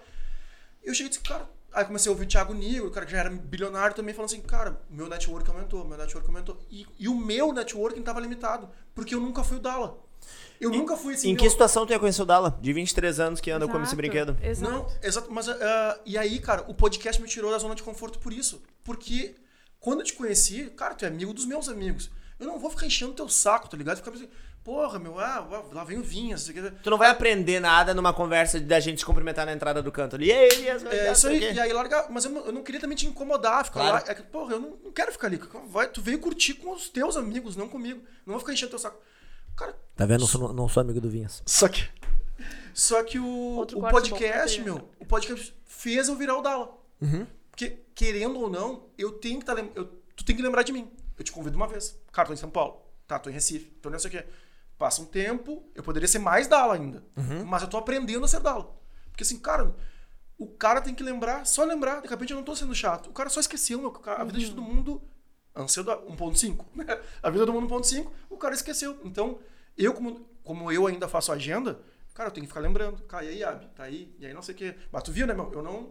[0.82, 3.06] E eu cheguei e disse, cara, aí comecei a ouvir o Thiago Nigro, o cara
[3.06, 6.58] que já era bilionário também, falando assim, cara, meu network aumentou, meu network aumentou.
[6.70, 9.98] E, e o meu networking tava limitado, porque eu nunca fui o Dala.
[10.60, 11.30] Eu nunca fui assim.
[11.30, 12.56] Em que situação tu ia conhecer o Dala?
[12.60, 14.36] De 23 anos que anda com esse brinquedo.
[14.42, 14.70] Exato.
[14.72, 15.32] Não, exato.
[15.32, 18.62] Mas, ah, e aí, cara, o podcast me tirou da zona de conforto por isso.
[18.84, 19.34] Porque
[19.80, 22.10] quando eu te conheci, cara, tu é amigo dos meus amigos.
[22.38, 23.96] Eu não vou ficar enchendo teu saco, tá ligado?
[23.96, 24.28] Ficar assim,
[24.64, 26.70] porra, meu, ah, lá vem o Vinha, não sei o que.
[26.82, 30.14] Tu não vai aprender nada numa conversa da gente se cumprimentar na entrada do canto
[30.16, 30.26] ali.
[30.26, 32.06] E aí, Elias, vai É dar, isso aí, e aí largar.
[32.10, 34.04] Mas eu não, eu não queria também te incomodar, ficar Claro.
[34.06, 34.12] lá.
[34.12, 35.40] É que, porra, eu não, não quero ficar ali.
[35.66, 38.00] Vai, tu veio curtir com os teus amigos, não comigo.
[38.24, 39.00] Não vou ficar enchendo teu saco.
[39.56, 40.20] Cara, Tá vendo?
[40.20, 41.42] Não sou, não sou amigo do Vinhas.
[41.46, 41.88] Só que.
[42.74, 46.76] Só que o, o podcast, bom meu, o podcast fez eu virar o Dala.
[47.00, 47.26] Uhum.
[47.50, 49.84] Porque, querendo ou não, eu tenho que tá, eu,
[50.16, 50.90] tu tem que lembrar de mim.
[51.18, 51.98] Eu te convido uma vez.
[52.10, 52.80] Cara, tô em São Paulo.
[53.06, 53.66] Tá, tô em Recife.
[53.82, 54.26] Tô não sei o quê.
[54.78, 57.04] Passa um tempo, eu poderia ser mais Dala ainda.
[57.16, 57.44] Uhum.
[57.44, 58.74] Mas eu tô aprendendo a ser Dala.
[59.10, 59.74] Porque assim, cara,
[60.38, 62.00] o cara tem que lembrar, só lembrar.
[62.00, 63.10] De repente eu não tô sendo chato.
[63.10, 63.94] O cara só esqueceu, meu.
[64.06, 65.02] A vida de todo mundo.
[65.54, 66.64] Anseu da 1.5.
[66.74, 66.98] né?
[67.22, 68.98] A vida do mundo 1.5, o cara esqueceu.
[69.04, 69.38] Então,
[69.76, 71.78] eu, como, como eu ainda faço agenda,
[72.14, 73.02] cara, eu tenho que ficar lembrando.
[73.02, 73.58] Cara, e aí?
[73.74, 74.14] Tá aí?
[74.18, 74.74] E aí, não sei o quê.
[74.90, 75.50] Mas tu viu, né, meu?
[75.52, 75.90] Eu não.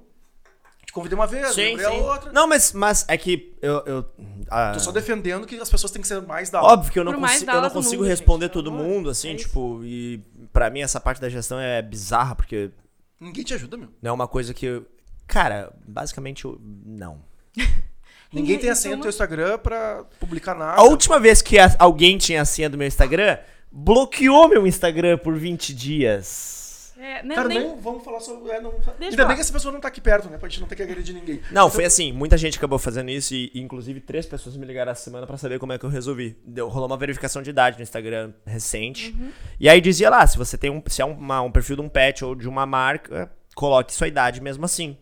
[0.85, 2.31] Te convidei uma vez, lembrei a outra.
[2.31, 3.83] Não, mas, mas é que eu.
[3.85, 4.05] eu
[4.49, 7.03] ah, Tô só defendendo que as pessoas têm que ser mais da Óbvio que eu
[7.03, 10.17] não, consigo, eu não consigo mundo, responder gente, todo mundo, assim, É tipo, e
[10.51, 12.71] pra mim essa parte da gestão é bizarra, porque
[13.19, 13.89] Ninguém te ajuda, meu.
[14.01, 14.65] não é uma coisa que.
[14.65, 14.85] eu-
[15.27, 17.23] Cara, basicamente, eu, não.
[18.33, 20.79] Ninguém tem a Isso senha é do teu Instagram pra publicar nada.
[20.79, 23.37] A última vez que a- alguém tinha a senha do meu Instagram,
[23.71, 26.93] bloqueou meu Instagram por 20 dias.
[26.97, 28.51] É, né, Cara, nem- nem vamos falar sobre.
[28.51, 28.69] É, não...
[28.71, 29.27] Eu Ainda falar.
[29.29, 30.37] bem que essa pessoa não tá aqui perto, né?
[30.37, 31.41] Pra gente não ter que agredir ninguém.
[31.51, 34.91] Não, foi assim, muita gente acabou fazendo isso e, e, inclusive três pessoas me ligaram
[34.91, 36.37] essa semana pra saber como é que eu resolvi.
[36.45, 39.15] Deu, rolou uma verificação de idade no Instagram recente.
[39.59, 41.89] E aí dizia lá, se você tem um, se é uma- um perfil de um
[41.89, 44.95] pet ou de uma marca, coloque sua idade mesmo assim.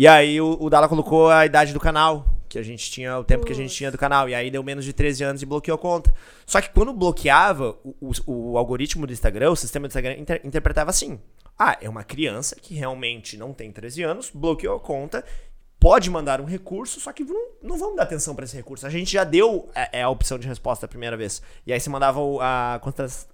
[0.00, 3.24] E aí o, o Dala colocou a idade do canal, que a gente tinha, o
[3.24, 4.28] tempo que a gente tinha do canal.
[4.28, 6.14] E aí deu menos de 13 anos e bloqueou a conta.
[6.46, 10.40] Só que quando bloqueava, o, o- o algoritmo do Instagram, o sistema do Instagram, inter-
[10.44, 11.18] interpretava assim.
[11.58, 15.24] Ah, é uma criança que realmente não tem 13 anos, bloqueou a conta,
[15.80, 18.86] pode mandar um recurso, só que não, não vamos dar atenção pra esse recurso.
[18.86, 21.40] A gente já deu a, é a opção de resposta a primeira vez.
[21.66, 22.80] E aí você mandava a,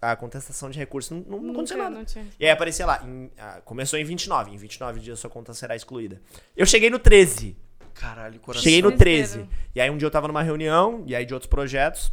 [0.02, 1.90] a contestação de recurso, não, não, tinha, nada.
[1.96, 2.26] não tinha.
[2.38, 5.74] E aí aparecia lá, em- ah, começou em 29, em 29 dias sua conta será
[5.74, 6.20] excluída.
[6.56, 7.56] Eu cheguei no 13.
[7.94, 8.62] Caralho, coração.
[8.62, 9.46] Cheguei no Desespero.
[9.46, 9.48] 13.
[9.74, 12.12] E aí um dia eu tava numa reunião, e aí de outros projetos.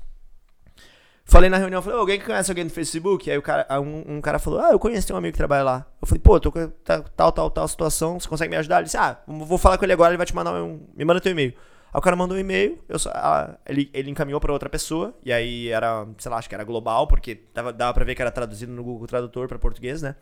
[1.23, 3.29] Falei na reunião, falei, "Ô, alguém que conhece alguém no Facebook?
[3.31, 5.63] Aí o cara, um, um cara falou, ah, eu conheço tem um amigo que trabalha
[5.63, 5.85] lá.
[6.01, 8.77] Eu falei, pô, tô com ta- tal, tal, tal situação, você consegue me ajudar?
[8.77, 10.81] Ele disse, ah, vou falar com ele agora, ele vai te mandar um.
[10.93, 11.53] Me manda teu e-mail.
[11.93, 15.13] Aí o cara mandou um e-mail, eu só- ah, ele, ele encaminhou pra outra pessoa,
[15.23, 18.21] e aí era, sei lá, acho que era global, porque dava, dava pra ver que
[18.21, 20.15] era traduzido no Google Tradutor pra português, né?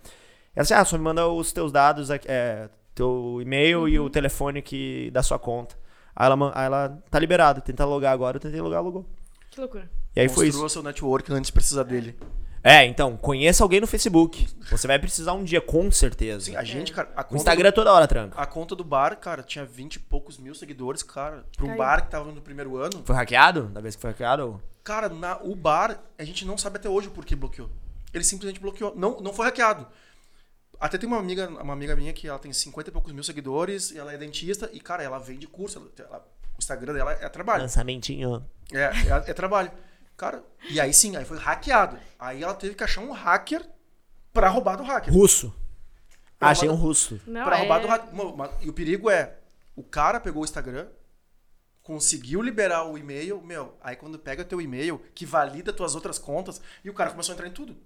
[0.56, 4.62] Ela disse, ah, só me manda os teus dados, é, teu e-mail e o telefone
[4.62, 5.76] que, da sua conta.
[6.16, 9.06] Aí ela, aí ela tá liberado, tenta logar agora, eu tentei logar, logou.
[9.50, 9.90] Que loucura.
[10.16, 10.74] E aí foi Construa isso.
[10.74, 12.18] seu network antes de precisar dele.
[12.62, 14.48] É, então, conheça alguém no Facebook.
[14.70, 16.46] Você vai precisar um dia, com certeza.
[16.46, 18.36] Sim, a gente, cara, a o conta, Instagram toda hora tranca.
[18.36, 21.46] do, a conta do bar, cara, tinha 20 e poucos mil seguidores, cara.
[21.56, 21.78] Pra um Caiu.
[21.78, 23.02] bar que tava no primeiro ano.
[23.06, 23.64] Foi hackeado?
[23.68, 24.62] Da vez que foi hackeado?
[24.84, 27.70] Cara, na, o bar, a gente não sabe até hoje o porquê bloqueou.
[28.14, 28.94] Ele simplesmente bloqueou.
[28.96, 29.88] Não, não foi hackeado.
[30.80, 33.92] Até tem uma amiga, uma amiga minha que ela tem 50 e poucos mil seguidores,
[33.92, 35.78] e ela é dentista, e, cara, ela vende curso.
[35.98, 36.28] ela- ela-
[36.60, 37.64] o Instagram dela é trabalho.
[37.64, 38.46] Lançamentinho.
[38.72, 39.72] É, é, é trabalho.
[40.16, 41.98] Cara, e aí sim, aí foi hackeado.
[42.20, 43.66] Aí ela teve que achar um hacker
[44.34, 45.14] pra roubar do hacker.
[45.14, 45.56] Russo.
[46.38, 47.20] Pra Achei um russo.
[47.26, 47.60] Não, pra é...
[47.60, 48.10] roubar do hacker.
[48.62, 49.38] E o perigo é,
[49.76, 50.88] o cara pegou o Instagram,
[51.82, 56.62] conseguiu liberar o e-mail, meu, aí quando pega teu e-mail, que valida tuas outras contas,
[56.84, 57.78] e o cara começou a entrar em tudo.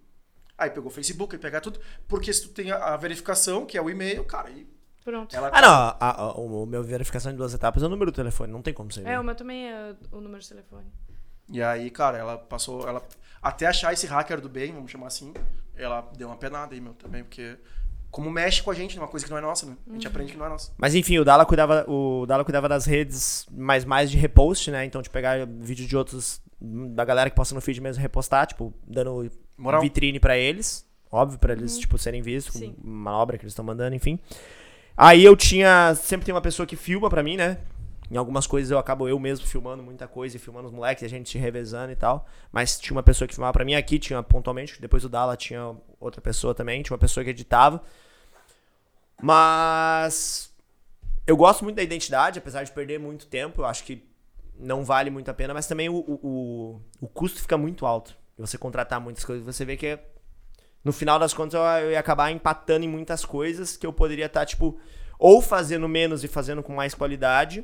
[0.58, 3.78] Aí pegou o Facebook, aí pegar tudo, porque se tu tem a, a verificação, que
[3.78, 4.68] é o e-mail, cara, aí
[5.04, 5.36] Pronto.
[5.36, 5.70] ela Ah, não.
[5.70, 8.52] a- a- o o meu verificação de duas etapas é o número do telefone.
[8.52, 9.06] Não tem como ser.
[9.06, 10.86] É, o meu também é o número de telefone.
[11.50, 13.02] E aí, cara, ela passou, ela
[13.42, 15.34] até achar esse hacker do bem, vamos chamar assim,
[15.76, 17.58] ela deu uma penada aí, meu, também, porque
[18.10, 19.76] como mexe com a gente, numa coisa que não é nossa, né?
[19.90, 20.72] A gente aprende que não é nossa.
[20.78, 24.86] Mas enfim, o Dala cuidava, o Dala cuidava das redes, mas mais de repost, né?
[24.86, 28.74] Então, de pegar vídeo de outros, da galera que posta no feed mesmo, repostar, tipo,
[28.88, 29.82] dando Moral.
[29.82, 30.88] vitrine pra eles.
[31.12, 32.74] Óbvio, pra eles, tipo, serem vistos, Sim.
[32.74, 34.18] com manobra que eles estão mandando, enfim.
[34.96, 37.58] Aí eu tinha, sempre tem uma pessoa que filma pra mim, né?
[38.12, 41.08] Em algumas coisas eu acabo eu mesmo filmando muita coisa e filmando os moleques, a
[41.08, 42.28] gente se revezando e tal.
[42.52, 45.76] Mas tinha uma pessoa que filmava pra mim, aqui tinha pontualmente, depois o Dala tinha
[46.00, 47.82] outra pessoa também, tinha uma pessoa que editava.
[49.22, 50.54] Mas
[51.26, 54.04] eu gosto muito da identidade, apesar de perder muito tempo, eu acho que
[54.60, 58.16] não vale muito a pena, mas também o, o, o, o custo fica muito alto.
[58.38, 59.98] E você contratar muitas coisas, você vê que
[60.84, 64.46] no final das contas eu, ia acabar empatando em muitas coisas que eu poderia estar,
[64.46, 64.78] tipo,
[65.18, 67.64] ou fazendo menos e fazendo com mais qualidade.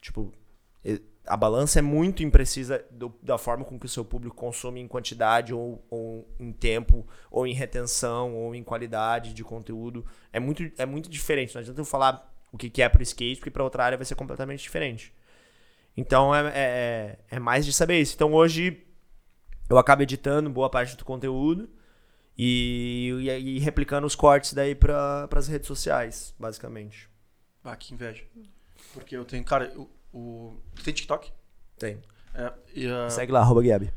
[0.00, 0.32] Tipo,
[1.26, 4.88] a balança é muito imprecisa do- da forma com que o seu público consome em
[4.88, 10.04] quantidade, ou, ou em tempo, ou em retenção, ou em qualidade de conteúdo.
[10.32, 11.54] É muito, é muito diferente.
[11.54, 14.04] Não adianta eu falar o que que é pro skate, porque pra outra área vai
[14.04, 15.14] ser completamente diferente.
[15.96, 18.14] Então é, é, é mais de saber isso.
[18.14, 18.82] Então hoje
[19.70, 21.68] eu acabo editando boa parte do conteúdo
[22.36, 27.08] e, e, e replicando os cortes daí para as redes sociais, basicamente.
[27.62, 28.24] Ah, que inveja.
[28.92, 31.32] Porque eu tenho, cara, o, o tem TikTok?
[31.78, 32.00] Tem.
[32.34, 33.92] É, e, ah, Segue lá, arroba Gabi.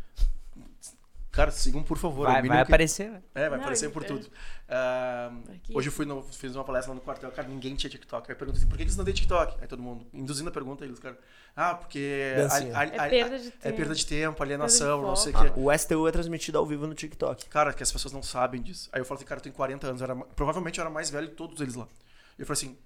[1.36, 2.28] Cara, sigam por favor.
[2.30, 3.22] é Vai, vai que- aparecer, né?
[3.36, 4.06] É, vai Não, aparecer por é.
[4.08, 4.28] tudo.
[4.68, 5.76] Ah, Aqui.
[5.78, 8.26] hoje eu fui no, fiz uma palestra lá no quartel, cara, ninguém tinha TikTok.
[8.30, 9.58] Aí eu perguntei assim, por que eles não têm TikTok?
[9.62, 11.18] Aí todo mundo, induzindo a pergunta, eles, cara,
[11.56, 12.76] ah, porque Dancinha.
[12.76, 13.78] a- a- É a- perda de é tempo.
[13.78, 15.54] perda de tempo, alienação, de não sei o foco.
[15.54, 15.60] quê.
[15.60, 17.48] O STU é transmitido ao vivo no TikTok.
[17.50, 18.90] Cara, que as pessoas não sabem disso.
[18.92, 21.10] Aí eu falei assim, cara, eu tenho 40 anos, eu era, provavelmente eu era mais
[21.10, 21.88] velho que todos eles lá.
[22.38, 22.78] E eu falei assim,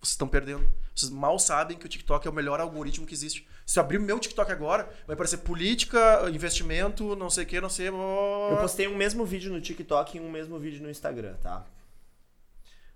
[0.00, 0.70] vocês estão perdendo.
[0.94, 3.46] Vocês mal sabem que o TikTok é o melhor algoritmo que existe.
[3.66, 7.68] Se eu abrir meu TikTok agora, vai aparecer política, investimento, não sei o que, não
[7.68, 7.88] sei.
[7.88, 11.64] Eu postei um mesmo vídeo no TikTok e um mesmo vídeo no Instagram, tá?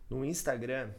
[0.09, 0.91] No Instagram,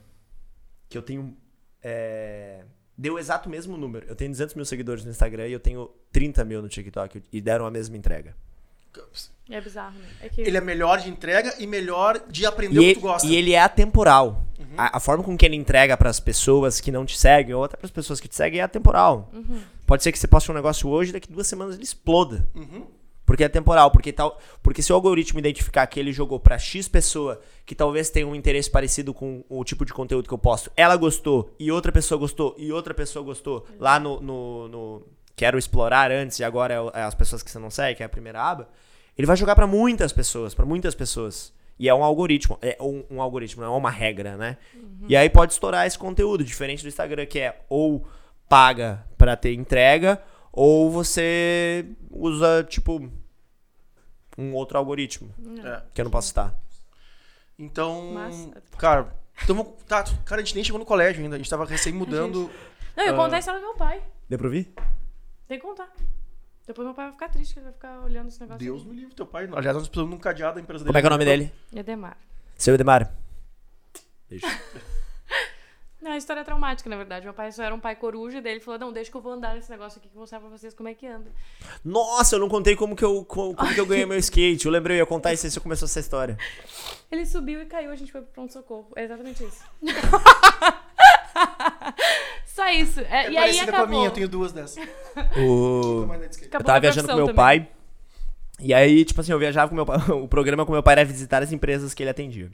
[0.90, 1.38] que eu tenho.
[1.82, 2.64] é,
[2.98, 4.06] Deu o exato mesmo número.
[4.08, 7.42] Eu tenho 200 mil seguidores no Instagram e eu tenho 30 mil no TikTok e
[7.42, 8.36] deram a mesma entrega.
[9.50, 10.08] É bizarro, né?
[10.22, 10.42] É que...
[10.42, 13.28] Ele é melhor de entrega e melhor de aprender E o que tu gosta.
[13.28, 13.34] Uhum.
[13.34, 14.46] e ele é atemporal.
[14.78, 17.78] A, a forma com que ele entrega pras pessoas que não te seguem, ou até
[17.78, 19.30] pras pessoas que te seguem, é atemporal.
[19.34, 19.62] Uhum.
[19.86, 22.48] Pode ser que você poste um negócio hoje e daqui duas semanas ele exploda.
[22.56, 22.88] Uhum.
[23.26, 26.88] Porque é temporal, porque tal, porque se o algoritmo identificar que ele jogou pra X
[26.88, 30.72] pessoa que talvez tenha um interesse parecido com o tipo de conteúdo que eu posto,
[30.76, 35.04] ela gostou e outra pessoa gostou e outra pessoa gostou lá no, no, no
[35.38, 38.06] quero explorar antes e agora é é as pessoas que você não segue, que é
[38.06, 38.68] a primeira aba,
[39.18, 41.54] ele vai jogar pra muitas pessoas, pra muitas pessoas.
[41.80, 44.58] E é um algoritmo, é um, um algoritmo, não é uma regra, né?
[45.08, 48.08] E aí pode estourar esse conteúdo, diferente do Instagram que é ou
[48.48, 53.10] paga pra ter entrega ou você usa tipo
[54.38, 55.34] um outro algoritmo
[55.64, 55.82] É.
[55.94, 56.54] que eu não posso citar.
[57.58, 58.52] Então, Massa.
[58.78, 61.36] cara, então, tá, cara, a gente nem chegou no colégio ainda.
[61.36, 62.50] A gente tava recém mudando.
[62.96, 63.18] Não, eu Ah.
[63.18, 64.02] contar a história do meu pai.
[64.30, 64.72] Deu pra ouvir?
[65.48, 65.92] Tem que contar.
[66.66, 68.60] Depois meu pai vai ficar triste, que ele vai ficar olhando esse negócio.
[68.60, 69.44] Deus no livro, teu pai.
[69.44, 70.92] Aliás, nós precisamos de um cadeado da empresa dele.
[70.92, 71.54] Como é que é o nome dele?
[71.70, 71.80] aqui.
[71.80, 72.18] Edemar.
[72.58, 73.14] Seu Edemar.
[74.30, 74.48] Beijo.
[76.04, 77.24] Não, a história é traumática, na verdade.
[77.24, 79.32] Meu pai só era um pai coruja, daí ele falou, não, deixa que eu vou
[79.32, 81.32] andar nesse negócio aqui que eu vou mostrar pra vocês como é que anda.
[81.84, 84.66] Nossa, eu não contei como que eu, como, como que eu ganhei meu skate.
[84.66, 86.38] Eu lembrei, eu ia contar isso aí se eu começou essa história.
[87.10, 88.92] Ele subiu e caiu, a gente foi pro pronto-socorro.
[88.98, 89.64] É exatamente isso.
[92.54, 93.00] Só isso.
[93.00, 93.96] É, É e aí parecida com a acabou.
[93.98, 94.78] minha, eu tenho duas dessas.
[95.38, 96.04] O...
[96.14, 96.20] Acabou
[96.54, 97.36] eu tava viajando com meu também.
[97.36, 97.68] pai.
[98.60, 99.98] E aí, tipo assim, eu viajava com meu pai.
[100.14, 102.52] O programa com meu pai era visitar as empresas que ele atendia.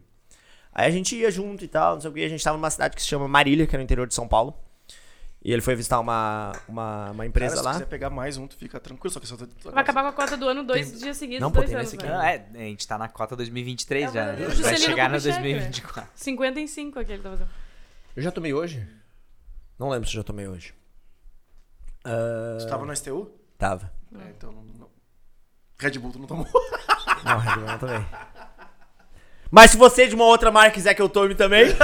[0.74, 2.24] Aí a gente ia junto e tal, não sei o que.
[2.24, 4.26] A gente tava numa cidade que se chama Marília, que é no interior de São
[4.28, 4.54] Paulo.
[5.44, 7.74] E ele foi visitar uma, uma, uma empresa Cara, se lá.
[7.74, 9.48] quiser pegar mais um, tu fica tranquilo, só que só tô...
[9.72, 11.94] Vai acabar com a cota do ano dois dias seguidos, Não, pô, dois tem anos.
[11.94, 12.10] né?
[12.10, 14.34] Não, é, a gente tá na cota 2023 É, já.
[14.34, 16.12] o Vai chegar no Kubitschek, 2024.
[16.14, 17.50] 55 aquele tá fazendo.
[18.16, 18.86] Eu já tomei hoje?
[19.80, 20.74] Não lembro se eu já tomei hoje.
[22.04, 23.32] Ah, Tu tava no STU?
[23.58, 23.92] Tava.
[24.14, 24.90] É, então não, não.
[25.80, 26.46] Red Bull tu não tomou.
[27.24, 28.06] Não, Red Bull não também.
[29.52, 31.66] Mas se você de uma outra marca quiser que eu tome também.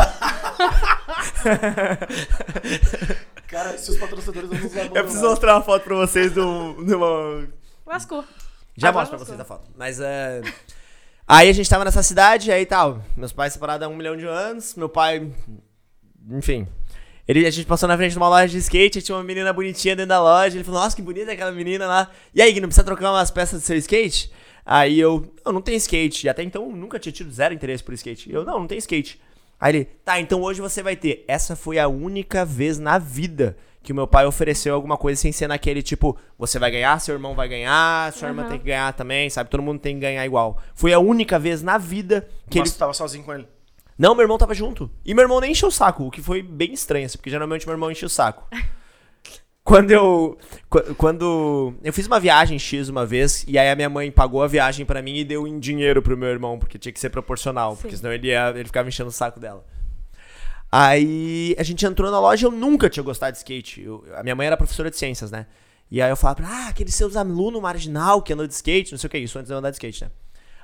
[3.48, 6.96] Cara, se os patrocinadores não nos eu preciso mostrar uma foto pra vocês do, de
[6.96, 7.48] uma,
[7.86, 8.24] Lascou.
[8.78, 9.70] Já Agora mostro pra vocês a foto.
[9.76, 10.42] Mas é.
[11.28, 13.02] Aí a gente tava nessa cidade, aí tal.
[13.16, 14.76] Meus pais separados há um milhão de anos.
[14.76, 15.32] Meu pai.
[16.30, 16.68] Enfim.
[17.28, 19.96] Ele, a gente passou na frente de uma loja de skate, tinha uma menina bonitinha
[19.96, 20.56] dentro da loja.
[20.56, 22.12] Ele falou, nossa, que bonita aquela menina lá.
[22.34, 24.32] E aí, que não precisa trocar umas peças do seu skate?
[24.66, 26.26] Aí eu, eu não tenho skate.
[26.26, 28.32] E até então eu nunca tinha tido zero interesse por skate.
[28.32, 29.20] Eu, não, não tenho skate.
[29.60, 31.24] Aí ele, tá, então hoje você vai ter.
[31.28, 35.32] Essa foi a única vez na vida que o meu pai ofereceu alguma coisa sem
[35.32, 38.50] ser naquele tipo, você vai ganhar, seu irmão vai ganhar, sua irmã Aham.
[38.50, 39.50] tem que ganhar também, sabe?
[39.50, 40.60] Todo mundo tem que ganhar igual.
[40.74, 42.76] Foi a única vez na vida que Mas ele.
[42.76, 43.48] tu tava sozinho com ele.
[43.98, 44.90] Não, meu irmão tava junto.
[45.06, 47.66] E meu irmão nem encheu o saco, o que foi bem estranho, assim, porque geralmente
[47.66, 48.48] meu irmão enche o saco.
[49.64, 50.38] Quando eu.
[50.70, 51.74] qu- Quando.
[51.84, 54.86] Eu fiz uma viagem X uma vez, e aí a minha mãe pagou a viagem
[54.86, 57.92] pra mim e deu em dinheiro pro meu irmão, porque tinha que ser proporcional, porque
[57.92, 57.98] Sim.
[57.98, 59.66] senão ele, ia, ele ficava enchendo o saco dela.
[60.72, 63.82] Aí a gente entrou na loja, eu nunca tinha gostado de skate.
[63.82, 65.48] Eu- a minha mãe era professora de ciências, né?
[65.90, 69.08] E aí eu falava ah, aquele seus aluno marginal que andou de skate, não sei
[69.08, 70.12] o que, isso antes de eu andar de skate, né?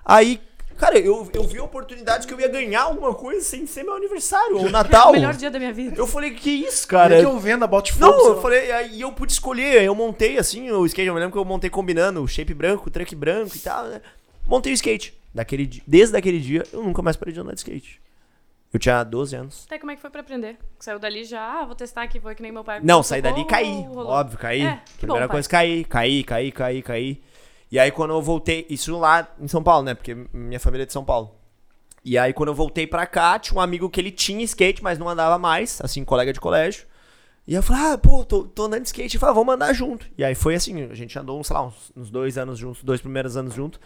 [0.03, 0.41] Aí,
[0.81, 3.93] cara, eu, eu vi a oportunidade que eu ia ganhar alguma coisa sem ser meu
[3.93, 5.09] aniversário ou Natal.
[5.09, 5.95] O melhor dia da minha vida.
[5.95, 7.21] Eu falei, que isso, Cara, cara?
[7.21, 8.05] que eu vendo a bote fogo.
[8.11, 11.33] Não, eu falei, aí eu pude escolher, eu montei assim o skate, eu me lembro
[11.33, 14.01] que eu montei combinando o shape branco, o truck branco e tal, né?
[14.47, 15.13] Montei o skate.
[15.33, 18.01] Daquele, desde aquele dia, eu nunca mais parei de andar de skate.
[18.73, 19.63] Eu tinha 12 anos.
[19.67, 20.57] Até como é que foi pra aprender?
[20.79, 22.79] Saiu dali já, ah, vou testar aqui, foi que nem meu pai.
[22.81, 23.83] Não, saí dali e caí.
[23.83, 24.07] rolou?
[24.07, 24.61] Óbvio, caí.
[24.61, 27.21] É, que Primeira bom, coisa, caí, caí, caí, caí, caí.
[27.71, 29.93] E aí quando eu voltei, isso lá em São Paulo, né?
[29.93, 31.33] Porque minha família é de São Paulo.
[32.03, 34.99] E aí quando eu voltei pra cá, tinha um amigo que ele tinha skate, mas
[34.99, 36.85] não andava mais, assim, colega de colégio.
[37.47, 39.15] E eu falei, ah, pô, tô, tô andando de skate.
[39.15, 40.05] Ele falou, ah, vamos andar junto.
[40.17, 43.01] E aí foi assim, a gente andou, sei lá, uns, uns dois anos juntos, dois
[43.01, 43.79] primeiros anos juntos.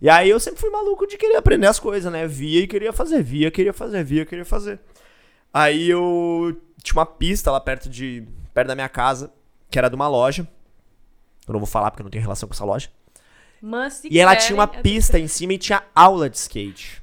[0.00, 2.26] E aí eu sempre fui maluco de querer aprender as coisas, né?
[2.26, 4.78] Via e queria fazer, via, queria fazer, via, queria fazer.
[5.52, 8.24] Aí eu tinha uma pista lá perto de
[8.54, 9.32] perto da minha casa,
[9.70, 10.46] que era de uma loja.
[11.46, 12.90] Eu não vou falar porque eu não tenho relação com essa loja.
[13.60, 17.02] Mas E ela tinha uma pista em cima e tinha aula de skate.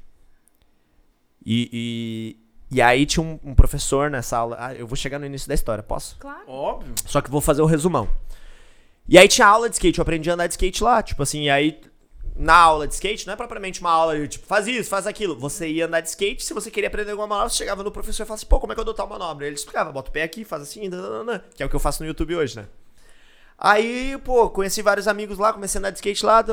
[1.46, 1.70] E,
[2.72, 4.58] e, e aí tinha um, um professor nessa aula.
[4.60, 6.18] Ah, eu vou chegar no início da história, posso?
[6.18, 6.44] Claro.
[6.48, 6.96] Óbvio.
[7.06, 8.10] Só que vou fazer o resumão.
[9.08, 11.44] E aí tinha aula de skate, eu aprendi a andar de skate lá, tipo assim,
[11.44, 11.80] e aí
[12.36, 15.38] na aula de skate, não é propriamente uma aula de tipo, faz isso, faz aquilo.
[15.38, 18.24] Você ia andar de skate, se você queria aprender alguma manobra, você chegava no professor
[18.24, 19.46] e falava assim, pô, como é que eu dou tal manobra?
[19.46, 22.04] Ele explicava, bota o pé aqui, faz assim, nananana, que é o que eu faço
[22.04, 22.66] no YouTube hoje, né?
[23.58, 26.44] Aí, pô, conheci vários amigos lá, comecei a andar de skate lá,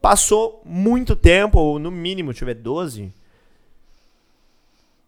[0.00, 3.12] passou muito tempo, ou no mínimo, deixa eu ver, 12,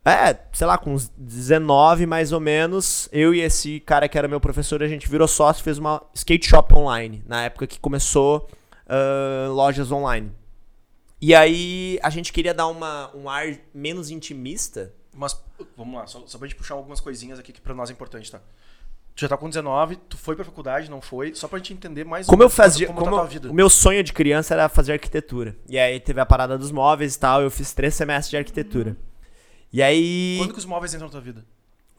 [0.05, 4.29] é, sei lá, com uns 19 mais ou menos, eu e esse cara que era
[4.29, 8.49] meu professor, a gente virou sócio, fez uma skate shop online, na época que começou
[8.93, 10.31] ah, lojas online.
[11.21, 14.93] E aí a gente queria dar uma, um ar menos intimista.
[15.15, 15.41] Mas,
[15.77, 18.31] vamos lá, só, só pra gente puxar algumas coisinhas aqui que pra nós é importante,
[18.31, 18.41] tá?
[19.15, 21.35] Tu já tá com 19, tu foi pra faculdade, não foi?
[21.35, 23.51] Só pra gente entender mais Como eu fazia, como, como tá a eu- tua vida.
[23.51, 25.55] o meu sonho de criança era fazer arquitetura.
[25.69, 28.97] E aí teve a parada dos móveis e tal, eu fiz três semestres de arquitetura.
[29.71, 31.45] E aí Quando que os móveis entram na tua vida?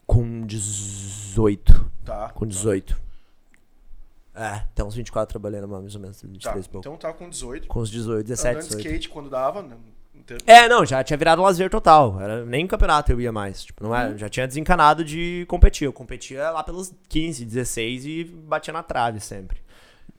[0.06, 2.30] com 18, Tá.
[2.30, 3.00] com 18.
[4.34, 6.72] É, tem uns 24 trabalhando mais ou menos, 23 Tá.
[6.72, 6.86] pouco.
[6.88, 7.68] Então tá com 18.
[7.68, 8.86] Com uns 18, 17, andando de 18.
[8.88, 9.76] skate quando dava, né?
[10.24, 12.20] Então, É, não, já tinha virado lazer total.
[12.20, 13.64] Era, nem campeonato eu ia mais.
[13.64, 15.84] Tipo, não era, já tinha desencanado de competir.
[15.86, 19.58] Eu competia lá pelos 15, 16 e batia na trave sempre.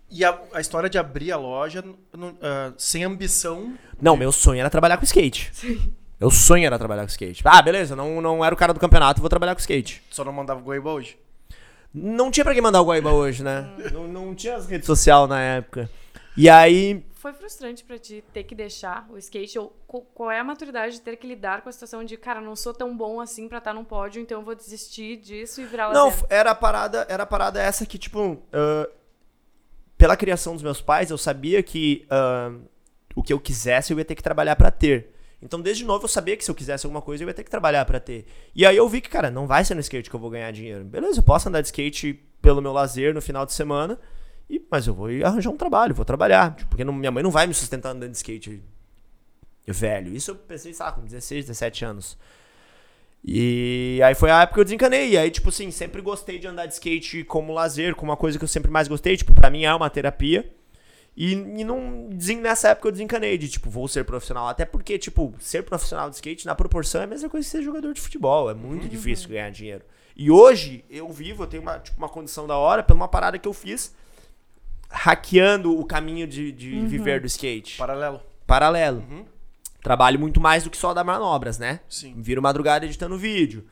[0.10, 1.84] E a, a história de abrir a loja
[2.15, 3.73] não- ah, sem ambição.
[3.99, 5.52] Não, meu sonho era trabalhar com skate.
[6.19, 7.41] Meu sonho era trabalhar com skate.
[7.44, 10.02] Ah, beleza, não, não era o cara do campeonato, vou trabalhar com skate.
[10.11, 11.18] Só não mandava goiaba hoje.
[11.94, 13.69] Não tinha pra quem mandar o Guaíba hoje, né?
[13.94, 15.90] não, não tinha as redes sociais na época.
[16.38, 19.57] E aí, Foi frustrante pra ti ter que deixar o skate?
[19.57, 22.56] Ou qual é a maturidade de ter que lidar com a situação de, cara, não
[22.56, 25.94] sou tão bom assim pra estar num pódio, então eu vou desistir disso e virar
[25.94, 28.88] Não, era a parada, era a parada essa que, tipo, ah,
[29.98, 32.52] pela criação dos meus pais, eu sabia que ah,
[33.16, 35.14] o que eu quisesse eu ia ter que trabalhar pra ter.
[35.41, 37.49] Então, desde novo, eu sabia que se eu quisesse alguma coisa, eu ia ter que
[37.52, 38.26] trabalhar pra ter.
[38.53, 40.52] E aí eu vi que, cara, não vai ser no skate que eu vou ganhar
[40.52, 40.84] dinheiro.
[40.84, 43.99] Beleza, eu posso andar de skate pelo meu lazer no final de semana,
[44.49, 46.55] e, mas eu vou arranjar um trabalho, vou trabalhar.
[46.55, 48.61] Tipo, porque não- minha mãe não vai me sustentar andando de skate
[49.67, 50.15] velho.
[50.15, 52.17] Isso eu pensei, sabe, com 16, 17 anos.
[53.27, 55.11] E aí foi a época que eu desencanei.
[55.11, 58.38] E aí, tipo assim, sempre gostei de andar de skate como lazer, como uma coisa
[58.38, 59.17] que eu sempre mais gostei.
[59.17, 60.47] Tipo, pra mim é uma terapia.
[61.17, 62.09] E, e não,
[62.41, 64.47] nessa época eu desencanei de, tipo, vou ser profissional.
[64.47, 67.63] Até porque, tipo, ser profissional de skate, na proporção, é a mesma coisa que ser
[67.63, 68.51] jogador de futebol.
[68.51, 69.84] É muito difícil ganhar dinheiro.
[70.15, 73.39] E hoje, eu vivo, eu tenho uma, tipo, uma condição da hora pela uma parada
[73.39, 73.95] que eu fiz
[74.90, 77.78] hackeando o caminho de, de viver do skate.
[77.78, 78.22] Paralelo.
[78.48, 78.99] Paralelo.
[79.10, 79.26] Uhum.
[79.82, 81.80] Trabalho muito mais do que só dar manobras, né?
[81.88, 82.16] Sim.
[82.18, 83.66] Viro madrugada editando vídeo.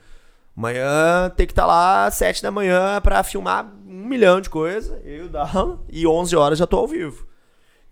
[0.55, 4.91] Amanhã tem que estar lá às 7 da manhã pra filmar um milhão de coisas.
[5.03, 5.79] Eu e o.
[5.89, 7.25] E 11 horas já tô ao vivo.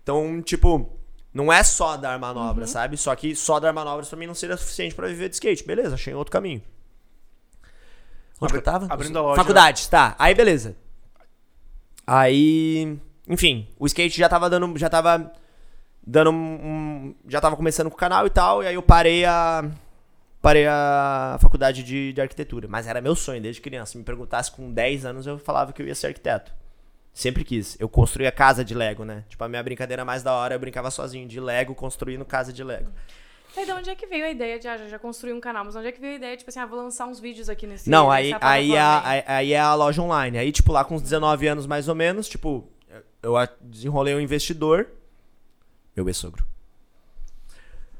[0.02, 0.88] Então, tipo,
[1.34, 2.96] não é só dar manobras, sabe?
[2.96, 5.64] Só que só dar manobras pra mim não seria suficiente pra viver de skate.
[5.66, 6.62] Beleza, achei outro caminho.
[8.40, 8.86] Onde Abri- que eu tava?
[8.92, 9.36] abrindo a loja.
[9.36, 10.14] Faculdade, tá.
[10.18, 10.76] Aí, beleza.
[12.06, 15.32] Aí, enfim, o skate já tava dando, já tava
[16.06, 19.64] dando um, já tava começando com o canal e tal, e aí eu parei a
[20.40, 23.92] parei a faculdade de, de arquitetura, mas era meu sonho desde criança.
[23.92, 26.52] Se me perguntasse com 10 anos, eu falava que eu ia ser arquiteto.
[27.14, 27.76] Sempre quis.
[27.78, 29.22] Eu construía casa de Lego, né?
[29.28, 32.64] Tipo, a minha brincadeira mais da hora, eu brincava sozinho de Lego, construindo casa de
[32.64, 32.90] Lego.
[33.56, 35.64] Aí de onde é que veio a ideia de, ah, já, já construí um canal,
[35.64, 37.66] mas onde é que veio a ideia, tipo assim, ah, vou lançar uns vídeos aqui
[37.66, 39.18] nesse Não, aí, aí, é a, aí?
[39.18, 40.38] aí- aí é a loja online.
[40.38, 42.66] Aí, tipo, lá com uns 19 anos mais ou menos, tipo,
[43.22, 44.86] eu desenrolei um investidor,
[45.96, 46.44] meu ex-sogro.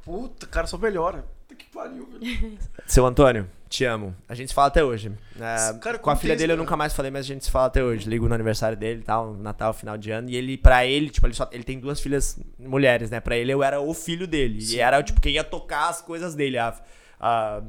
[0.05, 1.25] Puta, cara, só melhora.
[1.47, 2.59] Puta que pariu, velho.
[2.87, 4.15] Seu Antônio, te amo.
[4.29, 5.13] A gente se fala até hoje.
[5.39, 7.51] É, Cara, com a filha dele eu isso, nunca mais falei, mas a gente se
[7.51, 8.09] fala até hoje.
[8.09, 10.29] Ligo no aniversário dele e tal, Natal, final de ano.
[10.29, 13.21] E ele, pra ele, tipo, ele, só, ele tem duas filhas mulheres, né?
[13.21, 14.59] Pra ele eu era o filho dele.
[14.61, 16.75] E era, tipo, quem ia tocar as coisas dele, a,
[17.21, 17.63] a-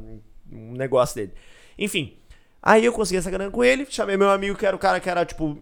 [0.51, 1.33] um negócio dele.
[1.77, 2.17] Enfim.
[2.61, 5.09] Aí eu consegui essa grana com ele, chamei meu amigo, que era o cara que
[5.09, 5.61] era, tipo,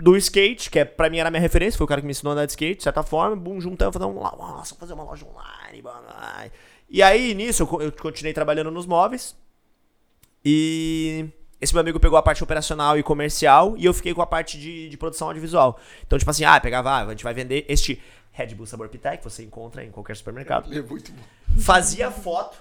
[0.00, 2.12] do skate, que é, pra mim era a minha referência, foi o cara que me
[2.12, 5.26] ensinou a andar de skate, de certa forma, bum, juntamos, falamos, nossa, fazer uma loja
[5.26, 5.82] online.
[6.88, 9.36] E aí, nisso, eu, co- eu continuei trabalhando nos móveis,
[10.44, 11.26] e
[11.60, 14.58] esse meu amigo pegou a parte operacional e comercial, e eu fiquei com a parte
[14.58, 15.78] de, de produção audiovisual.
[16.06, 18.00] Então, tipo assim, ah, pegava, ah, a gente vai vender este
[18.32, 21.22] Red Bull Sabor Pitaia, que você encontra em qualquer supermercado É muito bom.
[21.60, 22.56] fazia foto,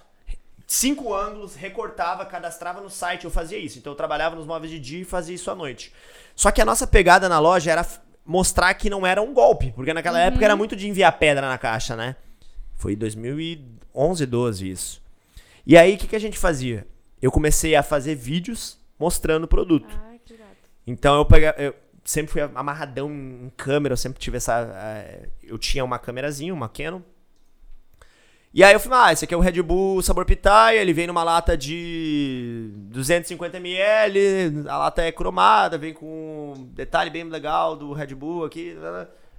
[0.65, 3.77] cinco ângulos, recortava, cadastrava no site, eu fazia isso.
[3.77, 5.93] Então eu trabalhava nos móveis de dia e fazia isso à noite.
[6.37, 7.85] Só que a nossa pegada na loja era
[8.23, 11.57] mostrar que não era um golpe, porque naquela época era muito de enviar pedra na
[11.57, 12.15] caixa, né?
[12.75, 15.01] Foi 2011, 12 isso.
[15.65, 16.85] E aí o que, que a gente fazia?
[17.19, 19.99] Eu comecei a fazer vídeos mostrando o produto.
[20.07, 20.37] Ai, que.
[20.85, 21.73] Então eu pegava, eu
[22.05, 24.61] sempre fui amarradão em câmera, eu sempre tive essa.
[24.75, 27.01] eh, eu tinha uma câmerazinha, uma Canon.
[28.57, 31.05] E aí eu falei, ah, esse aqui é o Red Bull Sabor Pitaia, ele vem
[31.05, 37.93] numa lata de 250ml, a lata é cromada, vem com um detalhe bem legal do
[37.93, 38.75] Red Bull aqui.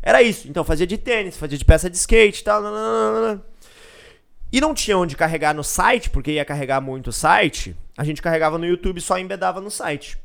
[0.00, 0.46] Era isso.
[0.48, 2.62] Então fazia de tênis, fazia de peça de skate e tal.
[2.62, 3.42] nananana.
[4.52, 7.74] E não tinha onde carregar no site, porque ia carregar muito o site.
[7.96, 10.16] A gente carregava no YouTube e só embedava no site.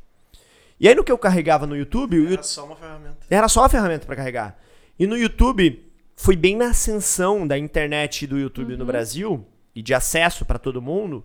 [0.79, 3.17] E aí no que eu carregava no YouTube, Era só uma ferramenta.
[3.27, 4.55] era só a ferramenta pra carregar.
[4.99, 5.83] E no YouTube,
[6.23, 9.45] foi bem na ascensão da internet e do YouTube no Brasil
[9.75, 11.21] e de acesso pra todo mundo.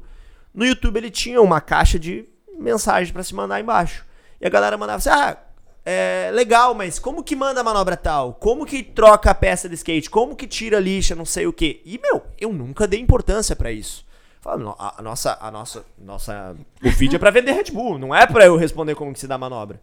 [0.53, 2.25] No YouTube ele tinha uma caixa de
[2.59, 4.05] mensagem pra se mandar embaixo.
[4.41, 5.37] E a galera mandava assim: "Ah,
[5.85, 8.35] é legal, mas como que manda a manobra tal?
[8.35, 10.11] Como que troca a peça de skate?
[10.11, 13.55] Como que tira a lixa, não sei o quê?" E meu, eu nunca dei importância
[13.55, 14.05] pra isso.
[14.41, 18.13] Fala, "No- a, nossa, a nossa, nossa, o vídeo é pra vender Red Bull, não
[18.13, 19.81] é pra eu responder como que se dá a manobra.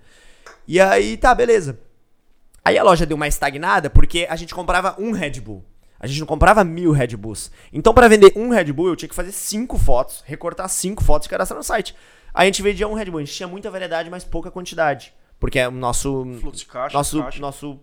[0.67, 1.79] E aí, tá, beleza.
[2.65, 5.63] Aí a loja deu uma estagnada porque a gente comprava um Red Bull.
[5.99, 7.51] A gente não comprava mil Red Bulls.
[7.71, 11.27] Então, pra vender um Red Bull, eu tinha que fazer cinco fotos, recortar cinco fotos
[11.27, 11.95] e cadastrar no site.
[12.33, 13.19] Aí a gente vendia um Red Bull.
[13.19, 15.13] A gente tinha muita variedade, mas pouca quantidade.
[15.39, 17.39] Porque o nosso, Fluxo de caixa, nosso, caixa.
[17.39, 17.79] nosso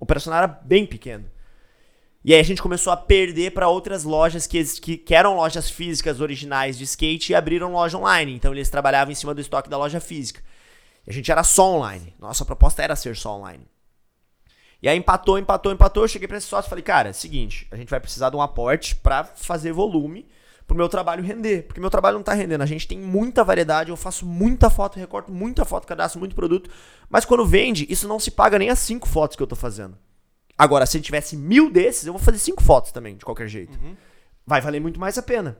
[0.00, 1.30] operacional era bem pequeno.
[2.24, 5.70] E aí a gente começou a perder para outras lojas que, que, que eram lojas
[5.70, 8.34] físicas originais de skate e abriram loja online.
[8.34, 10.42] Então eles trabalhavam em cima do estoque da loja física.
[11.06, 12.14] E a gente era só online.
[12.18, 13.64] Nossa proposta era ser só online.
[14.86, 16.04] E aí empatou, empatou, empatou.
[16.04, 18.40] Eu cheguei pra esse sócio e falei, cara, seguinte, a gente vai precisar de um
[18.40, 20.28] aporte pra fazer volume
[20.64, 21.62] pro meu trabalho render.
[21.64, 22.62] Porque meu trabalho não tá rendendo.
[22.62, 26.70] A gente tem muita variedade, eu faço muita foto, recorto muita foto, cadastro muito produto.
[27.10, 29.98] Mas quando vende, isso não se paga nem as cinco fotos que eu tô fazendo.
[30.56, 33.76] Agora, se tivesse mil desses, eu vou fazer cinco fotos também, de qualquer jeito.
[34.46, 35.58] Vai valer muito mais a pena.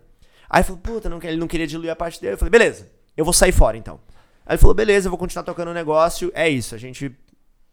[0.48, 2.35] Aí falou, puta, não, quer- ele não queria diluir a parte dele.
[2.35, 3.98] Eu falei, beleza, eu vou sair fora então.
[4.47, 6.31] Aí ele falou, beleza, eu vou continuar tocando o negócio.
[6.32, 7.11] É isso, a gente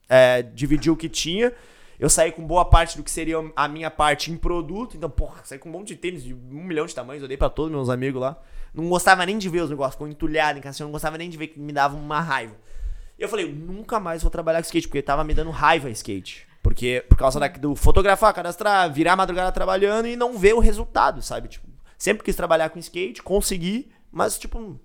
[0.10, 1.54] é, dividiu o que tinha.
[2.00, 4.98] Eu saí com boa parte do que seria a minha parte em produto.
[4.98, 7.22] Então, porra, saí com um monte de tênis de um milhão de tamanhos.
[7.22, 8.38] Eu dei pra todos meus amigos lá.
[8.74, 9.96] Não gostava nem de ver os negócios.
[9.96, 10.82] Ficou entulhado em casa.
[10.82, 12.56] Eu não gostava nem de ver que me dava uma raiva.
[13.18, 14.88] Eu falei, nunca mais vou trabalhar com skate.
[14.88, 16.48] Porque tava me dando raiva skate.
[16.62, 20.60] Porque, por causa da, do fotografar, cadastrar, virar a madrugada trabalhando e não ver o
[20.60, 21.50] resultado, sabe?
[21.50, 21.68] Tipo,
[21.98, 24.80] sempre quis trabalhar com skate, consegui, mas, tipo,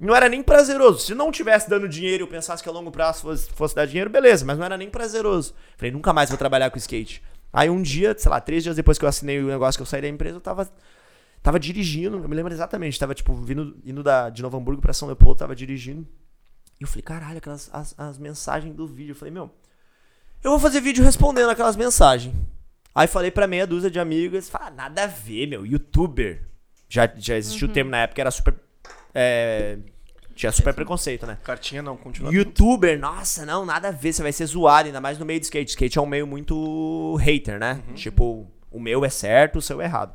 [0.00, 1.00] não era nem prazeroso.
[1.00, 3.86] Se não tivesse dando dinheiro e eu pensasse que a longo prazo fosse, fosse dar
[3.86, 5.54] dinheiro, beleza, mas não era nem prazeroso.
[5.76, 7.22] Falei, nunca mais vou trabalhar com skate.
[7.52, 9.86] Aí um dia, sei lá, três dias depois que eu assinei o negócio que eu
[9.86, 10.68] saí da empresa, eu tava,
[11.42, 14.92] tava dirigindo, eu me lembro exatamente, tava, tipo, vindo, indo da, de Novo Hamburgo pra
[14.92, 16.06] São Leopoldo, tava dirigindo.
[16.80, 19.12] E eu falei, caralho, aquelas as, as mensagens do vídeo.
[19.12, 19.50] Eu falei, meu,
[20.42, 22.34] eu vou fazer vídeo respondendo aquelas mensagens.
[22.94, 26.48] Aí falei pra meia dúzia de amigas, fala, nada a ver, meu, youtuber.
[26.88, 28.54] Já, já existia o termo na época, era super.
[29.14, 29.78] É,
[30.34, 31.38] tinha super preconceito, né?
[31.44, 32.32] Cartinha não, continua.
[32.32, 35.44] Youtuber, nossa, não, nada a ver, você vai ser zoado, ainda mais no meio do
[35.44, 35.70] skate.
[35.70, 37.80] Skate é um meio muito hater, né?
[37.94, 40.12] Tipo, o meu é certo, o seu é errado.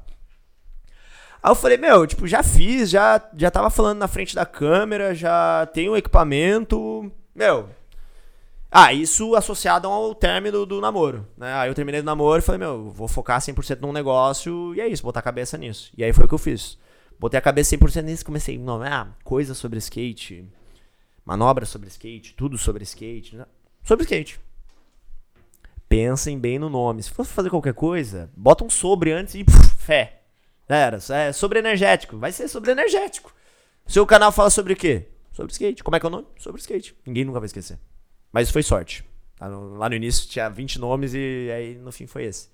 [1.42, 5.16] Aí eu falei, meu, tipo, já fiz, já, já tava falando na frente da câmera,
[5.16, 7.10] já tenho equipamento.
[7.34, 7.70] Meu.
[8.70, 11.54] Ah, isso associado ao término do namoro, né?
[11.54, 14.88] Aí eu terminei do namoro e falei, meu, vou focar 100% num negócio e é
[14.88, 15.92] isso, botar a cabeça nisso.
[15.98, 16.78] E aí foi o que eu fiz.
[17.20, 20.48] Botei a cabeça 100% nisso comecei, não, ah, coisa sobre skate,
[21.26, 23.46] manobra sobre skate, tudo sobre skate, né?
[23.84, 24.40] sobre skate.
[25.88, 27.02] Pensem bem no nome.
[27.04, 30.22] Se for fazer qualquer coisa, bota um sobre antes e puf, fé.
[30.68, 32.16] Era, é sobre energético.
[32.18, 33.34] Vai ser sobre energético.
[33.88, 35.08] Seu canal fala sobre o quê?
[35.32, 35.84] Sobre skate.
[35.84, 36.28] Como é que é o nome?
[36.38, 36.96] Sobre skate.
[37.06, 37.80] Ninguém nunca vai esquecer.
[38.32, 39.04] Mas foi sorte.
[39.36, 42.50] Tá no- Lá no início tinha 20 nomes e aí no fim foi esse.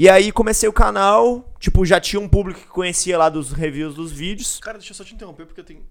[0.00, 3.94] E aí comecei o canal, tipo, já tinha um público que conhecia lá dos reviews
[3.94, 4.58] dos vídeos.
[4.58, 5.84] Cara, deixa eu só te interromper, porque eu tenho.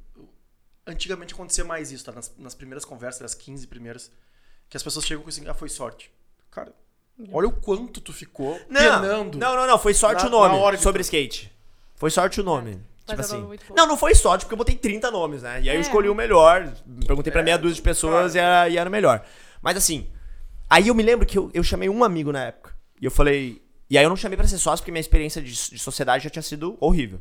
[0.87, 2.11] Antigamente acontecia mais isso, tá?
[2.11, 4.11] Nas, nas primeiras conversas, das 15 primeiras,
[4.67, 6.11] que as pessoas chegam com assim, ah, foi sorte.
[6.49, 6.73] Cara,
[7.31, 9.37] olha o quanto tu ficou Não, penando.
[9.37, 11.51] não, não, não, foi sorte Na- o nome sobre tu- skate.
[11.95, 12.81] Foi sorte o nome.
[13.07, 13.73] Mas tipo é assim.
[13.75, 15.61] Não, não foi sorte, porque eu botei 30 nomes, né?
[15.61, 15.81] E aí eu É.
[15.81, 16.73] escolhi o melhor.
[17.05, 18.35] Perguntei pra É, meia dúzia de pessoas claro.
[18.35, 19.23] e, era, e era o melhor.
[19.61, 20.09] Mas assim,
[20.67, 22.75] aí eu me lembro que eu, eu chamei um amigo na época.
[22.99, 23.61] E eu falei.
[23.89, 26.29] E aí eu não chamei pra ser sócio, porque minha experiência de, de sociedade já
[26.29, 27.19] tinha sido horrível.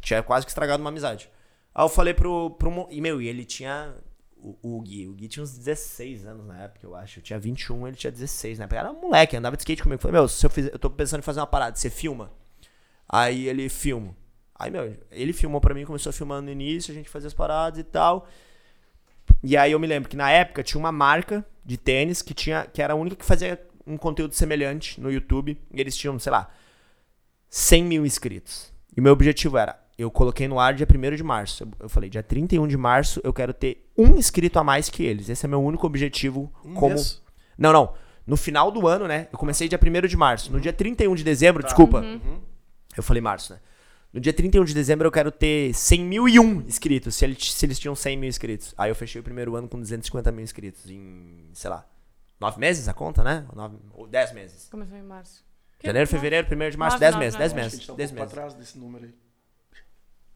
[0.00, 1.28] Tinha quase que estragado uma amizade.
[1.74, 2.50] Aí eu falei pro.
[2.50, 3.94] pro e meu, e ele tinha.
[4.36, 5.08] O, o Gui.
[5.08, 7.18] O Gui tinha uns 16 anos na época, eu acho.
[7.18, 8.78] Eu tinha 21, ele tinha 16 na época.
[8.78, 9.96] Era um moleque, andava de skate comigo.
[9.96, 12.30] Eu falei, meu, se eu, fizer, eu tô pensando em fazer uma parada, você filma?
[13.08, 14.14] Aí ele filma.
[14.54, 17.80] Aí, meu, ele filmou pra mim, começou filmando no início, a gente fazia as paradas
[17.80, 18.28] e tal.
[19.42, 22.66] E aí eu me lembro que na época tinha uma marca de tênis que tinha
[22.66, 25.58] que era a única que fazia um conteúdo semelhante no YouTube.
[25.72, 26.50] E eles tinham, sei lá,
[27.48, 28.72] 100 mil inscritos.
[28.96, 31.68] E o meu objetivo era, eu coloquei no ar dia 1 de março.
[31.78, 35.28] Eu, falei, dia 31 de março eu quero ter um inscrito a mais que eles.
[35.28, 36.94] Esse é meu único objetivo Um como...
[37.56, 37.94] Não, não.
[38.26, 39.28] No final do ano, né?
[39.32, 40.50] Eu comecei dia 1 de março.
[40.52, 42.00] No dia 31 de dezembro, desculpa.
[42.96, 43.60] Eu falei março, né?
[44.12, 47.52] No dia 31 de dezembro eu quero ter 100 mil e um inscritos, se, eles-
[47.52, 48.72] se eles tinham 100 mil inscritos.
[48.78, 51.84] Aí eu fechei o primeiro ano com 250 mil inscritos em, sei lá,
[52.44, 53.46] nove meses a conta, né?
[53.50, 54.68] Ou, nove, ou dez meses.
[54.70, 55.44] Começou em março.
[55.78, 57.42] Que- Janeiro, fevereiro, primeiro de março, Nove, 10 nove, meses, nove.
[57.42, 58.32] 10 Acho que a meses, gente tá um 10 pouco meses.
[58.34, 59.14] trás desse número aí.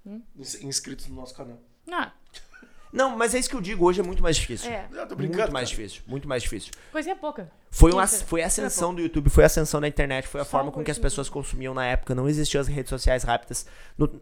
[0.06, 0.22] Hum?
[0.36, 1.58] Ins- Inscritos no nosso canal.
[1.90, 2.12] Ah,
[2.92, 4.70] Não, mas é isso que eu digo, hoje é muito mais difícil.
[4.70, 4.86] é.
[4.90, 5.38] Eu tô brincando.
[5.38, 5.76] Muito mais cara.
[5.82, 6.72] difícil, muito mais difícil.
[6.90, 7.50] Coisinha pouca.
[7.70, 10.50] Foi, uma, foi a ascensão do YouTube, foi a ascensão da internet, foi a Só
[10.50, 12.14] forma com que as pessoas consumiam na época.
[12.14, 13.66] Não existiam as redes sociais rápidas.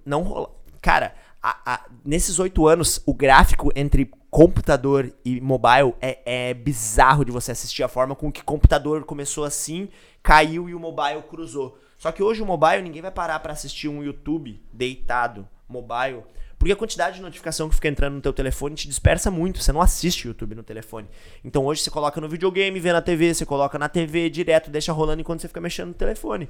[0.04, 0.50] Não rola.
[0.82, 7.24] Cara, a- a- nesses oito anos, o gráfico entre computador e mobile é, é bizarro
[7.24, 9.88] de você assistir a forma com que computador começou assim,
[10.22, 11.78] caiu e o mobile cruzou.
[11.96, 16.22] Só que hoje o mobile, ninguém vai parar pra assistir um YouTube deitado, mobile.
[16.58, 19.62] Porque a quantidade de notificação que fica entrando no teu telefone te dispersa muito.
[19.62, 21.08] Você não assiste YouTube no telefone.
[21.42, 24.92] Então hoje você coloca no videogame, vê na TV, você coloca na TV direto, deixa
[24.92, 26.46] rolando enquanto você fica mexendo no telefone.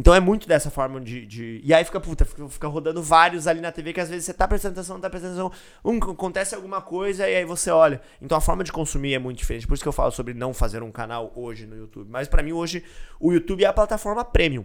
[0.00, 1.26] Então é muito dessa forma de.
[1.26, 4.24] de- E aí fica, puta, fica, fica rodando vários ali na TV que às vezes
[4.24, 5.52] você tá prestando atenção, não tá prestando atenção.
[5.84, 8.00] Um, acontece alguma coisa e aí você olha.
[8.20, 9.66] Então a forma de consumir é muito diferente.
[9.66, 12.08] Por isso que eu falo sobre não fazer um canal hoje no YouTube.
[12.10, 12.82] Mas pra mim hoje
[13.20, 14.64] o YouTube é a plataforma premium.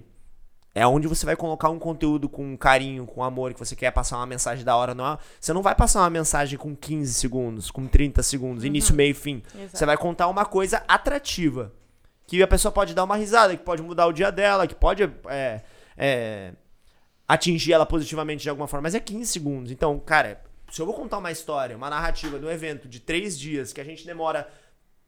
[0.73, 4.17] É onde você vai colocar um conteúdo com carinho, com amor, que você quer passar
[4.17, 4.93] uma mensagem da hora.
[4.93, 8.93] Não é- você não vai passar uma mensagem com 15 segundos, com 30 segundos, início,
[8.95, 9.41] meio e fim.
[9.55, 9.77] Exato.
[9.77, 11.71] Você vai contar uma coisa atrativa.
[12.27, 15.03] Que a pessoa pode dar uma risada, que pode mudar o dia dela, que pode
[15.27, 15.61] é,
[15.97, 16.53] é,
[17.27, 18.83] atingir ela positivamente de alguma forma.
[18.83, 19.71] Mas é 15 segundos.
[19.71, 20.41] Então, cara,
[20.71, 23.79] se eu vou contar uma história, uma narrativa de um evento de três dias que
[23.79, 24.47] a gente demora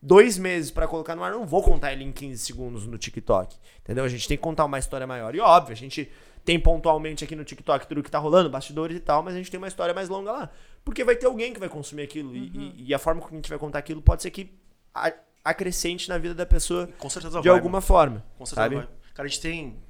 [0.01, 2.97] dois meses pra colocar no ar, eu não vou contar ele em 15 segundos no
[2.97, 3.55] TikTok.
[3.79, 4.03] Entendeu?
[4.03, 5.33] A gente tem que contar uma história maior.
[5.33, 6.09] E óbvio, a gente
[6.45, 9.49] tem pontualmente aqui no TikTok tudo que tá rolando, bastidores e tal, mas a gente
[9.51, 10.49] tem uma história mais longa lá.
[10.85, 12.35] Porque vai ter alguém que vai consumir aquilo.
[12.35, 14.53] e- E, e a forma como a gente vai contar aquilo pode ser que
[14.93, 15.11] a,
[15.49, 18.23] acrescente na vida da pessoa Com certeza de vai, alguma forma.
[18.37, 18.75] Com certeza sabe?
[18.75, 18.87] vai.
[19.13, 19.81] Cara, a gente tem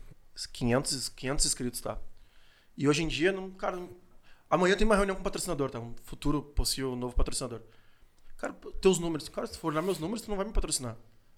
[0.53, 1.97] 500, 500 inscritos, tá?
[2.77, 3.79] E hoje em dia, não, cara,
[4.49, 5.79] amanhã tem uma reunião com o patrocinador, tá?
[5.79, 7.61] Um futuro possível novo patrocinador.
[8.38, 10.95] Cara, teus números, cara, se tu for olhar meus números, tu não vai me patrocinar.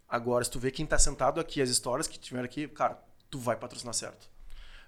[0.08, 3.40] Agora, se tu vê quem tá sentado aqui, as histórias que tiveram aqui, cara, tu
[3.40, 4.30] vai patrocinar certo.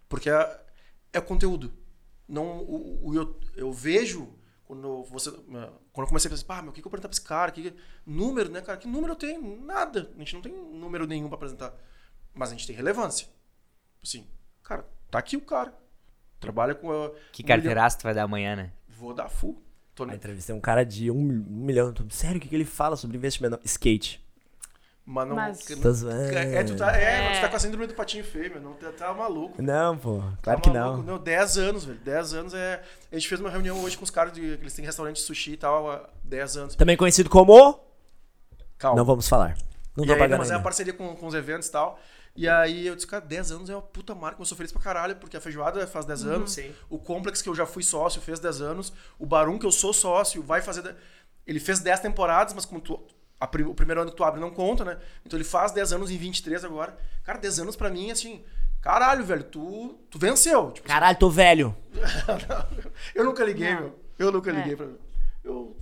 [0.09, 0.61] Porque é,
[1.13, 1.71] é conteúdo.
[2.27, 4.33] Não, o, o- eu, eu vejo
[4.65, 5.31] quando você.
[5.93, 7.51] Quando eu comecei a pensar, pá, meu, o que, que eu perguntar pra esse cara?
[7.51, 7.73] Que,
[8.05, 8.77] número, né, cara?
[8.77, 9.61] Que número eu tenho?
[9.61, 10.09] Nada.
[10.15, 11.73] A gente não tem número nenhum pra apresentar.
[12.33, 13.27] Mas a gente tem relevância.
[14.01, 14.25] Assim,
[14.63, 15.73] cara, tá aqui o cara.
[16.39, 17.11] Trabalha com a.
[17.31, 18.71] Que um carteiraço tu vai dar amanhã, né?
[18.87, 19.61] Vou dar full.
[19.93, 21.93] Tô Aí ne- entrevistei um cara de um, um milhão.
[22.09, 23.59] Sério, o que, que ele fala sobre investimento?
[23.65, 24.25] Skate.
[25.05, 25.35] Mas não.
[25.35, 26.37] Mas- que- Tá zoando.
[26.37, 27.49] é, tu tá, é, mas tu tá É.
[27.49, 28.61] com a síndrome do patinho feio, meu.
[28.61, 29.61] Não, tá, tá maluco.
[29.61, 30.21] Não, pô.
[30.41, 31.01] Claro Tá que não.
[31.01, 31.99] Não, 10 anos, velho.
[31.99, 32.81] 10 anos é.
[33.11, 34.39] A gente fez uma reunião hoje com os caras de.
[34.41, 36.75] que Eles têm restaurante de sushi e tal há 10 anos.
[36.75, 37.79] Também conhecido como.
[38.77, 38.97] Calma.
[38.97, 39.57] Não vamos falar.
[39.97, 41.99] Não tô aí, pagando mas é uma parceria com, com os eventos e tal.
[42.35, 44.81] E aí eu disse, cara, 10 anos é uma puta marca, eu sou feliz pra
[44.81, 46.71] caralho, porque a feijoada faz 10 anos, Sim.
[46.89, 49.91] o Complex, que eu já fui sócio, fez 10 anos, o Barum, que eu sou
[49.91, 50.81] sócio, vai fazer.
[50.81, 50.95] de-
[51.45, 53.03] Ele fez 10 temporadas, mas como tu.
[53.47, 54.97] Prim- o primeiro ano que tu abre não conta, né?
[55.25, 56.97] Então ele faz 10 anos em 23 agora.
[57.23, 58.43] Cara, 10 anos pra mim, assim.
[58.81, 60.71] Caralho, velho, tu, tu venceu.
[60.71, 61.75] Tipo, Caralho, tô velho.
[63.15, 63.81] eu nunca liguei, Não.
[63.81, 63.99] meu.
[64.17, 64.53] Eu nunca É.
[64.53, 64.85] liguei pra.
[65.43, 65.75] Eu.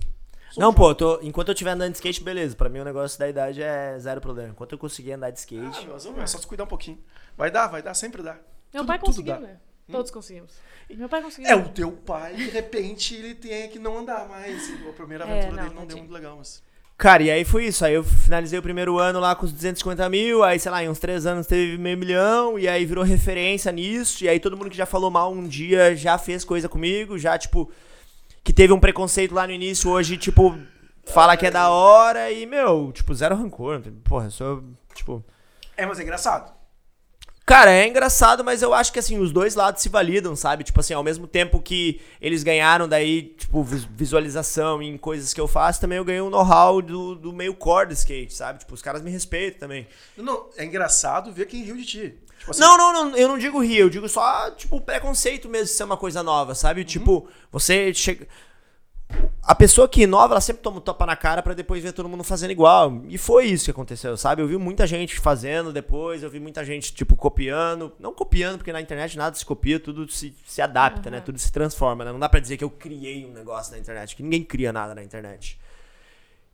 [0.50, 2.56] sou Não, pô, eu tô- enquanto eu estiver andando de skate, beleza.
[2.56, 4.50] Pra mim o negócio da idade é zero problema.
[4.50, 5.86] Enquanto eu conseguir andar de Ah, skate.
[5.90, 6.98] mas, ô, meu, é só se cuidar um pouquinho.
[7.36, 8.34] Vai dar, vai dar, sempre dá.
[8.72, 9.58] Meu Tudo- pai conseguiu, né?
[9.90, 10.52] Todos conseguimos.
[10.88, 11.50] Meu pai conseguiu.
[11.50, 14.70] É, o teu pai, de repente, ele tem que não andar mais.
[14.88, 15.98] A primeira É, aventura não, dele não deu tadinho.
[15.98, 16.62] muito legal, mas.
[17.00, 17.82] Cara, e aí foi isso.
[17.82, 20.44] Aí eu finalizei o primeiro ano lá com os 250 mil.
[20.44, 22.58] Aí, sei lá, em uns três anos teve meio milhão.
[22.58, 24.22] E aí virou referência nisso.
[24.22, 27.18] E aí todo mundo que já falou mal um dia já fez coisa comigo.
[27.18, 27.72] Já, tipo,
[28.44, 30.54] que teve um preconceito lá no início, hoje, tipo,
[31.06, 32.30] fala que é da hora.
[32.30, 33.80] E, meu, tipo, zero rancor.
[34.04, 34.62] Porra, eu sou,
[34.94, 35.24] tipo.
[35.78, 36.52] É, mas é engraçado.
[37.50, 40.62] Cara, é engraçado, mas eu acho que assim, os dois lados se validam, sabe?
[40.62, 45.40] Tipo assim, ao mesmo tempo que eles ganharam daí, tipo, vis- visualização em coisas que
[45.40, 48.60] eu faço, também eu ganhei um know-how do, do meio core do skate, sabe?
[48.60, 49.88] Tipo, os caras me respeitam também.
[50.16, 52.14] Não, é engraçado ver quem riu de ti.
[52.38, 55.66] Tipo assim, Não, não, não, eu não digo rir, eu digo só, tipo, preconceito mesmo
[55.66, 56.84] de ser uma coisa nova, sabe?
[56.84, 58.28] Tipo, você chega.
[59.42, 62.08] A pessoa que inova, ela sempre toma um topa na cara pra depois ver todo
[62.08, 63.02] mundo fazendo igual.
[63.08, 64.42] E foi isso que aconteceu, sabe?
[64.42, 67.92] Eu vi muita gente fazendo depois, eu vi muita gente, tipo, copiando.
[67.98, 71.16] Não copiando, porque na internet nada se copia, tudo se, se adapta, né?
[71.16, 71.26] Aham.
[71.26, 72.12] Tudo se transforma, né?
[72.12, 74.94] Não dá pra dizer que eu criei um negócio na internet, que ninguém cria nada
[74.94, 75.58] na internet.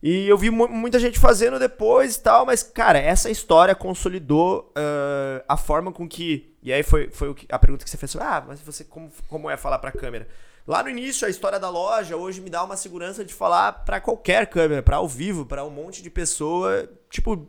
[0.01, 4.71] E eu vi mu- muita gente fazendo depois e tal, mas, cara, essa história consolidou
[4.75, 6.55] ah, a forma com que.
[6.63, 9.57] E aí foi, foi a pergunta que você fez: ah, mas você como, como é
[9.57, 10.27] falar pra câmera?
[10.67, 14.01] Lá no início, a história da loja hoje me dá uma segurança de falar pra
[14.01, 17.47] qualquer câmera, pra ao vivo, pra um monte de pessoa, tipo,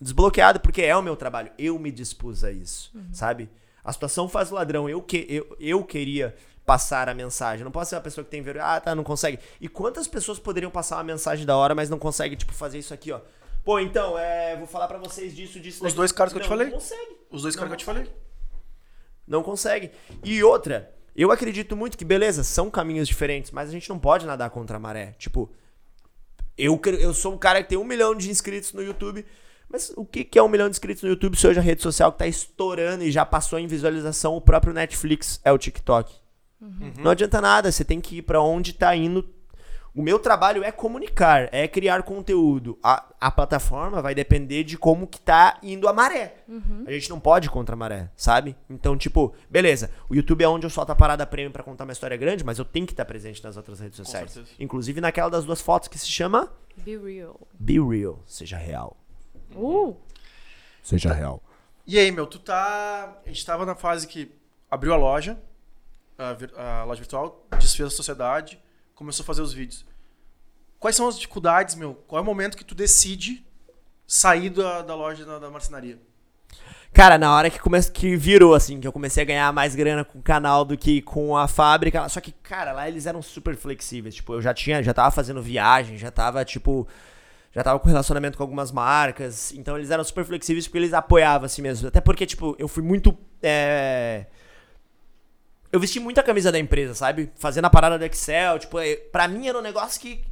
[0.00, 1.52] desbloqueado, porque é o meu trabalho.
[1.56, 3.48] Eu me dispus a isso, sabe?
[3.84, 4.88] A situação faz o ladrão.
[4.88, 6.34] Eu, que, eu, eu queria
[6.64, 7.62] passar a mensagem.
[7.64, 8.66] Não posso ser uma pessoa que tem vergonha.
[8.66, 9.38] Ah, tá, não consegue.
[9.60, 12.92] E quantas pessoas poderiam passar uma mensagem da hora, mas não consegue, tipo, fazer isso
[12.92, 13.20] aqui, ó?
[13.64, 15.78] Pô, então, é, vou falar pra vocês disso, disso.
[15.78, 15.96] Os daqui.
[15.96, 16.66] dois caras que eu te Não, falei.
[16.66, 17.16] Não consegue.
[17.30, 18.12] Os dois Não caras que eu te falei.
[19.24, 19.92] Não consegue.
[20.24, 24.26] E outra, eu acredito muito que, beleza, são caminhos diferentes, mas a gente não pode
[24.26, 25.14] nadar contra a maré.
[25.18, 25.50] Tipo,
[26.56, 29.24] eu, eu sou um cara que tem um milhão de inscritos no YouTube,
[29.68, 31.82] mas o que, que é um milhão de inscritos no YouTube se hoje a rede
[31.82, 36.14] social que tá estourando e já passou em visualização o próprio Netflix é o TikTok?
[37.02, 39.28] Não adianta nada, você tem que ir pra onde tá indo.
[39.96, 42.78] O meu trabalho é comunicar, é criar conteúdo.
[42.82, 46.36] A, a plataforma vai depender de como que tá indo a maré.
[46.86, 48.54] A gente não pode ir contra a maré, sabe?
[48.68, 51.92] Então, tipo, beleza, o YouTube é onde eu solto a parada prêmio pra contar uma
[51.94, 54.38] história grande, mas eu tenho que estar presente nas outras redes sociais.
[54.60, 57.40] Inclusive naquela das duas fotos que se chama Be real.
[57.58, 58.98] Be Real, seja real.
[59.54, 59.96] Uh!
[60.82, 61.42] Seja real.
[61.86, 63.16] E aí, meu, tu tá.
[63.24, 64.30] A gente tava na fase que
[64.70, 65.38] abriu a loja,
[66.18, 68.60] a, vir- a loja virtual, desfez a sociedade,
[68.96, 69.86] começou a fazer os vídeos.
[70.80, 71.94] Quais são as dificuldades, meu?
[72.08, 73.46] Qual é o momento que tu decide
[74.06, 76.00] sair da, da loja da, da marcenaria?
[76.92, 77.82] Cara, na hora que, come...
[77.82, 81.02] que virou, assim, que eu comecei a ganhar mais grana com o canal do que
[81.02, 82.08] com a fábrica.
[82.08, 84.14] Só que, cara, lá eles eram super flexíveis.
[84.14, 86.88] Tipo, eu já tinha, já tava fazendo viagem, já tava, tipo.
[87.52, 89.52] Já tava com relacionamento com algumas marcas.
[89.52, 91.88] Então eles eram super flexíveis porque eles apoiavam assim mesmo.
[91.88, 93.16] Até porque, tipo, eu fui muito.
[93.42, 94.26] é,
[95.76, 97.30] Eu vesti muita camisa da empresa, sabe?
[97.36, 98.58] Fazendo a parada do Excel.
[98.58, 100.24] Tipo, é, pra mim era um negócio que.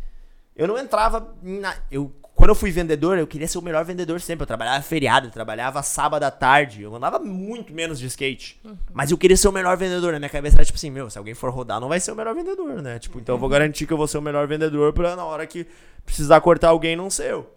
[0.57, 1.77] Eu não entrava na.
[1.91, 4.45] Eu, quando eu fui vendedor, eu queria ser o melhor vendedor sempre.
[4.45, 6.81] Eu trabalhava feriado, eu trabalhava sábado à tarde.
[6.81, 8.59] Eu andava muito menos de skate.
[8.95, 10.15] Mas eu queria ser o melhor vendedor.
[10.15, 12.16] Na minha cabeça era tipo assim: meu, se alguém for rodar, não vai ser o
[12.16, 12.99] melhor vendedor, né?
[12.99, 15.47] Tipo, então eu vou garantir que eu vou ser o melhor vendedor pra na hora
[15.47, 15.66] que
[16.07, 17.51] precisar cortar alguém, não ser eu.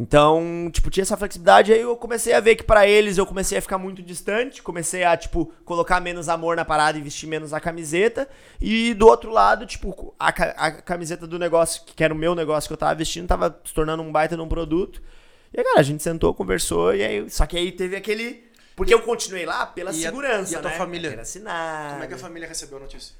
[0.00, 3.58] Então, tipo, tinha essa flexibilidade, aí eu comecei a ver que pra eles eu comecei
[3.58, 7.52] a ficar muito distante, comecei a, tipo, colocar menos amor na parada e vestir menos
[7.52, 8.28] a camiseta.
[8.60, 12.68] E do outro lado, tipo, a, a camiseta do negócio, que era o meu negócio
[12.68, 15.02] que eu tava vestindo, tava se tornando um baita num produto.
[15.52, 18.46] E aí, cara, a gente sentou, conversou, e aí, só que aí teve aquele.
[18.76, 20.76] Porque eu continuei lá pela E a- segurança, e a tua né?
[20.76, 21.20] família?
[21.20, 21.90] Assinar.
[21.94, 23.16] Como é que a família recebeu a notícia?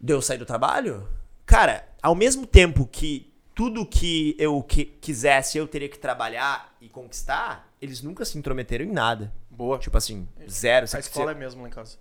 [0.00, 1.06] Deu sair do trabalho?
[1.46, 6.90] Cara, ao mesmo tempo que tudo que eu que- quisesse eu teria que trabalhar e
[6.90, 9.32] conquistar, eles nunca se intrometeram em nada.
[9.50, 9.78] Boa.
[9.78, 10.86] Tipo assim, zero.
[10.92, 11.96] a escola é mesmo lá em casa.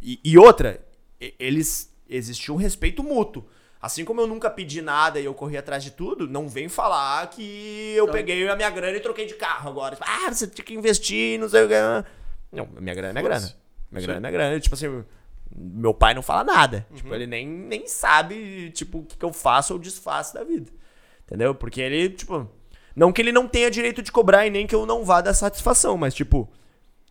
[0.00, 0.80] e, e outra,
[1.38, 3.44] eles existia um respeito mútuo.
[3.82, 7.28] Assim como eu nunca pedi nada e eu corri atrás de tudo, não vem falar
[7.30, 8.12] que eu Não.
[8.12, 9.96] peguei a minha grana e troquei de carro agora.
[9.96, 11.74] Tipo, ah, você tinha que investir, não sei o que.
[12.52, 13.54] Não, minha grana é minha grana.
[13.90, 14.60] Minha grana é minha grana.
[14.60, 15.04] Tipo assim,
[15.54, 16.86] meu pai não fala nada.
[16.90, 16.96] Uhum.
[16.96, 20.70] Tipo, ele nem, nem sabe, tipo, o que, que eu faço ou desfaço da vida.
[21.24, 21.54] Entendeu?
[21.54, 22.48] Porque ele, tipo.
[22.94, 25.32] Não que ele não tenha direito de cobrar e nem que eu não vá dar
[25.32, 26.50] satisfação, mas, tipo,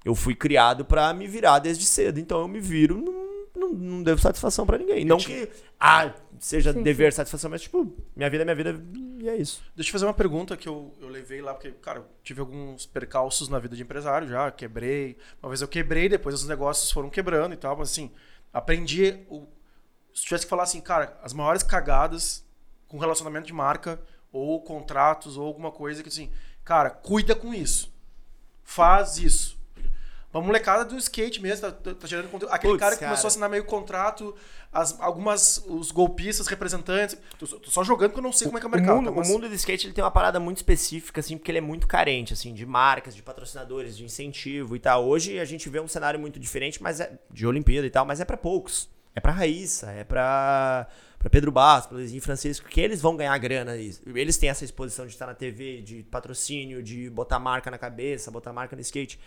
[0.03, 2.97] eu fui criado pra me virar desde cedo, então eu me viro,
[3.57, 5.03] não, não, devo satisfação pra ninguém.
[5.05, 8.81] Não que, ah, seja Sim, dever satisfação, mas, tipo, minha vida é minha vida
[9.19, 9.63] e é isso.
[9.75, 12.85] Deixa eu fazer uma pergunta que eu, eu levei lá, porque, cara, eu tive alguns
[12.85, 15.17] percalços na vida de empresário já, quebrei.
[15.41, 18.11] Uma vez eu quebrei, depois os negócios foram quebrando e tal, mas assim,
[18.53, 19.25] aprendi.
[19.29, 19.47] O,
[20.13, 22.45] se tivesse que falar assim, cara, as maiores cagadas
[22.87, 24.01] com relacionamento de marca,
[24.31, 26.31] ou contratos, ou alguma coisa que assim,
[26.63, 27.93] cara, cuida com isso.
[28.63, 29.56] Faz isso.
[30.37, 32.51] Uma molecada do skate mesmo, tá, tá- tá gerando conteúdo.
[32.53, 33.11] Aquele Putz, cara que cara.
[33.11, 34.35] começou a assinar meio contrato,
[34.71, 37.17] as, algumas, os golpistas, representantes.
[37.39, 38.75] Tô, só- tô só jogando porque eu não sei como é que é o O
[38.75, 38.95] mercado.
[38.97, 39.11] mundo, tá?
[39.17, 41.61] Mas- o mundo do skate ele tem uma parada muito específica, assim, porque ele é
[41.61, 45.05] muito carente, assim, de marcas, de patrocinadores, de incentivo e tal.
[45.07, 48.19] Hoje a gente vê um cenário muito diferente, mas é de Olimpíada e tal, mas
[48.19, 48.89] é pra poucos.
[49.15, 50.85] É pra Raíssa, é pra,
[51.17, 53.75] pra Pedro Bastos, pra Luizinho Francisco, que eles vão ganhar grana.
[53.75, 58.29] Eles têm essa exposição de estar na TV, de patrocínio, de botar marca na cabeça,
[58.29, 59.19] botar marca no skate.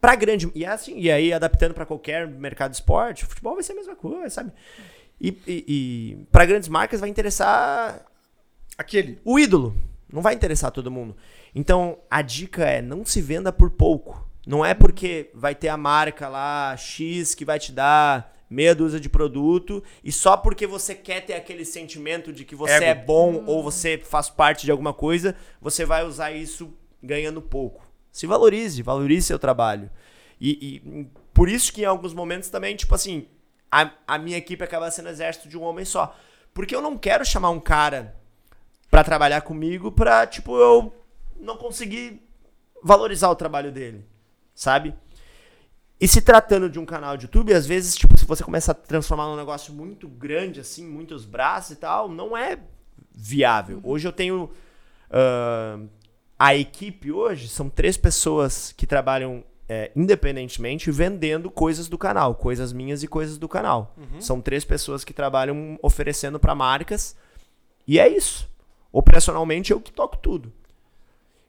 [0.00, 0.50] Pra grande.
[0.54, 3.76] E é assim, e aí adaptando pra qualquer mercado de esporte, futebol vai ser a
[3.76, 4.52] mesma coisa, sabe?
[5.20, 8.04] E, e, e para grandes marcas vai interessar
[8.76, 9.20] Aquele.
[9.24, 9.76] o ídolo.
[10.10, 11.16] Não vai interessar todo mundo.
[11.54, 14.26] Então, a dica é não se venda por pouco.
[14.46, 18.98] Não é porque vai ter a marca lá X que vai te dar meia dúzia
[18.98, 22.84] de produto e só porque você quer ter aquele sentimento de que você Ego.
[22.84, 26.72] é bom ou você faz parte de alguma coisa, você vai usar isso
[27.02, 27.87] ganhando pouco.
[28.18, 29.88] Se valorize, valorize seu trabalho.
[30.40, 33.28] E, e por isso que em alguns momentos também, tipo assim,
[33.70, 36.16] a, a minha equipe acaba sendo exército de um homem só.
[36.52, 38.16] Porque eu não quero chamar um cara
[38.90, 40.92] pra trabalhar comigo pra, tipo, eu
[41.38, 42.20] não conseguir
[42.82, 44.04] valorizar o trabalho dele,
[44.52, 44.96] sabe?
[46.00, 48.74] E se tratando de um canal de YouTube, às vezes, tipo, se você começa a
[48.74, 52.58] transformar num negócio muito grande, assim, muitos braços e tal, não é
[53.14, 53.78] viável.
[53.84, 54.50] Hoje eu tenho.
[55.08, 55.78] ah,
[56.38, 62.72] a equipe hoje são três pessoas que trabalham é, independentemente vendendo coisas do canal, coisas
[62.72, 63.94] minhas e coisas do canal.
[64.20, 67.14] São três pessoas que trabalham oferecendo pra marcas.
[67.86, 68.48] E é isso.
[68.92, 70.52] Operacionalmente eu que toco tudo.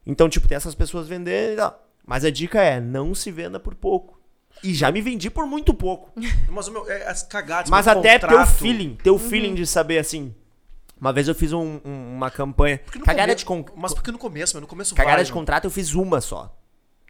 [0.06, 1.86] Então, tipo, tem essas pessoas vendendo e tal.
[2.06, 4.20] Mas a dica é, não se venda por pouco.
[4.64, 6.11] E já me vendi por muito pouco.
[6.49, 7.70] Mas o meu, é, as cagadas.
[7.70, 10.34] Mas até ter o contrato- feeling, ter o feeling de saber assim.
[10.99, 12.77] Uma vez eu fiz um- um- uma campanha.
[13.03, 13.65] Cagada come- de con...
[13.75, 15.33] Mas porque no começo, meu, no começo Cagada vai, de né?
[15.33, 16.55] contrato eu fiz uma só.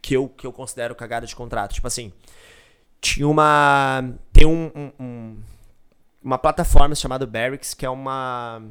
[0.02, 1.74] Que eu, que eu considero cagada de contrato.
[1.74, 2.14] Tipo assim,
[3.02, 4.14] tinha uma.
[4.32, 5.38] Tem um, um- um-
[6.24, 8.62] uma plataforma chamada Barracks, que é uma.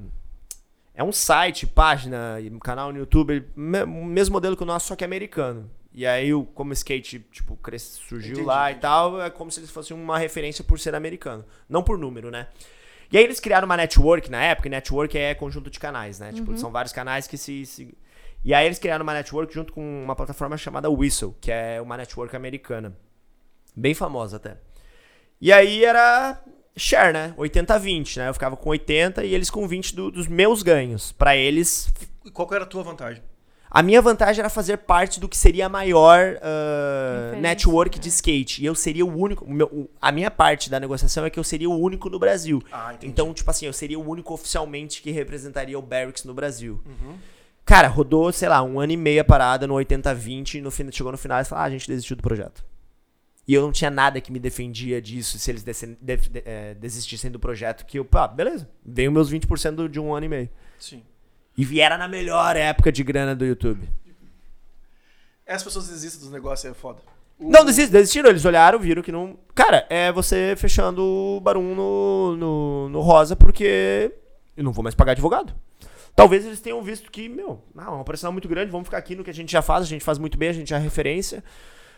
[0.95, 5.71] É um site, página, canal no YouTube, mesmo modelo que o nosso, só que americano.
[5.93, 8.79] E aí, como o skate, tipo, cresce, surgiu Entendi, lá entendi.
[8.79, 11.45] e tal, é como se eles fossem uma referência por ser americano.
[11.69, 12.49] Não por número, né?
[13.11, 16.33] E aí eles criaram uma network na época, e network é conjunto de canais, né?
[16.33, 17.97] Tipo, são vários canais que se, se-
[18.45, 21.97] E aí eles criaram uma network junto com uma plataforma chamada Whistle, que é uma
[21.97, 22.95] network americana.
[23.75, 24.57] Bem famosa até.
[25.41, 26.41] E aí era
[26.77, 27.35] share, né?
[27.37, 28.29] 80-20, né?
[28.29, 31.11] Eu ficava com 80 e eles com 20 do- dos meus ganhos.
[31.13, 31.93] Pra eles,
[32.25, 33.23] E qual era a tua vantagem?
[33.71, 38.01] A minha vantagem era fazer parte do que seria a maior ah, Referência, network é.
[38.01, 38.63] de skate.
[38.63, 39.45] E eu seria o único.
[39.45, 42.19] o meu- o- a minha parte da negociação é que eu seria o único no
[42.19, 42.63] Brasil.
[42.73, 42.95] Ah.
[43.03, 46.81] Então, tipo assim, eu seria o único oficialmente que representaria o Barracks no Brasil.
[46.87, 47.17] Uhum.
[47.65, 50.91] Cara, rodou, sei lá, um ano e meio a parada no 80-20 e no fim,
[50.91, 52.65] chegou no final e falou: ah, a gente desistiu do projeto.
[53.47, 57.85] E eu não tinha nada que me defendia disso se eles eh, desistissem do projeto.
[57.87, 60.51] Que eu, pá, beleza, veio meus 20% de um ano e meio.
[60.79, 61.03] Sim.
[61.59, 63.87] E viera na melhor época de grana do YouTube.
[65.47, 67.01] As pessoas desistem dos negócios, é foda.
[67.39, 68.31] O- Não, desist, desistiram.
[68.31, 69.37] Eles olharam, viram que não.
[69.55, 74.13] Cara, é você fechando o Barum no, no, no rosa porque
[74.57, 75.55] eu não vou mais pagar advogado.
[76.15, 79.15] talvez eles tenham visto que, meu, não, é uma pressão muito grande, vamos ficar aqui
[79.17, 81.43] no que a gente já faz, a gente faz muito bem, a gente é referência.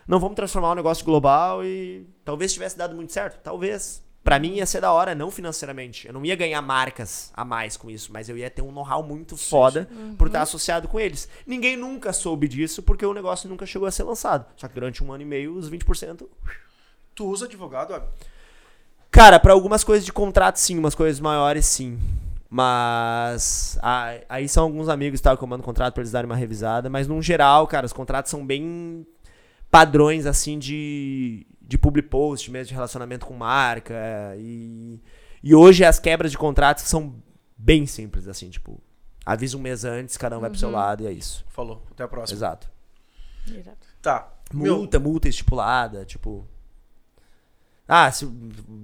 [0.06, 4.02] Não vamos transformar o negócio global e talvez tivesse dado muito certo, talvez.
[4.22, 6.06] Pra mim ia ser da hora, não financeiramente.
[6.06, 9.02] Eu não ia ganhar marcas a mais com isso, mas eu ia ter um know-how
[9.02, 9.88] muito foda
[10.18, 11.26] por estar associado com eles.
[11.46, 14.44] Ninguém nunca soube disso porque o negócio nunca chegou a ser lançado.
[14.56, 16.26] Só que durante um ano e meio, os 20%.
[17.14, 18.06] Tu usa advogado, Abi?
[19.10, 21.98] Cara, pra algumas coisas de contrato, sim, umas coisas maiores, sim.
[22.48, 23.78] Mas
[24.28, 26.90] aí são alguns amigos tá, que eu mando contrato pra eles darem uma revisada.
[26.90, 29.06] Mas num geral, cara, os contratos são bem
[29.70, 34.34] padrões assim de, de public post mesmo, de relacionamento com marca.
[34.36, 35.00] E,
[35.40, 37.14] e hoje as quebras de contratos são
[37.56, 38.80] bem simples, assim, tipo,
[39.24, 41.44] avisa um mês antes, cada um vai pro seu lado e é isso.
[41.48, 41.86] Falou.
[41.92, 42.36] Até a próxima.
[42.36, 42.68] Exato.
[43.46, 43.86] Direto.
[44.02, 44.32] Tá.
[44.52, 46.44] Meu, Multa, multa estipulada, tipo.
[47.86, 48.24] Ah, se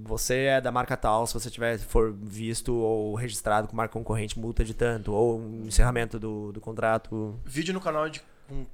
[0.03, 4.39] você é da marca tal, se você tiver for visto ou registrado com marca concorrente,
[4.39, 7.37] multa de tanto, ou um encerramento do, do contrato.
[7.43, 8.65] vídeo no canal de com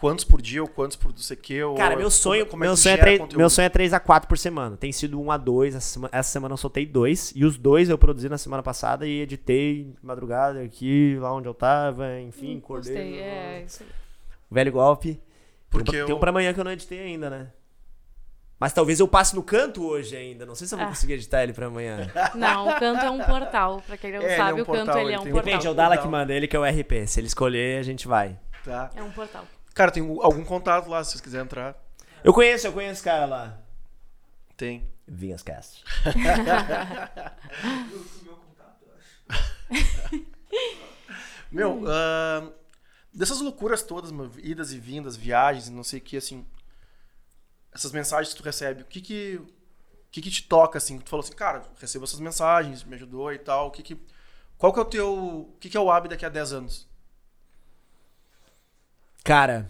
[0.00, 1.62] quantos por dia ou quantos por não sei o que.
[1.62, 3.38] Ou Cara, meu sonho, como é meu, que tu sonho é gera 3, conteúdo?
[3.38, 4.76] meu sonho é 3 a 4 por semana.
[4.76, 5.74] Tem sido 1 a 2.
[5.74, 7.32] Essa semana, essa semana eu soltei dois.
[7.36, 11.46] E os dois eu produzi na semana passada e editei de madrugada aqui, lá onde
[11.48, 12.94] eu tava, enfim, acordei.
[12.94, 13.82] Gostei, é isso.
[13.82, 13.88] aí.
[14.50, 15.20] Velho golpe.
[15.70, 17.48] Porque tem, um, eu- tem um pra amanhã que eu não editei ainda, né?
[18.58, 20.44] Mas talvez eu passe no canto hoje ainda.
[20.44, 20.90] Não sei se eu vou Ah.
[20.90, 22.10] conseguir editar ele pra amanhã.
[22.34, 23.82] Não, o canto é um portal.
[23.86, 25.22] Pra quem não É, ele é sabe, um o canto portal, ele ele é um
[25.22, 25.42] portal.
[25.44, 27.06] Depende, é o Dala que manda, ele que é o RP.
[27.06, 28.36] Se ele escolher, a gente vai.
[28.62, 28.90] Tá.
[28.94, 29.44] É um portal.
[29.74, 31.76] Cara, tem algum contato lá, se vocês quiserem entrar.
[32.22, 33.58] Eu conheço, eu conheço esse cara lá.
[34.56, 34.88] Tem.
[35.06, 35.84] Vinhascast.
[41.50, 41.84] Meu, Hum.
[41.86, 42.52] ahn,
[43.12, 46.46] dessas loucuras todas, meu, idas e vindas, viagens e não sei o que, assim.
[47.72, 49.36] Essas mensagens que tu recebe, o que que.
[49.36, 50.98] O que que te toca, assim?
[50.98, 53.68] Tu falou assim, cara, recebo essas mensagens, me ajudou e tal.
[53.68, 53.96] O que que.
[54.58, 55.12] Qual que é o teu.
[55.14, 56.88] O que que é o Ab daqui a 10 anos?
[59.24, 59.68] Cara.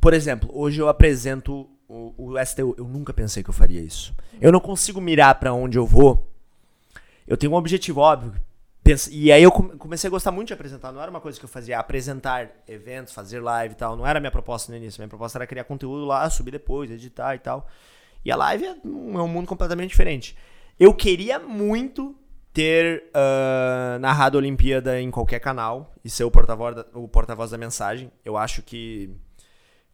[0.00, 2.74] Por exemplo, hoje eu apresento o, o STU.
[2.76, 4.14] Eu nunca pensei que eu faria isso.
[4.40, 6.28] Eu não consigo mirar pra onde eu vou.
[7.26, 8.34] Eu tenho um objetivo óbvio.
[9.12, 10.90] E aí eu come- comecei a gostar muito de apresentar.
[10.90, 13.96] Não era uma coisa que eu fazia, apresentar eventos, fazer live e tal.
[13.96, 15.00] Não era a minha proposta no início.
[15.00, 17.68] Minha proposta era criar conteúdo lá, subir depois, editar e tal.
[18.24, 20.36] E a live é um, é um mundo completamente diferente.
[20.80, 22.16] Eu queria muito
[22.52, 27.50] ter ah, narrado a Olimpíada em qualquer canal e ser o porta-voz da, o porta-voz
[27.50, 28.10] da mensagem.
[28.24, 29.10] Eu acho que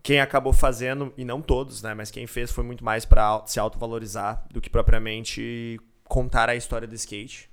[0.03, 3.61] quem acabou fazendo, e não todos, né, mas quem fez foi muito mais para se
[3.61, 7.51] autovalorizar do que propriamente contar a história do skate.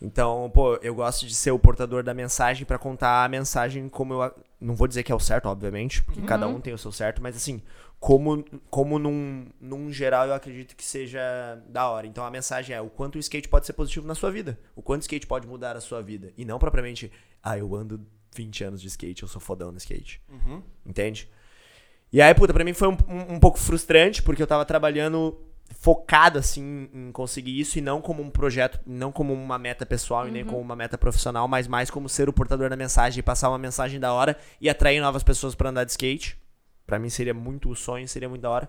[0.00, 4.14] Então, pô, eu gosto de ser o portador da mensagem pra contar a mensagem como
[4.14, 4.34] eu.
[4.60, 7.22] Não vou dizer que é o certo, obviamente, porque cada um tem o seu certo,
[7.22, 7.62] mas assim,
[8.02, 11.20] como, como num, num geral eu acredito que seja
[11.68, 12.04] da hora.
[12.04, 14.58] Então a mensagem é o quanto o skate pode ser positivo na sua vida.
[14.74, 16.32] O quanto o skate pode mudar a sua vida.
[16.36, 18.04] E não propriamente, ah, eu ando
[18.34, 20.20] 20 anos de skate, eu sou fodão no skate.
[20.84, 21.28] Entende?
[22.12, 25.40] E aí, puta, pra mim foi um, um, um pouco frustrante, porque eu tava trabalhando
[25.78, 30.26] focado, assim, em conseguir isso, e não como um projeto, não como uma meta pessoal
[30.26, 33.22] e nem como uma meta profissional, mas mais como ser o portador da mensagem, e
[33.22, 36.41] passar uma mensagem da hora e atrair novas pessoas pra andar de skate.
[36.86, 38.68] Pra mim seria muito o sonho, seria muito da hora.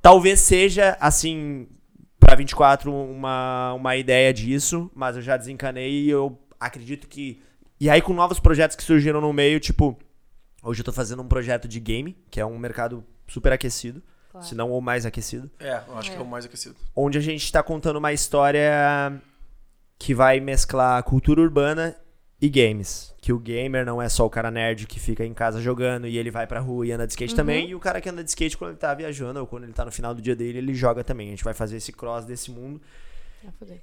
[0.00, 1.68] Talvez seja, assim,
[2.18, 7.40] pra 24 uma, uma ideia disso, mas eu já desencanei e eu acredito que.
[7.80, 9.98] E aí, com novos projetos que surgiram no meio, tipo,
[10.62, 14.46] hoje eu tô fazendo um projeto de game, que é um mercado super aquecido, Claro.
[14.46, 16.14] se não o mais aquecido, É, eu acho É.
[16.14, 16.74] que é o mais aquecido.
[16.96, 18.72] onde a gente tá contando uma história
[19.98, 21.96] que vai mesclar cultura urbana
[22.42, 23.14] e games.
[23.20, 26.18] Que o gamer não é só o cara nerd que fica em casa jogando e
[26.18, 27.68] ele vai pra rua e anda de skate também.
[27.68, 29.84] E o cara que anda de skate quando ele tá viajando ou quando ele tá
[29.84, 31.28] no final do dia dele, ele joga também.
[31.28, 32.82] A gente vai fazer esse cross desse mundo.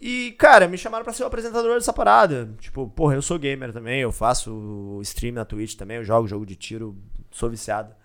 [0.01, 2.53] E, cara, me chamaram pra ser o apresentador dessa parada.
[2.59, 6.45] Tipo, porra, eu sou gamer também, eu faço stream na Twitch também, eu jogo jogo
[6.45, 6.97] de tiro,
[7.31, 7.95] sou viciado.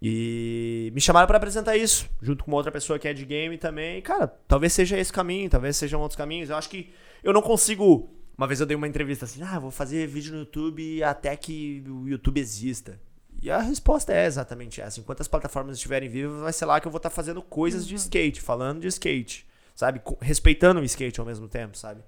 [0.00, 3.58] E me chamaram pra apresentar isso, junto com uma outra pessoa que é de game
[3.58, 3.98] também.
[3.98, 6.48] E, cara, talvez seja esse caminho, talvez sejam outros caminhos.
[6.48, 6.92] Eu acho que
[7.22, 8.10] eu não consigo.
[8.42, 11.84] Uma vez eu dei uma entrevista assim: ah, vou fazer vídeo no YouTube até que
[11.86, 13.00] o YouTube exista.
[13.40, 14.98] E a resposta é exatamente essa.
[14.98, 17.94] Enquanto as plataformas estiverem vivas, vai ser lá que eu vou estar fazendo coisas de
[17.94, 19.46] skate, falando de skate,
[19.76, 20.02] sabe?
[20.20, 22.02] Respeitando o skate ao mesmo tempo, sabe?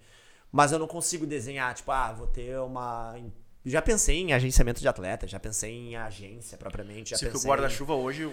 [0.51, 3.16] Mas eu não consigo desenhar, tipo, ah, vou ter uma.
[3.66, 7.10] Já pensei em agenciamento de atleta, já pensei em agência propriamente.
[7.12, 8.30] Já Se que o guarda-chuva hoje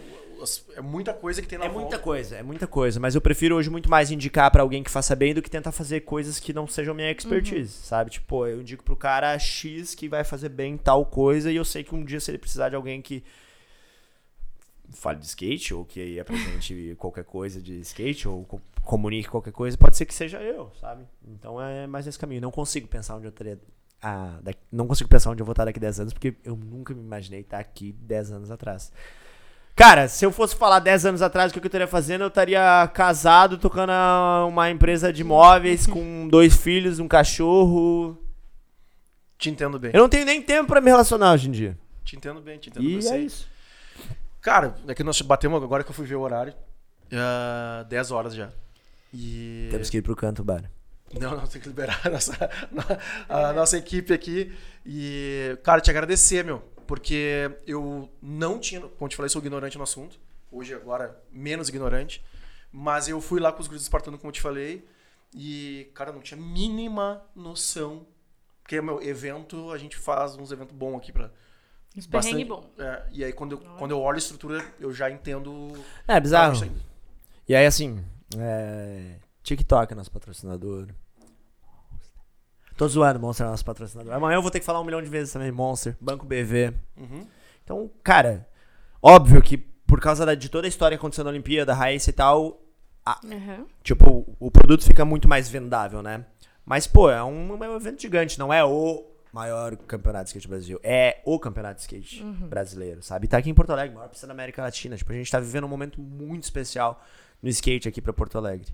[0.76, 2.00] é muita coisa que tem na é muita volta.
[2.00, 5.16] coisa, é muita coisa, mas eu prefiro hoje muito mais indicar pra alguém que faça
[5.16, 8.12] bem do que tentar fazer coisas que não sejam minha expertise, sabe?
[8.12, 11.82] Tipo, eu indico pro cara X que vai fazer bem tal coisa e eu sei
[11.82, 13.24] que um dia se ele precisar de alguém que
[14.94, 19.78] fale de skate ou que apresente qualquer coisa de skate ou co- comunique qualquer coisa,
[19.78, 21.06] pode ser que seja eu, sabe?
[21.26, 22.42] Então é mais esse caminho.
[22.42, 23.58] Não consigo pensar onde eu estaria.
[24.42, 27.02] Daqui- não consigo pensar onde eu vou estar daqui 10 anos, porque eu nunca me
[27.02, 28.92] imaginei estar aqui 10 anos atrás.
[29.76, 32.90] Cara, se eu fosse falar 10 anos atrás o que eu estaria fazendo, eu estaria
[32.94, 38.18] casado, tocando a- uma empresa de imóveis com dois filhos, um cachorro.
[39.38, 39.92] Te entendo bem.
[39.94, 41.78] Eu não tenho nem tempo pra me relacionar hoje em dia.
[42.04, 42.98] Te entendo bem, te entendo E bem.
[42.98, 43.26] é sei.
[43.26, 43.48] isso.
[44.42, 46.54] Cara, é que nós batemos agora que eu fui ver o horário.
[47.14, 48.50] ah, 10 horas já.
[49.14, 49.68] E.
[49.72, 50.64] Temos que ir pro canto, bar.
[51.20, 52.50] Não, não, tem que liberar a nossa,
[53.28, 54.54] a nossa equipe aqui.
[54.86, 56.60] E, cara, te agradecer, meu.
[56.88, 60.20] Porque eu não tinha, como eu te falei, sou ignorante no assunto.
[60.52, 62.24] Hoje, agora, menos ignorante.
[62.72, 64.86] Mas eu fui lá com os grupos espartanos, como eu te falei.
[65.34, 68.06] E, cara, não tinha mínima noção.
[68.62, 71.32] Porque, meu, evento, a gente faz uns eventos bons aqui pra.
[72.10, 72.70] Perrengue bom.
[72.78, 75.74] É, e aí, quando eu, quando eu olho a estrutura, eu já entendo.
[76.08, 76.54] É bizarro.
[76.54, 76.72] isso aí.
[77.48, 78.04] E aí, assim,
[78.38, 79.16] é...
[79.44, 80.88] TikTok é nosso patrocinador.
[82.78, 84.14] Tô zoando, Monster é nosso patrocinador.
[84.14, 86.74] Amanhã eu vou ter que falar um milhão de vezes também, Monster, Banco BV.
[86.98, 87.28] Uhum.
[87.64, 88.48] Então, cara,
[89.02, 92.14] óbvio que por causa da- de toda a história que aconteceu na Olimpíada, Raíssa e
[92.14, 92.62] tal,
[93.26, 93.66] Uhum.
[93.84, 96.26] tipo, o, o produto fica muito mais vendável, né?
[96.66, 100.48] Mas, pô, é um, é um evento gigante, não é o maior campeonato de skate
[100.48, 100.80] do Brasil.
[100.84, 103.26] É o campeonato de skate brasileiro, sabe?
[103.26, 104.96] E tá aqui em Porto Alegre, maior pista da América Latina.
[104.96, 107.04] Tipo, a gente tá vivendo um momento muito especial
[107.42, 108.74] no skate aqui pra Porto Alegre.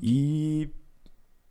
[0.00, 0.70] E,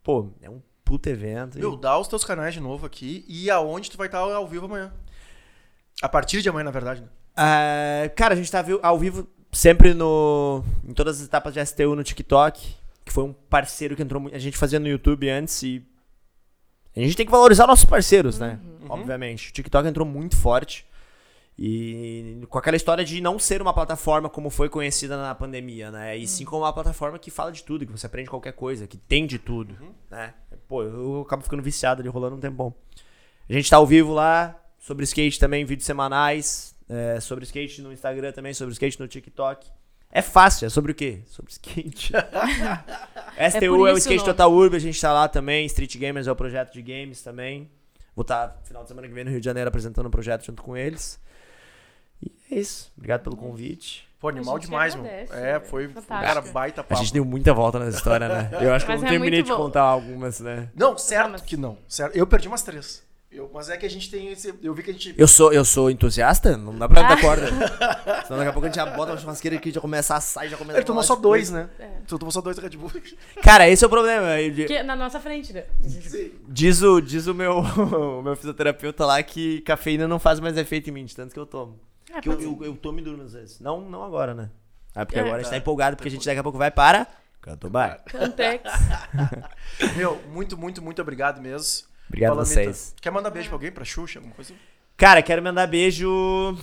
[0.04, 1.58] pô, é um puto evento.
[1.58, 4.48] e- Meu, dá os teus canais de novo aqui e aonde tu vai estar ao
[4.48, 4.92] vivo amanhã.
[6.02, 7.08] A partir de amanhã, na verdade, né?
[7.36, 11.96] Ah, cara, a gente tá ao vivo sempre no em todas as etapas de STU
[11.96, 14.36] no TikTok, que foi um parceiro que entrou muito.
[14.36, 15.86] A gente fazia no YouTube antes e
[16.96, 18.60] a gente tem que valorizar nossos parceiros, né?
[18.90, 19.50] Obviamente.
[19.50, 20.86] O TikTok entrou muito forte.
[21.64, 26.18] E com aquela história de não ser uma plataforma como foi conhecida na pandemia, né?
[26.18, 28.98] E sim como uma plataforma que fala de tudo, que você aprende qualquer coisa, que
[28.98, 29.78] tem de tudo,
[30.10, 30.34] né?
[30.68, 32.74] Pô, eu acabo ficando viciado ali rolando um tempão.
[33.48, 37.94] A gente tá ao vivo lá, sobre skate também, vídeos semanais, é, sobre skate no
[37.94, 39.70] Instagram também, sobre skate no TikTok.
[40.12, 41.22] É fácil, é sobre o quê?
[41.28, 42.12] Sobre skate.
[43.52, 44.32] STU é, por o Skate nome.
[44.32, 45.68] Total Urban, a gente tá lá também.
[45.68, 47.70] Street Gamers é o projeto de games também.
[48.16, 50.64] Vou estar final de semana que vem no Rio de Janeiro apresentando o projeto junto
[50.64, 51.20] com eles.
[52.24, 52.92] E é isso.
[52.98, 54.08] Obrigado pelo convite.
[54.20, 55.46] Pô, animal demais, agradece, mano.
[55.46, 56.28] É, é foi, foi fantástico.
[56.28, 57.02] cara, baita A papo.
[57.02, 58.50] gente deu muita volta nessa história, né?
[58.62, 59.58] Eu acho que eu não é terminei de bom.
[59.58, 60.70] contar algumas, né?
[60.76, 61.76] Não, certo mas- que não.
[61.88, 62.16] Certo.
[62.16, 63.02] Eu perdi umas três.
[63.32, 64.54] Eu, mas é que a gente tem esse.
[64.62, 65.16] Eu vi que a gente.
[65.18, 66.56] Eu sou, eu sou entusiasta?
[66.58, 67.48] Não dá pra dar corda.
[68.28, 70.46] Senão daqui a pouco a gente já bota uma churrasqueira aqui, já começa a assar
[70.46, 71.70] e já começa Ele a tomou só dois, né?
[71.80, 71.88] É.
[72.06, 72.92] Tu tomou só dois Red Bull.
[73.42, 74.40] Cara, esse é o problema.
[74.40, 75.64] Eu- Que, na nossa frente, né?
[76.48, 80.90] Diz o, diz o meu, o meu fisioterapeuta lá que cafeína não faz mais efeito
[80.90, 81.80] em mim, de tanto que eu tomo.
[82.22, 82.46] É, Que eu, ser.
[82.46, 83.60] eu, eu tomo e durmo às vezes.
[83.60, 84.50] Não, não agora, né?
[84.96, 85.22] Ah, porque É.
[85.22, 87.08] agora a gente tá empolgado, porque a gente daqui a pouco vai para...
[87.42, 88.04] Canto bar.
[88.06, 88.64] Cantex.
[89.98, 91.88] Meu, muito, muito, muito obrigado mesmo.
[92.08, 92.94] Obrigado a vocês.
[93.02, 93.72] Quer mandar beijo pra alguém?
[93.72, 94.20] Pra Xuxa?
[94.20, 94.54] Alguma coisa?
[94.96, 96.56] Cara, quero mandar beijo...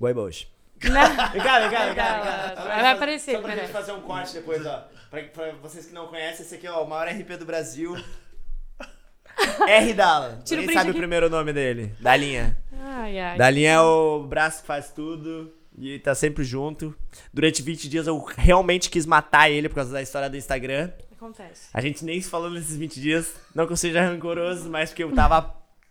[0.00, 0.46] Goibosh.
[0.84, 0.92] Não.
[1.32, 2.54] Vem cá, vem cá, vem cá, vem cá.
[2.64, 3.72] Vai aparecer, Só pra gente merece.
[3.72, 4.88] fazer um corte depois, ó.
[5.10, 7.94] Pra, pra vocês que não conhecem, esse aqui é ó, o maior RP do Brasil.
[9.66, 10.40] R Dala.
[10.44, 10.98] Tira o Ninguém print sabe o aqui.
[11.00, 11.94] primeiro nome dele.
[12.00, 12.56] Dalinha.
[12.82, 13.38] Ai, ai.
[13.38, 16.94] Dalinha é o braço que faz tudo e tá sempre junto.
[17.32, 20.90] Durante 20 dias eu realmente quis matar ele por causa da história do Instagram.
[21.12, 21.68] Acontece.
[21.74, 23.34] A gente nem se falou nesses 20 dias.
[23.54, 25.42] Não que eu seja rancoroso, mas porque eu tava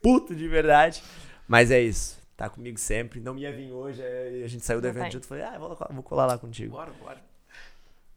[0.01, 1.03] puto de verdade.
[1.47, 2.17] Mas é isso.
[2.35, 3.19] Tá comigo sempre.
[3.19, 4.01] Não ia vir hoje.
[4.01, 5.09] aí A gente saiu do Não evento tá.
[5.11, 5.27] junto.
[5.27, 6.71] Falei, ah, vou, vou colar lá contigo.
[6.71, 7.21] Bora, bora.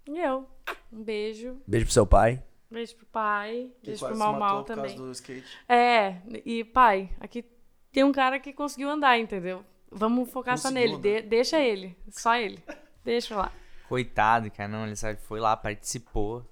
[0.09, 0.47] E eu.
[0.93, 1.57] Um beijo.
[1.67, 2.43] Beijo pro seu pai.
[2.71, 3.71] Beijo pro pai.
[3.83, 4.97] Que Beijo pro Mal Mal por causa também.
[4.97, 5.45] do skate.
[5.69, 6.17] É,
[6.47, 7.45] e pai, aqui
[7.93, 9.65] tem um cara que conseguiu andar, entendeu?
[9.91, 11.11] Vamos focar só Conseguiu nele.
[11.11, 11.23] andar.
[11.23, 11.97] De- deixa ele.
[12.11, 12.59] Só ele.
[13.05, 13.53] Deixa lá.
[13.89, 16.45] Coitado, cara, não, ele sabe, foi lá, participou.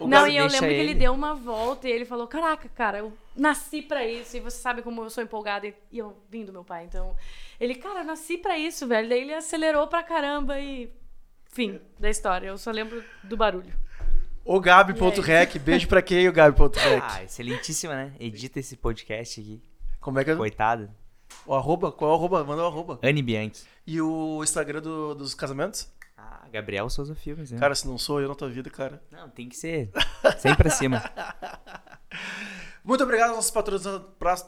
[0.00, 0.94] O Não, e eu lembro que ele ele.
[0.94, 4.36] deu uma volta e ele falou: Caraca, cara, eu nasci pra isso.
[4.36, 6.84] E você sabe como eu sou empolgada e eu vim do meu pai.
[6.84, 7.14] Então,
[7.60, 9.08] ele, cara, eu nasci pra isso, velho.
[9.08, 10.92] Daí ele acelerou pra caramba e.
[11.52, 12.48] Fim da história.
[12.48, 13.72] Eu só lembro do barulho.
[14.44, 17.02] O Gabi.rec, beijo pra quem, o Gabi.rec?
[17.02, 18.12] Ah, excelentíssima, né?
[18.20, 19.62] Edita esse podcast aqui.
[20.06, 20.36] Como é que é?
[20.36, 20.88] Coitado.
[21.44, 21.90] O arroba?
[21.90, 22.44] Qual é o arroba?
[22.44, 23.00] Manda o arroba.
[23.02, 23.64] Anne Bianchi.
[23.84, 25.88] E o Instagram do- dos casamentos?
[26.16, 27.58] Ah, Gabriel Souza Filmes, né?
[27.58, 29.02] Cara, se não sou eu na tua vida, cara.
[29.10, 29.90] Não, tem que ser.
[30.38, 31.02] Sempre pra cima.
[32.84, 34.46] Muito obrigado aos nossos patrocinadores.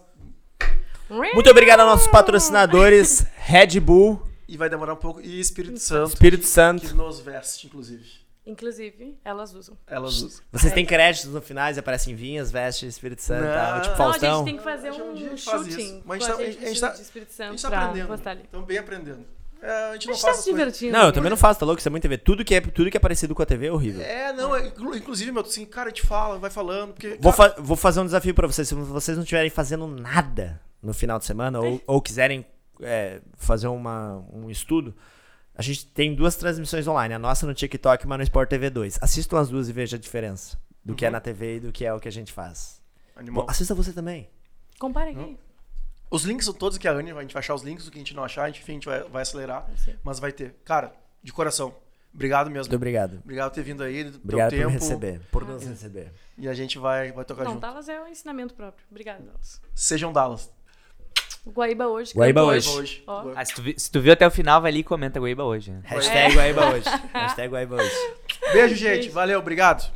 [1.34, 5.20] Muito obrigado aos nossos patrocinadores, Red Bull, E vai demorar um pouco.
[5.20, 6.10] E Espírito Santo.
[6.12, 6.94] Espírito Que Santo.
[6.94, 8.08] nos veste, inclusive.
[8.48, 9.76] Inclusive, elas usam.
[9.86, 10.42] Elas usam.
[10.50, 13.52] Vocês têm créditos no finais, aparecem vinhas, veste Espírito Santo, Não.
[13.52, 13.80] tá?
[13.80, 14.36] tipo Não, Não, a Faustão.
[14.38, 16.02] gente tem que fazer Um a um shooting.
[16.04, 16.88] Mas a a gente tá- a gente tá-
[17.46, 18.14] A gente tá aprendendo.
[18.44, 19.24] Estamos bem aprendendo.
[19.60, 20.44] É, a gente A não gente tá faz se essas coisas.
[20.46, 20.92] divertindo.
[20.92, 21.80] Não, eu também não faço, tá louco?
[21.80, 22.16] Isso é muito TV.
[22.16, 24.00] Tudo que é, tudo que é parecido com a TV é horrível.
[24.02, 27.18] É, não, é, inclu- inclusive, meu, assim, cara, a gente fala, vai falando, porque.
[27.20, 28.68] Vou, cara, fa- vou fazer um desafio pra vocês.
[28.68, 32.46] Se vocês não estiverem fazendo nada no final de semana ou, ou quiserem
[32.80, 34.94] é, fazer uma, um estudo,
[35.58, 37.12] a gente tem duas transmissões online.
[37.12, 39.00] A nossa no TikTok e uma no Sport TV 2.
[39.02, 41.84] Assistam as duas e vejam a diferença do que é na TV e do que
[41.84, 42.80] é o que a gente faz.
[43.16, 43.44] animal.
[43.44, 44.30] Pô, assista você também.
[44.78, 45.36] Compara aqui.
[46.08, 47.98] Os links são todos que a Anne, a gente vai achar os links, o que
[47.98, 49.68] a gente não achar, a gente, enfim, a gente vai, vai acelerar,
[50.04, 50.54] mas vai ter.
[50.64, 51.74] Cara, de coração,
[52.14, 52.70] obrigado mesmo.
[52.70, 53.18] Muito obrigado.
[53.24, 55.20] Obrigado por ter vindo aí, do Obrigado por receber.
[55.32, 56.12] Por nos receber.
[56.38, 57.60] E a gente vai, vai tocar Não, junto.
[57.60, 58.86] Dallas é um ensinamento próprio.
[58.88, 59.60] Obrigada, Dallas.
[59.74, 60.50] Sejam Dallas.
[61.52, 62.12] Guaíba hoje.
[62.14, 62.68] Guaíba hoje.
[62.68, 63.04] hoje.
[63.06, 65.70] Ah, se, tu, se, tu, viu até o final, vai ali e comenta Guaíba hoje.
[65.70, 65.80] Né?
[65.84, 66.34] Hashtag é.
[66.34, 66.84] Guaíba hoje.
[67.12, 67.96] Hashtag Guaíba hoje.
[68.52, 69.00] Beijo, gente.
[69.00, 69.12] Beijo.
[69.12, 69.90] Valeu, obrigado.